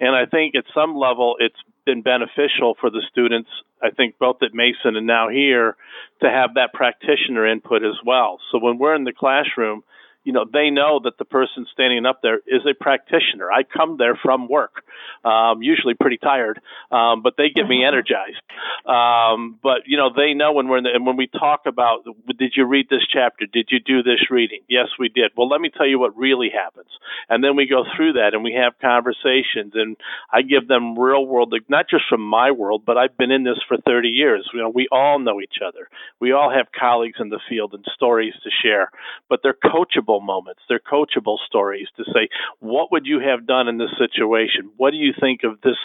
And 0.00 0.14
I 0.14 0.26
think 0.26 0.54
at 0.54 0.64
some 0.74 0.96
level 0.96 1.36
it's 1.38 1.60
been 1.84 2.02
beneficial 2.02 2.76
for 2.80 2.90
the 2.90 3.02
students, 3.10 3.50
I 3.82 3.90
think 3.90 4.18
both 4.18 4.42
at 4.42 4.54
Mason 4.54 4.96
and 4.96 5.06
now 5.06 5.28
here, 5.28 5.76
to 6.22 6.28
have 6.28 6.54
that 6.54 6.72
practitioner 6.72 7.46
input 7.46 7.84
as 7.84 7.96
well. 8.04 8.38
So 8.50 8.58
when 8.58 8.78
we're 8.78 8.94
in 8.94 9.04
the 9.04 9.12
classroom, 9.12 9.84
you 10.26 10.32
know, 10.32 10.44
they 10.44 10.70
know 10.70 10.98
that 11.04 11.18
the 11.18 11.24
person 11.24 11.66
standing 11.72 12.04
up 12.04 12.20
there 12.20 12.38
is 12.38 12.66
a 12.68 12.74
practitioner. 12.74 13.48
I 13.48 13.62
come 13.62 13.96
there 13.96 14.18
from 14.20 14.48
work, 14.48 14.82
um, 15.24 15.62
usually 15.62 15.94
pretty 15.94 16.18
tired, 16.18 16.60
um, 16.90 17.22
but 17.22 17.34
they 17.38 17.50
get 17.54 17.68
me 17.68 17.84
energized. 17.86 18.42
Um, 18.84 19.56
but 19.62 19.86
you 19.86 19.96
know, 19.96 20.10
they 20.14 20.34
know 20.34 20.52
when 20.52 20.66
we're 20.66 20.78
in 20.78 20.84
the, 20.84 20.90
and 20.92 21.06
when 21.06 21.16
we 21.16 21.28
talk 21.28 21.62
about, 21.66 22.04
did 22.36 22.54
you 22.56 22.64
read 22.64 22.88
this 22.90 23.06
chapter? 23.08 23.46
Did 23.46 23.68
you 23.70 23.78
do 23.78 24.02
this 24.02 24.28
reading? 24.28 24.62
Yes, 24.68 24.88
we 24.98 25.08
did. 25.08 25.30
Well, 25.36 25.48
let 25.48 25.60
me 25.60 25.70
tell 25.70 25.86
you 25.86 26.00
what 26.00 26.16
really 26.16 26.50
happens, 26.50 26.90
and 27.28 27.44
then 27.44 27.54
we 27.54 27.68
go 27.68 27.84
through 27.96 28.14
that 28.14 28.34
and 28.34 28.42
we 28.42 28.54
have 28.54 28.72
conversations, 28.80 29.74
and 29.74 29.96
I 30.32 30.42
give 30.42 30.66
them 30.66 30.98
real 30.98 31.24
world, 31.24 31.54
not 31.68 31.88
just 31.88 32.02
from 32.08 32.20
my 32.20 32.50
world, 32.50 32.82
but 32.84 32.96
I've 32.98 33.16
been 33.16 33.30
in 33.30 33.44
this 33.44 33.62
for 33.68 33.76
30 33.76 34.08
years. 34.08 34.50
You 34.52 34.62
know, 34.62 34.70
we 34.70 34.88
all 34.90 35.20
know 35.20 35.40
each 35.40 35.58
other. 35.64 35.88
We 36.18 36.32
all 36.32 36.50
have 36.50 36.66
colleagues 36.76 37.20
in 37.20 37.28
the 37.28 37.40
field 37.48 37.74
and 37.74 37.84
stories 37.94 38.34
to 38.42 38.50
share, 38.60 38.90
but 39.28 39.40
they're 39.44 39.54
coachable 39.54 40.15
coachable 40.16 40.24
moments. 40.24 40.60
They're 40.68 40.80
coachable 40.80 41.38
stories 41.46 41.88
to 41.96 42.04
say, 42.12 42.28
what 42.60 42.92
would 42.92 43.06
you 43.06 43.20
have 43.20 43.46
done 43.46 43.68
in 43.68 43.78
this 43.78 43.90
situation? 43.98 44.70
What 44.76 44.90
do 44.90 44.96
you 44.96 45.12
think 45.18 45.40
of 45.44 45.60
this 45.62 45.76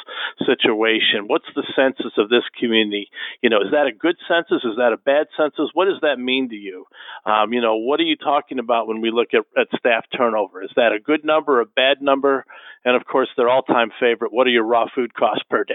situation? 0.45 1.27
What's 1.27 1.45
the 1.55 1.63
census 1.75 2.13
of 2.17 2.29
this 2.29 2.43
community? 2.59 3.09
You 3.41 3.49
know, 3.49 3.61
is 3.61 3.71
that 3.71 3.87
a 3.87 3.91
good 3.91 4.15
census? 4.27 4.63
Is 4.63 4.77
that 4.77 4.93
a 4.93 4.97
bad 4.97 5.27
census? 5.37 5.69
What 5.73 5.85
does 5.85 6.01
that 6.01 6.19
mean 6.19 6.49
to 6.49 6.55
you? 6.55 6.85
Um, 7.25 7.53
you 7.53 7.61
know, 7.61 7.75
what 7.77 7.99
are 7.99 8.03
you 8.03 8.15
talking 8.15 8.59
about 8.59 8.87
when 8.87 9.01
we 9.01 9.11
look 9.11 9.29
at, 9.33 9.45
at 9.59 9.67
staff 9.77 10.05
turnover? 10.15 10.63
Is 10.63 10.71
that 10.75 10.91
a 10.91 10.99
good 10.99 11.23
number, 11.23 11.61
a 11.61 11.65
bad 11.65 12.01
number? 12.01 12.45
And 12.83 12.95
of 12.95 13.05
course, 13.05 13.29
their 13.37 13.49
all-time 13.49 13.91
favorite: 13.99 14.33
what 14.33 14.47
are 14.47 14.51
your 14.51 14.63
raw 14.63 14.85
food 14.93 15.13
costs 15.13 15.43
per 15.49 15.63
day? 15.63 15.73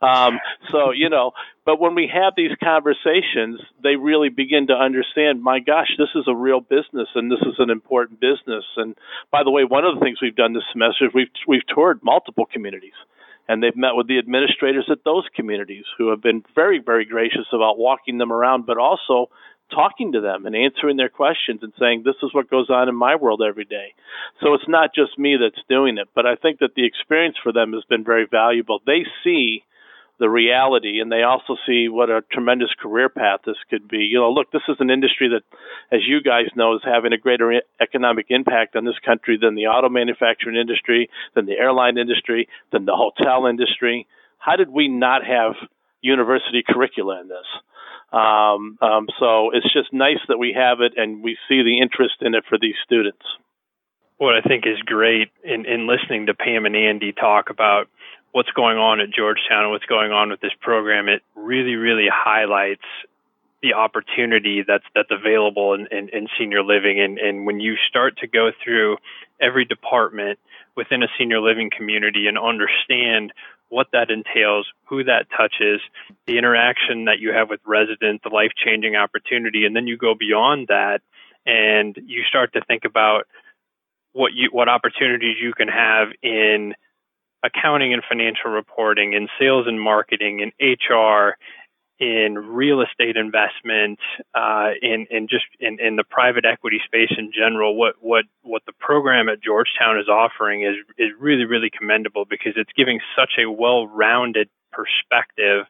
Um, 0.00 0.38
so 0.70 0.92
you 0.92 1.08
know, 1.08 1.32
but 1.66 1.80
when 1.80 1.94
we 1.96 2.08
have 2.12 2.32
these 2.36 2.56
conversations, 2.62 3.60
they 3.82 3.96
really 3.96 4.30
begin 4.30 4.68
to 4.68 4.72
understand. 4.72 5.42
My 5.42 5.58
gosh, 5.58 5.90
this 5.98 6.08
is 6.14 6.24
a 6.28 6.34
real 6.34 6.60
business, 6.60 7.08
and 7.14 7.30
this 7.30 7.42
is 7.42 7.56
an 7.58 7.70
important 7.70 8.20
business. 8.20 8.64
And 8.76 8.94
by 9.32 9.42
the 9.42 9.50
way, 9.50 9.64
one 9.64 9.84
of 9.84 9.96
the 9.96 10.00
things 10.00 10.22
we've 10.22 10.36
done 10.36 10.54
this 10.54 10.62
semester 10.72 11.06
is 11.06 11.10
we've 11.12 11.34
we've 11.46 11.66
toured 11.74 12.00
multiple 12.02 12.46
communities 12.46 12.96
and 13.48 13.62
they've 13.62 13.76
met 13.76 13.94
with 13.94 14.08
the 14.08 14.18
administrators 14.18 14.88
at 14.90 15.04
those 15.04 15.24
communities 15.34 15.84
who 15.98 16.10
have 16.10 16.22
been 16.22 16.42
very, 16.54 16.80
very 16.84 17.04
gracious 17.04 17.46
about 17.52 17.78
walking 17.78 18.18
them 18.18 18.32
around, 18.32 18.66
but 18.66 18.78
also 18.78 19.30
talking 19.70 20.12
to 20.12 20.20
them 20.20 20.46
and 20.46 20.54
answering 20.54 20.96
their 20.96 21.08
questions 21.08 21.60
and 21.62 21.72
saying, 21.78 22.02
This 22.04 22.16
is 22.22 22.32
what 22.32 22.50
goes 22.50 22.70
on 22.70 22.88
in 22.88 22.94
my 22.94 23.16
world 23.16 23.42
every 23.46 23.64
day. 23.64 23.94
So 24.42 24.54
it's 24.54 24.68
not 24.68 24.94
just 24.94 25.18
me 25.18 25.36
that's 25.40 25.62
doing 25.68 25.98
it, 25.98 26.08
but 26.14 26.26
I 26.26 26.36
think 26.36 26.60
that 26.60 26.74
the 26.74 26.86
experience 26.86 27.36
for 27.42 27.52
them 27.52 27.72
has 27.72 27.84
been 27.88 28.04
very 28.04 28.26
valuable. 28.30 28.80
They 28.86 29.04
see 29.24 29.64
the 30.18 30.28
reality 30.28 31.00
and 31.00 31.12
they 31.12 31.22
also 31.22 31.56
see 31.66 31.88
what 31.88 32.08
a 32.08 32.22
tremendous 32.32 32.70
career 32.80 33.08
path 33.08 33.40
this 33.44 33.56
could 33.68 33.86
be. 33.86 33.98
You 33.98 34.18
know, 34.18 34.30
look, 34.30 34.50
this 34.50 34.62
is 34.68 34.76
an 34.80 34.90
industry 34.90 35.28
that, 35.28 35.42
as 35.94 36.00
you 36.06 36.22
guys 36.22 36.46
know, 36.56 36.74
is 36.74 36.82
having 36.84 37.12
a 37.12 37.18
greater 37.18 37.60
economic 37.80 38.26
impact 38.30 38.76
on 38.76 38.84
this 38.84 38.98
country 39.04 39.38
than 39.40 39.54
the 39.54 39.66
auto 39.66 39.88
manufacturing 39.88 40.56
industry, 40.56 41.10
than 41.34 41.46
the 41.46 41.58
airline 41.58 41.98
industry, 41.98 42.48
than 42.72 42.86
the 42.86 42.96
hotel 42.96 43.46
industry. 43.46 44.06
How 44.38 44.56
did 44.56 44.70
we 44.70 44.88
not 44.88 45.22
have 45.24 45.52
university 46.00 46.62
curricula 46.66 47.20
in 47.20 47.28
this? 47.28 47.46
Um, 48.12 48.78
um, 48.80 49.08
so 49.18 49.50
it's 49.52 49.72
just 49.72 49.92
nice 49.92 50.22
that 50.28 50.38
we 50.38 50.56
have 50.56 50.80
it 50.80 50.92
and 50.96 51.22
we 51.22 51.36
see 51.48 51.62
the 51.62 51.80
interest 51.82 52.14
in 52.20 52.34
it 52.34 52.44
for 52.48 52.56
these 52.58 52.76
students. 52.84 53.24
What 54.18 54.34
I 54.34 54.40
think 54.40 54.64
is 54.66 54.80
great 54.86 55.28
in, 55.44 55.66
in 55.66 55.86
listening 55.86 56.26
to 56.26 56.34
Pam 56.34 56.64
and 56.64 56.74
Andy 56.74 57.12
talk 57.12 57.50
about 57.50 57.88
what's 58.36 58.50
going 58.50 58.76
on 58.76 59.00
at 59.00 59.08
Georgetown 59.10 59.62
and 59.62 59.70
what's 59.70 59.86
going 59.86 60.12
on 60.12 60.28
with 60.28 60.42
this 60.42 60.52
program, 60.60 61.08
it 61.08 61.22
really, 61.34 61.74
really 61.74 62.04
highlights 62.12 62.84
the 63.62 63.72
opportunity 63.72 64.62
that's 64.62 64.84
that's 64.94 65.08
available 65.10 65.72
in, 65.72 65.86
in, 65.90 66.10
in 66.10 66.28
senior 66.38 66.62
living. 66.62 67.00
And, 67.00 67.16
and 67.16 67.46
when 67.46 67.60
you 67.60 67.76
start 67.88 68.18
to 68.18 68.26
go 68.26 68.50
through 68.62 68.98
every 69.40 69.64
department 69.64 70.38
within 70.76 71.02
a 71.02 71.06
senior 71.18 71.40
living 71.40 71.70
community 71.74 72.26
and 72.26 72.36
understand 72.36 73.32
what 73.70 73.86
that 73.94 74.10
entails, 74.10 74.66
who 74.84 75.04
that 75.04 75.28
touches, 75.34 75.80
the 76.26 76.36
interaction 76.36 77.06
that 77.06 77.18
you 77.18 77.32
have 77.32 77.48
with 77.48 77.60
residents, 77.64 78.22
the 78.22 78.28
life 78.28 78.52
changing 78.62 78.96
opportunity, 78.96 79.64
and 79.64 79.74
then 79.74 79.86
you 79.86 79.96
go 79.96 80.14
beyond 80.14 80.66
that 80.68 81.00
and 81.46 81.96
you 82.04 82.22
start 82.28 82.52
to 82.52 82.60
think 82.68 82.84
about 82.84 83.26
what 84.12 84.34
you 84.34 84.50
what 84.52 84.68
opportunities 84.68 85.36
you 85.40 85.54
can 85.54 85.68
have 85.68 86.08
in 86.22 86.74
accounting 87.44 87.92
and 87.92 88.02
financial 88.08 88.50
reporting, 88.50 89.12
in 89.12 89.28
sales 89.38 89.66
and 89.66 89.80
marketing, 89.80 90.40
in 90.40 90.52
HR, 90.60 91.36
in 91.98 92.34
real 92.34 92.82
estate 92.82 93.16
investment, 93.16 93.98
uh, 94.34 94.70
in 94.82 95.06
in 95.10 95.28
just 95.28 95.46
in, 95.60 95.78
in 95.80 95.96
the 95.96 96.04
private 96.04 96.44
equity 96.44 96.80
space 96.84 97.12
in 97.16 97.32
general, 97.32 97.76
what 97.76 97.94
what 98.00 98.24
what 98.42 98.62
the 98.66 98.72
program 98.78 99.28
at 99.28 99.42
Georgetown 99.42 99.98
is 99.98 100.08
offering 100.08 100.62
is 100.62 100.76
is 100.98 101.10
really 101.18 101.44
really 101.44 101.70
commendable 101.70 102.24
because 102.28 102.52
it's 102.56 102.72
giving 102.76 103.00
such 103.16 103.32
a 103.38 103.50
well-rounded 103.50 104.48
perspective 104.72 105.64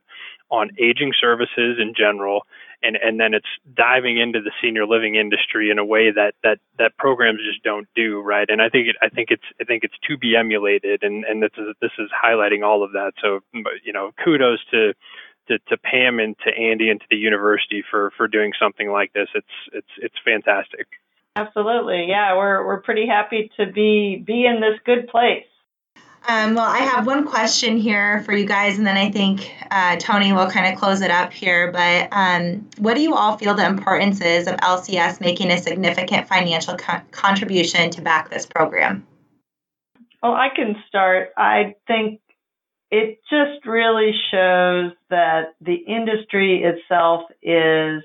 on 0.50 0.70
aging 0.78 1.12
services 1.20 1.78
in 1.80 1.94
general, 1.96 2.42
and 2.82 2.96
and 2.96 3.18
then 3.18 3.34
it's 3.34 3.46
diving 3.74 4.18
into 4.18 4.40
the 4.40 4.52
senior 4.62 4.86
living 4.86 5.14
industry 5.14 5.70
in 5.70 5.78
a 5.78 5.84
way 5.84 6.10
that 6.10 6.34
that 6.42 6.58
that 6.78 6.96
programs 6.96 7.40
just 7.46 7.62
don't 7.62 7.88
do 7.94 8.20
right. 8.20 8.48
And 8.48 8.60
I 8.60 8.68
think 8.68 8.88
it 8.88 8.96
I 9.00 9.08
think 9.08 9.30
it's 9.30 9.44
I 9.60 9.64
think 9.64 9.84
it's 9.84 9.96
to 10.08 10.16
be 10.16 10.36
emulated, 10.36 11.02
and 11.02 11.24
and 11.24 11.42
this 11.42 11.52
is 11.56 11.74
this 11.80 11.92
is 11.98 12.10
highlighting 12.12 12.64
all 12.64 12.82
of 12.82 12.92
that. 12.92 13.12
So 13.22 13.40
you 13.84 13.92
know, 13.92 14.12
kudos 14.24 14.60
to 14.70 14.94
to, 15.48 15.58
to 15.68 15.76
Pam 15.76 16.18
and 16.18 16.36
to 16.44 16.50
Andy 16.50 16.90
and 16.90 17.00
to 17.00 17.06
the 17.10 17.16
university 17.16 17.82
for 17.90 18.12
for 18.16 18.28
doing 18.28 18.52
something 18.60 18.90
like 18.90 19.12
this. 19.12 19.28
It's 19.34 19.46
it's 19.72 19.92
it's 19.98 20.16
fantastic. 20.24 20.86
Absolutely, 21.36 22.06
yeah. 22.08 22.36
We're 22.36 22.66
we're 22.66 22.80
pretty 22.80 23.06
happy 23.06 23.50
to 23.58 23.70
be 23.70 24.22
be 24.24 24.46
in 24.46 24.60
this 24.60 24.80
good 24.84 25.08
place. 25.08 25.46
Um, 26.28 26.54
well, 26.54 26.68
I 26.68 26.78
have 26.78 27.06
one 27.06 27.24
question 27.24 27.76
here 27.76 28.22
for 28.24 28.32
you 28.32 28.46
guys, 28.46 28.78
and 28.78 28.86
then 28.86 28.96
I 28.96 29.10
think 29.10 29.54
uh, 29.70 29.96
Tony 29.96 30.32
will 30.32 30.50
kind 30.50 30.72
of 30.72 30.78
close 30.78 31.00
it 31.00 31.10
up 31.10 31.32
here. 31.32 31.70
But 31.70 32.08
um, 32.10 32.68
what 32.78 32.94
do 32.94 33.02
you 33.02 33.14
all 33.14 33.36
feel 33.36 33.54
the 33.54 33.64
importance 33.64 34.20
is 34.20 34.48
of 34.48 34.56
LCS 34.56 35.20
making 35.20 35.52
a 35.52 35.58
significant 35.58 36.26
financial 36.26 36.76
co- 36.76 37.00
contribution 37.12 37.90
to 37.90 38.02
back 38.02 38.28
this 38.28 38.44
program? 38.44 39.06
Well, 40.20 40.32
I 40.32 40.48
can 40.54 40.74
start. 40.88 41.28
I 41.36 41.76
think 41.86 42.20
it 42.90 43.20
just 43.30 43.64
really 43.64 44.12
shows 44.32 44.92
that 45.10 45.54
the 45.60 45.74
industry 45.74 46.64
itself 46.64 47.22
is 47.40 48.02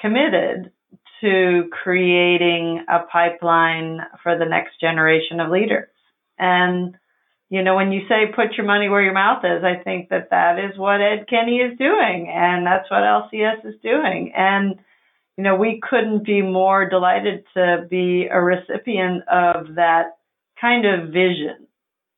committed 0.00 0.70
to 1.20 1.68
creating 1.72 2.84
a 2.88 3.00
pipeline 3.10 4.00
for 4.22 4.38
the 4.38 4.44
next 4.44 4.80
generation 4.80 5.40
of 5.40 5.50
leaders. 5.50 5.88
And, 6.38 6.96
you 7.54 7.62
know, 7.62 7.76
when 7.76 7.92
you 7.92 8.00
say 8.08 8.32
put 8.34 8.56
your 8.56 8.66
money 8.66 8.88
where 8.88 9.00
your 9.00 9.12
mouth 9.12 9.44
is, 9.44 9.62
I 9.62 9.80
think 9.80 10.08
that 10.08 10.30
that 10.30 10.58
is 10.58 10.76
what 10.76 11.00
Ed 11.00 11.26
Kenny 11.30 11.58
is 11.58 11.78
doing. 11.78 12.28
And 12.28 12.66
that's 12.66 12.90
what 12.90 13.04
LCS 13.04 13.64
is 13.64 13.76
doing. 13.80 14.32
And, 14.36 14.74
you 15.36 15.44
know, 15.44 15.54
we 15.54 15.80
couldn't 15.88 16.26
be 16.26 16.42
more 16.42 16.88
delighted 16.88 17.44
to 17.54 17.86
be 17.88 18.26
a 18.28 18.42
recipient 18.42 19.22
of 19.28 19.76
that 19.76 20.16
kind 20.60 20.84
of 20.84 21.10
vision. 21.10 21.68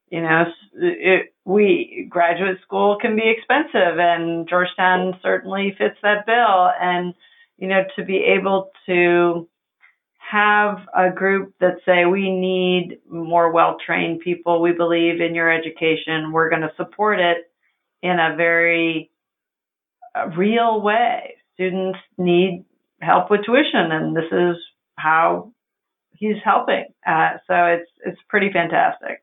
You 0.08 0.22
know, 0.22 0.44
it, 0.72 1.34
we 1.44 2.06
graduate 2.08 2.56
school 2.62 2.96
can 2.98 3.14
be 3.14 3.28
expensive 3.36 3.98
and 3.98 4.48
Georgetown 4.48 5.18
certainly 5.22 5.74
fits 5.76 5.98
that 6.02 6.24
bill 6.24 6.70
and 6.80 7.12
you 7.58 7.68
know 7.68 7.82
to 7.96 8.04
be 8.04 8.24
able 8.38 8.70
to 8.86 9.48
have 10.30 10.78
a 10.96 11.10
group 11.10 11.54
that 11.60 11.76
say 11.84 12.04
we 12.04 12.30
need 12.30 12.98
more 13.08 13.52
well-trained 13.52 14.20
people 14.20 14.60
we 14.60 14.72
believe 14.72 15.20
in 15.20 15.34
your 15.34 15.50
education 15.50 16.32
we're 16.32 16.50
going 16.50 16.62
to 16.62 16.72
support 16.76 17.20
it 17.20 17.38
in 18.02 18.18
a 18.18 18.34
very 18.36 19.10
uh, 20.14 20.28
real 20.36 20.80
way 20.82 21.36
students 21.54 21.98
need 22.18 22.64
help 23.00 23.30
with 23.30 23.44
tuition 23.44 23.92
and 23.92 24.16
this 24.16 24.30
is 24.32 24.56
how 24.96 25.52
he's 26.16 26.36
helping 26.44 26.86
uh, 27.06 27.34
so 27.46 27.54
it's 27.66 27.90
it's 28.04 28.20
pretty 28.28 28.50
fantastic 28.52 29.22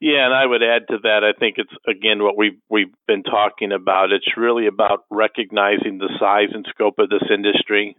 Yeah, 0.00 0.26
and 0.26 0.34
I 0.34 0.44
would 0.44 0.64
add 0.64 0.88
to 0.88 0.98
that. 1.04 1.22
I 1.22 1.32
think 1.38 1.58
it's 1.58 1.72
again 1.86 2.22
what 2.24 2.36
we've 2.36 2.58
we've 2.68 2.92
been 3.06 3.22
talking 3.22 3.70
about. 3.70 4.10
It's 4.10 4.36
really 4.36 4.66
about 4.66 5.04
recognizing 5.10 5.98
the 5.98 6.10
size 6.18 6.50
and 6.52 6.66
scope 6.68 6.98
of 6.98 7.08
this 7.08 7.22
industry. 7.32 7.96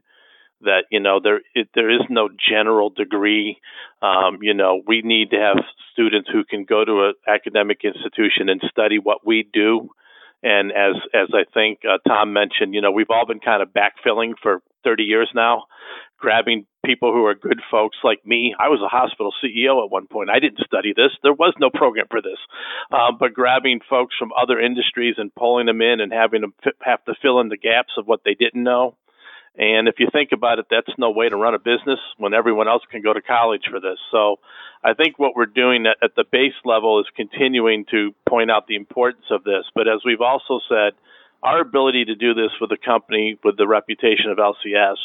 That 0.64 0.86
you 0.92 1.00
know 1.00 1.20
there 1.24 1.42
it, 1.56 1.70
there 1.76 1.90
is 1.90 2.02
no 2.10 2.30
general 2.30 2.90
degree. 2.90 3.58
Um, 4.02 4.40
you 4.42 4.54
know 4.54 4.82
we 4.86 5.02
need 5.02 5.32
to 5.32 5.38
have 5.38 5.64
students 5.94 6.30
who 6.32 6.44
can 6.44 6.66
go 6.66 6.84
to 6.84 7.06
an 7.06 7.14
academic 7.28 7.82
institution 7.84 8.50
and 8.50 8.62
study 8.70 9.00
what 9.00 9.26
we 9.26 9.48
do. 9.52 9.90
And 10.42 10.72
as 10.72 10.96
as 11.14 11.30
I 11.34 11.44
think 11.54 11.80
uh, 11.86 11.98
Tom 12.08 12.34
mentioned, 12.34 12.74
you 12.74 12.82
know 12.82 12.92
we've 12.92 13.10
all 13.10 13.26
been 13.26 13.40
kind 13.40 13.62
of 13.62 13.70
backfilling 13.70 14.34
for 14.42 14.62
30 14.84 15.04
years 15.04 15.30
now, 15.34 15.64
grabbing 16.20 16.66
people 16.86 17.14
who 17.14 17.26
are 17.26 17.36
good 17.36 17.62
folks 17.72 17.98
like 18.04 18.26
me. 18.26 18.54
I 18.60 18.68
was 18.68 18.82
a 18.84 18.90
hospital 18.90 19.34
CEO 19.44 19.84
at 19.84 19.92
one 19.92 20.08
point. 20.08 20.30
I 20.30 20.40
didn't 20.40 20.66
study 20.66 20.94
this. 20.96 21.12
There 21.24 21.34
was 21.34 21.54
no 21.60 21.70
program 21.70 22.08
for 22.10 22.22
this. 22.22 22.40
Uh, 22.92 23.12
but 23.18 23.34
grabbing 23.34 23.80
folks 23.90 24.16
from 24.20 24.32
other 24.40 24.60
industries 24.60 25.16
and 25.18 25.34
pulling 25.34 25.66
them 25.66 25.82
in 25.82 26.02
and 26.02 26.12
having 26.12 26.42
them 26.42 26.54
f- 26.66 26.74
have 26.82 27.04
to 27.06 27.16
fill 27.22 27.40
in 27.40 27.50
the 27.50 27.58
gaps 27.58 27.94
of 27.98 28.06
what 28.06 28.22
they 28.26 28.34
didn't 28.34 28.64
know. 28.64 28.96
And 29.56 29.88
if 29.88 29.96
you 30.00 30.08
think 30.12 30.32
about 30.32 30.58
it, 30.58 30.66
that's 30.70 30.98
no 30.98 31.12
way 31.12 31.30
to 31.30 31.36
run 31.36 31.54
a 31.54 31.60
business 31.60 32.00
when 32.18 32.34
everyone 32.34 32.68
else 32.68 32.82
can 32.90 33.02
go 33.02 33.14
to 33.14 33.22
college 33.22 33.64
for 33.70 33.80
this. 33.80 34.00
So 34.12 34.38
I 34.84 34.94
think 34.94 35.20
what 35.20 35.36
we're 35.36 35.46
doing 35.46 35.86
at, 35.86 35.98
at 36.04 36.16
the 36.16 36.26
base 36.30 36.58
level 36.66 37.00
is 37.00 37.06
continuing 37.16 37.86
to 37.92 38.16
point 38.28 38.50
out 38.50 38.66
the 38.68 38.76
importance 38.76 39.26
of 39.30 39.44
this. 39.44 39.66
But 39.76 39.88
as 39.88 40.02
we've 40.04 40.22
also 40.22 40.60
said, 40.68 40.94
our 41.44 41.62
ability 41.62 42.06
to 42.06 42.16
do 42.16 42.34
this 42.34 42.52
with 42.60 42.72
a 42.72 42.78
company 42.78 43.38
with 43.44 43.58
the 43.58 43.68
reputation 43.68 44.32
of 44.32 44.38
LCS 44.38 44.98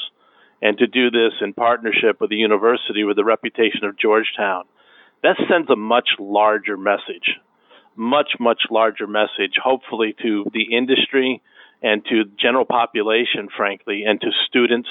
and 0.62 0.78
to 0.78 0.86
do 0.86 1.10
this 1.10 1.32
in 1.42 1.52
partnership 1.52 2.20
with 2.20 2.30
the 2.30 2.36
university 2.36 3.04
with 3.04 3.16
the 3.16 3.24
reputation 3.24 3.84
of 3.84 3.98
Georgetown, 3.98 4.64
that 5.22 5.36
sends 5.50 5.68
a 5.68 5.76
much 5.76 6.08
larger 6.18 6.76
message, 6.76 7.36
much, 7.96 8.30
much 8.40 8.62
larger 8.70 9.06
message, 9.06 9.54
hopefully 9.62 10.14
to 10.22 10.46
the 10.52 10.74
industry 10.76 11.42
and 11.82 12.04
to 12.06 12.24
general 12.40 12.64
population, 12.64 13.48
frankly, 13.56 14.04
and 14.04 14.20
to 14.20 14.28
students 14.48 14.88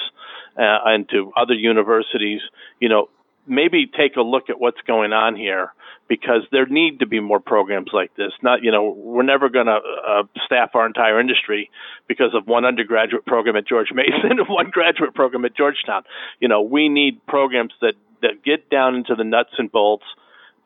uh, 0.56 0.78
and 0.86 1.08
to 1.10 1.32
other 1.36 1.54
universities, 1.54 2.40
you 2.80 2.88
know, 2.88 3.08
maybe 3.46 3.86
take 3.86 4.16
a 4.16 4.22
look 4.22 4.50
at 4.50 4.60
what's 4.60 4.80
going 4.86 5.12
on 5.12 5.36
here 5.36 5.72
because 6.08 6.42
there 6.52 6.66
need 6.66 7.00
to 7.00 7.06
be 7.06 7.20
more 7.20 7.40
programs 7.40 7.90
like 7.92 8.14
this. 8.16 8.32
Not, 8.42 8.62
you 8.62 8.70
know, 8.70 8.94
we're 8.96 9.22
never 9.22 9.48
going 9.48 9.66
to 9.66 9.78
uh, 10.06 10.22
staff 10.44 10.70
our 10.74 10.86
entire 10.86 11.20
industry 11.20 11.70
because 12.06 12.34
of 12.34 12.46
one 12.46 12.64
undergraduate 12.64 13.26
program 13.26 13.56
at 13.56 13.66
George 13.66 13.88
Mason 13.94 14.12
and 14.30 14.48
one 14.48 14.70
graduate 14.70 15.14
program 15.14 15.44
at 15.44 15.56
Georgetown. 15.56 16.02
You 16.40 16.48
know, 16.48 16.62
we 16.62 16.88
need 16.88 17.24
programs 17.26 17.72
that 17.80 17.94
that 18.20 18.42
get 18.44 18.68
down 18.68 18.96
into 18.96 19.14
the 19.14 19.22
nuts 19.22 19.52
and 19.58 19.70
bolts 19.70 20.04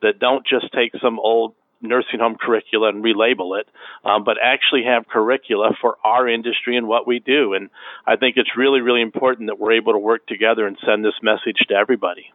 that 0.01 0.17
don't 0.19 0.45
just 0.45 0.73
take 0.73 0.91
some 1.01 1.19
old 1.19 1.53
nursing 1.83 2.19
home 2.19 2.35
curricula 2.39 2.89
and 2.89 3.03
relabel 3.03 3.59
it, 3.59 3.67
um, 4.03 4.23
but 4.23 4.37
actually 4.41 4.83
have 4.83 5.07
curricula 5.07 5.75
for 5.79 5.97
our 6.03 6.27
industry 6.27 6.77
and 6.77 6.87
what 6.87 7.05
we 7.05 7.19
do. 7.19 7.53
And 7.53 7.69
I 8.07 8.15
think 8.15 8.37
it's 8.37 8.57
really, 8.57 8.81
really 8.81 9.01
important 9.01 9.49
that 9.49 9.59
we're 9.59 9.73
able 9.73 9.93
to 9.93 9.99
work 9.99 10.25
together 10.27 10.65
and 10.65 10.77
send 10.85 11.03
this 11.03 11.15
message 11.21 11.57
to 11.67 11.75
everybody. 11.75 12.31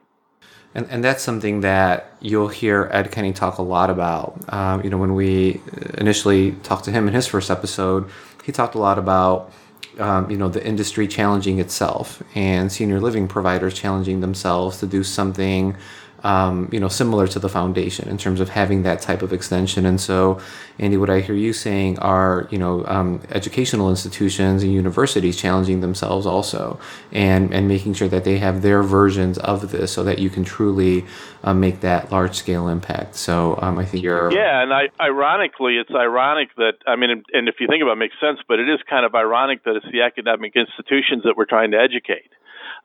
And, 0.75 0.87
and 0.91 1.03
that's 1.03 1.23
something 1.23 1.63
that 1.63 2.13
you'll 2.21 2.49
hear 2.49 2.91
Ed 2.93 3.11
Kenny 3.11 3.33
talk 3.33 3.59
a 3.59 3.63
lot 3.63 3.89
about. 3.89 4.39
Um, 4.53 4.85
you 4.85 4.91
know, 4.91 4.99
when 4.99 5.15
we 5.15 5.61
initially 5.97 6.53
talked 6.63 6.85
to 6.85 6.93
him 6.93 7.09
in 7.09 7.15
his 7.15 7.27
first 7.27 7.51
episode, 7.51 8.09
he 8.45 8.53
talked 8.53 8.75
a 8.75 8.79
lot 8.79 8.99
about 8.99 9.53
um, 9.99 10.31
you 10.31 10.37
know 10.37 10.49
the 10.49 10.65
industry 10.65 11.09
challenging 11.09 11.59
itself 11.59 12.23
and 12.35 12.71
senior 12.71 13.01
living 13.01 13.27
providers 13.29 13.75
challenging 13.75 14.21
themselves 14.21 14.79
to 14.79 14.87
do 14.87 15.03
something 15.03 15.77
um, 16.25 16.69
you 16.73 16.81
know, 16.81 16.89
similar 16.89 17.27
to 17.29 17.39
the 17.39 17.49
foundation 17.49 18.09
in 18.09 18.19
terms 18.19 18.41
of 18.41 18.49
having 18.49 18.83
that 18.83 19.01
type 19.01 19.23
of 19.23 19.33
extension. 19.33 19.87
And 19.87 20.01
so, 20.01 20.41
Andy, 20.79 20.97
what 20.97 21.11
I 21.11 21.21
hear 21.21 21.35
you 21.35 21.53
saying 21.53 21.99
are, 22.01 22.49
you 22.51 22.59
know, 22.59 22.85
um, 22.87 23.21
educational 23.31 23.89
institutions 23.91 24.63
and 24.63 24.73
universities 24.73 25.37
challenging 25.37 25.81
themselves 25.81 26.27
also, 26.27 26.79
and 27.13 27.53
and 27.55 27.69
making 27.69 27.95
sure 27.95 28.09
that 28.09 28.25
they 28.25 28.39
have 28.39 28.63
their 28.63 28.83
versions 28.83 29.39
of 29.39 29.71
this, 29.71 29.93
so 29.93 30.03
that 30.05 30.19
you 30.19 30.31
can 30.31 30.45
truly 30.45 31.05
uh, 31.45 31.55
make 31.55 31.81
that 31.81 32.11
large 32.11 32.35
scale 32.35 32.69
impact. 32.69 33.15
So, 33.15 33.59
um, 33.63 33.79
I 33.79 33.85
think 33.85 34.03
you're 34.03 34.33
yeah, 34.33 34.63
and 34.63 34.73
I, 34.73 34.89
ironically, 35.01 35.77
it's 35.77 35.91
ironic 35.95 36.49
that 36.57 36.75
I 36.87 36.97
mean, 36.97 37.23
and 37.33 37.49
if 37.49 37.57
you 37.61 37.69
think 37.69 37.83
about, 37.83 37.93
it, 37.93 37.99
it 37.99 38.11
makes 38.11 38.21
sense, 38.21 38.39
but 38.49 38.59
it 38.59 38.69
is 38.69 38.81
kind 38.89 39.07
of 39.07 39.15
ironic 39.15 39.65
that 39.65 39.77
it's 39.77 39.87
the 39.93 40.03
academic 40.03 40.55
institutions 40.57 41.23
that 41.25 41.37
we're 41.37 41.47
trying 41.47 41.71
to 41.73 41.79
educate. 41.79 42.31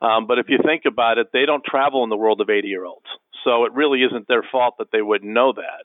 Um, 0.00 0.26
but 0.26 0.38
if 0.38 0.46
you 0.48 0.58
think 0.64 0.84
about 0.86 1.18
it, 1.18 1.28
they 1.32 1.46
don't 1.46 1.64
travel 1.64 2.04
in 2.04 2.10
the 2.10 2.16
world 2.16 2.40
of 2.40 2.50
80 2.50 2.68
year 2.68 2.84
olds. 2.84 3.06
So 3.44 3.64
it 3.64 3.72
really 3.72 4.02
isn't 4.02 4.26
their 4.26 4.42
fault 4.50 4.76
that 4.78 4.90
they 4.90 5.02
wouldn't 5.02 5.32
know 5.32 5.52
that. 5.52 5.84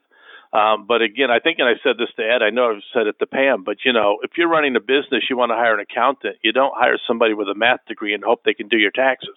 Um, 0.52 0.86
but 0.88 1.00
again, 1.00 1.30
I 1.30 1.38
think, 1.38 1.58
and 1.60 1.68
I 1.68 1.74
said 1.82 1.96
this 1.96 2.08
to 2.16 2.22
Ed, 2.22 2.42
I 2.42 2.50
know 2.50 2.72
I've 2.72 2.82
said 2.92 3.06
it 3.06 3.18
to 3.20 3.26
Pam, 3.26 3.62
but 3.62 3.84
you 3.84 3.92
know, 3.92 4.18
if 4.22 4.32
you're 4.36 4.48
running 4.48 4.74
a 4.74 4.80
business, 4.80 5.22
you 5.30 5.36
want 5.36 5.50
to 5.50 5.56
hire 5.56 5.74
an 5.74 5.80
accountant. 5.80 6.36
You 6.42 6.52
don't 6.52 6.74
hire 6.74 6.98
somebody 7.06 7.34
with 7.34 7.48
a 7.48 7.54
math 7.54 7.86
degree 7.86 8.14
and 8.14 8.24
hope 8.24 8.42
they 8.44 8.54
can 8.54 8.66
do 8.66 8.76
your 8.76 8.90
taxes. 8.90 9.36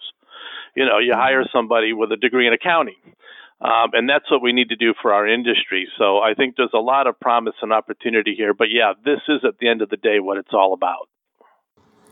You 0.74 0.84
know, 0.86 0.98
you 0.98 1.12
hire 1.14 1.44
somebody 1.52 1.92
with 1.92 2.10
a 2.10 2.16
degree 2.16 2.48
in 2.48 2.52
accounting. 2.52 2.96
Um, 3.60 3.90
and 3.92 4.08
that's 4.08 4.28
what 4.30 4.42
we 4.42 4.52
need 4.52 4.70
to 4.70 4.76
do 4.76 4.92
for 5.00 5.14
our 5.14 5.26
industry. 5.26 5.88
So 5.96 6.18
I 6.18 6.34
think 6.34 6.56
there's 6.56 6.74
a 6.74 6.78
lot 6.78 7.06
of 7.06 7.18
promise 7.20 7.54
and 7.62 7.72
opportunity 7.72 8.34
here. 8.36 8.52
But 8.52 8.68
yeah, 8.70 8.94
this 9.04 9.20
is 9.28 9.40
at 9.46 9.58
the 9.58 9.68
end 9.68 9.82
of 9.82 9.90
the 9.90 9.96
day 9.96 10.18
what 10.18 10.36
it's 10.36 10.52
all 10.52 10.72
about. 10.74 11.08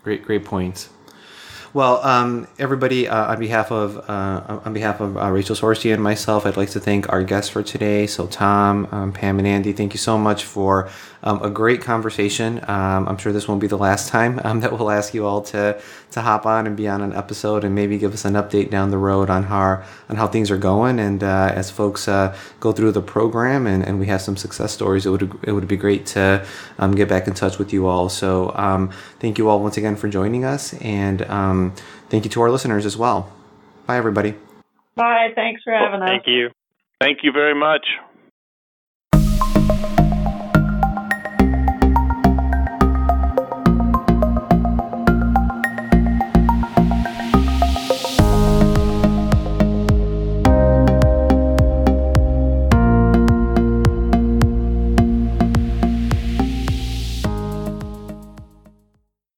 Great, 0.05 0.25
great 0.25 0.45
points. 0.45 0.91
Well, 1.75 2.05
um, 2.05 2.47
everybody, 2.59 3.09
uh, 3.09 3.33
on 3.33 3.39
behalf 3.41 3.73
of 3.73 3.97
uh, 4.09 4.61
on 4.63 4.75
behalf 4.75 5.01
of 5.01 5.17
uh, 5.17 5.31
Rachel 5.31 5.57
Sorsey 5.57 5.91
and 5.91 6.03
myself, 6.03 6.45
I'd 6.45 6.59
like 6.59 6.69
to 6.71 6.81
thank 6.81 7.11
our 7.11 7.25
guests 7.25 7.49
for 7.49 7.63
today. 7.63 8.07
So, 8.07 8.27
Tom, 8.27 8.87
um, 8.93 9.13
Pam, 9.13 9.39
and 9.39 9.49
Andy, 9.49 9.73
thank 9.73 9.95
you 9.95 9.99
so 9.99 10.19
much 10.19 10.45
for 10.45 10.91
um, 11.23 11.43
a 11.43 11.51
great 11.51 11.81
conversation. 11.81 12.59
Um, 12.69 13.09
I'm 13.09 13.17
sure 13.17 13.33
this 13.33 13.47
won't 13.47 13.61
be 13.61 13.67
the 13.67 13.79
last 13.79 14.09
time 14.09 14.41
um, 14.45 14.61
that 14.63 14.73
we'll 14.73 14.91
ask 14.91 15.15
you 15.15 15.27
all 15.27 15.43
to 15.43 15.81
to 16.13 16.21
hop 16.21 16.45
on 16.45 16.67
and 16.67 16.77
be 16.77 16.89
on 16.89 17.01
an 17.01 17.13
episode 17.15 17.65
and 17.65 17.75
maybe 17.75 17.97
give 17.97 18.13
us 18.13 18.25
an 18.25 18.35
update 18.35 18.71
down 18.71 18.91
the 18.91 18.99
road 18.99 19.31
on 19.31 19.45
how 19.45 19.83
on 20.09 20.17
how 20.17 20.27
things 20.27 20.51
are 20.51 20.59
going. 20.59 20.99
And 20.99 21.23
uh, 21.23 21.53
as 21.55 21.71
folks 21.71 22.09
uh, 22.09 22.37
go 22.61 22.73
through 22.73 22.93
the 22.93 23.03
program 23.03 23.67
and, 23.67 23.83
and 23.83 23.99
we 23.99 24.07
have 24.07 24.21
some 24.21 24.37
success 24.37 24.73
stories, 24.73 25.07
it 25.07 25.11
would 25.11 25.39
it 25.45 25.53
would 25.53 25.69
be 25.69 25.77
great 25.77 26.07
to 26.07 26.45
um, 26.79 26.95
get 26.95 27.09
back 27.09 27.27
in 27.27 27.35
touch 27.35 27.59
with 27.59 27.73
you 27.73 27.87
all. 27.87 28.09
So, 28.09 28.53
thank 29.21 29.39
you 29.39 29.49
all 29.49 29.61
once 29.61 29.77
again 29.77 29.97
for 29.97 30.09
joining 30.09 30.45
us 30.45 30.75
and 30.75 31.21
thank 32.09 32.25
you 32.25 32.31
to 32.31 32.43
our 32.43 32.51
listeners 32.51 32.85
as 32.87 32.97
well. 32.97 33.33
Bye, 33.87 33.97
everybody. 33.97 34.35
Bye. 34.95 35.33
Thanks 35.35 35.63
for 35.63 35.73
having 35.73 36.03
us. 36.03 36.09
Thank 36.09 36.27
you. 36.27 36.51
Thank 37.01 37.19
you 37.23 37.33
very 37.33 37.55
much. 37.55 37.85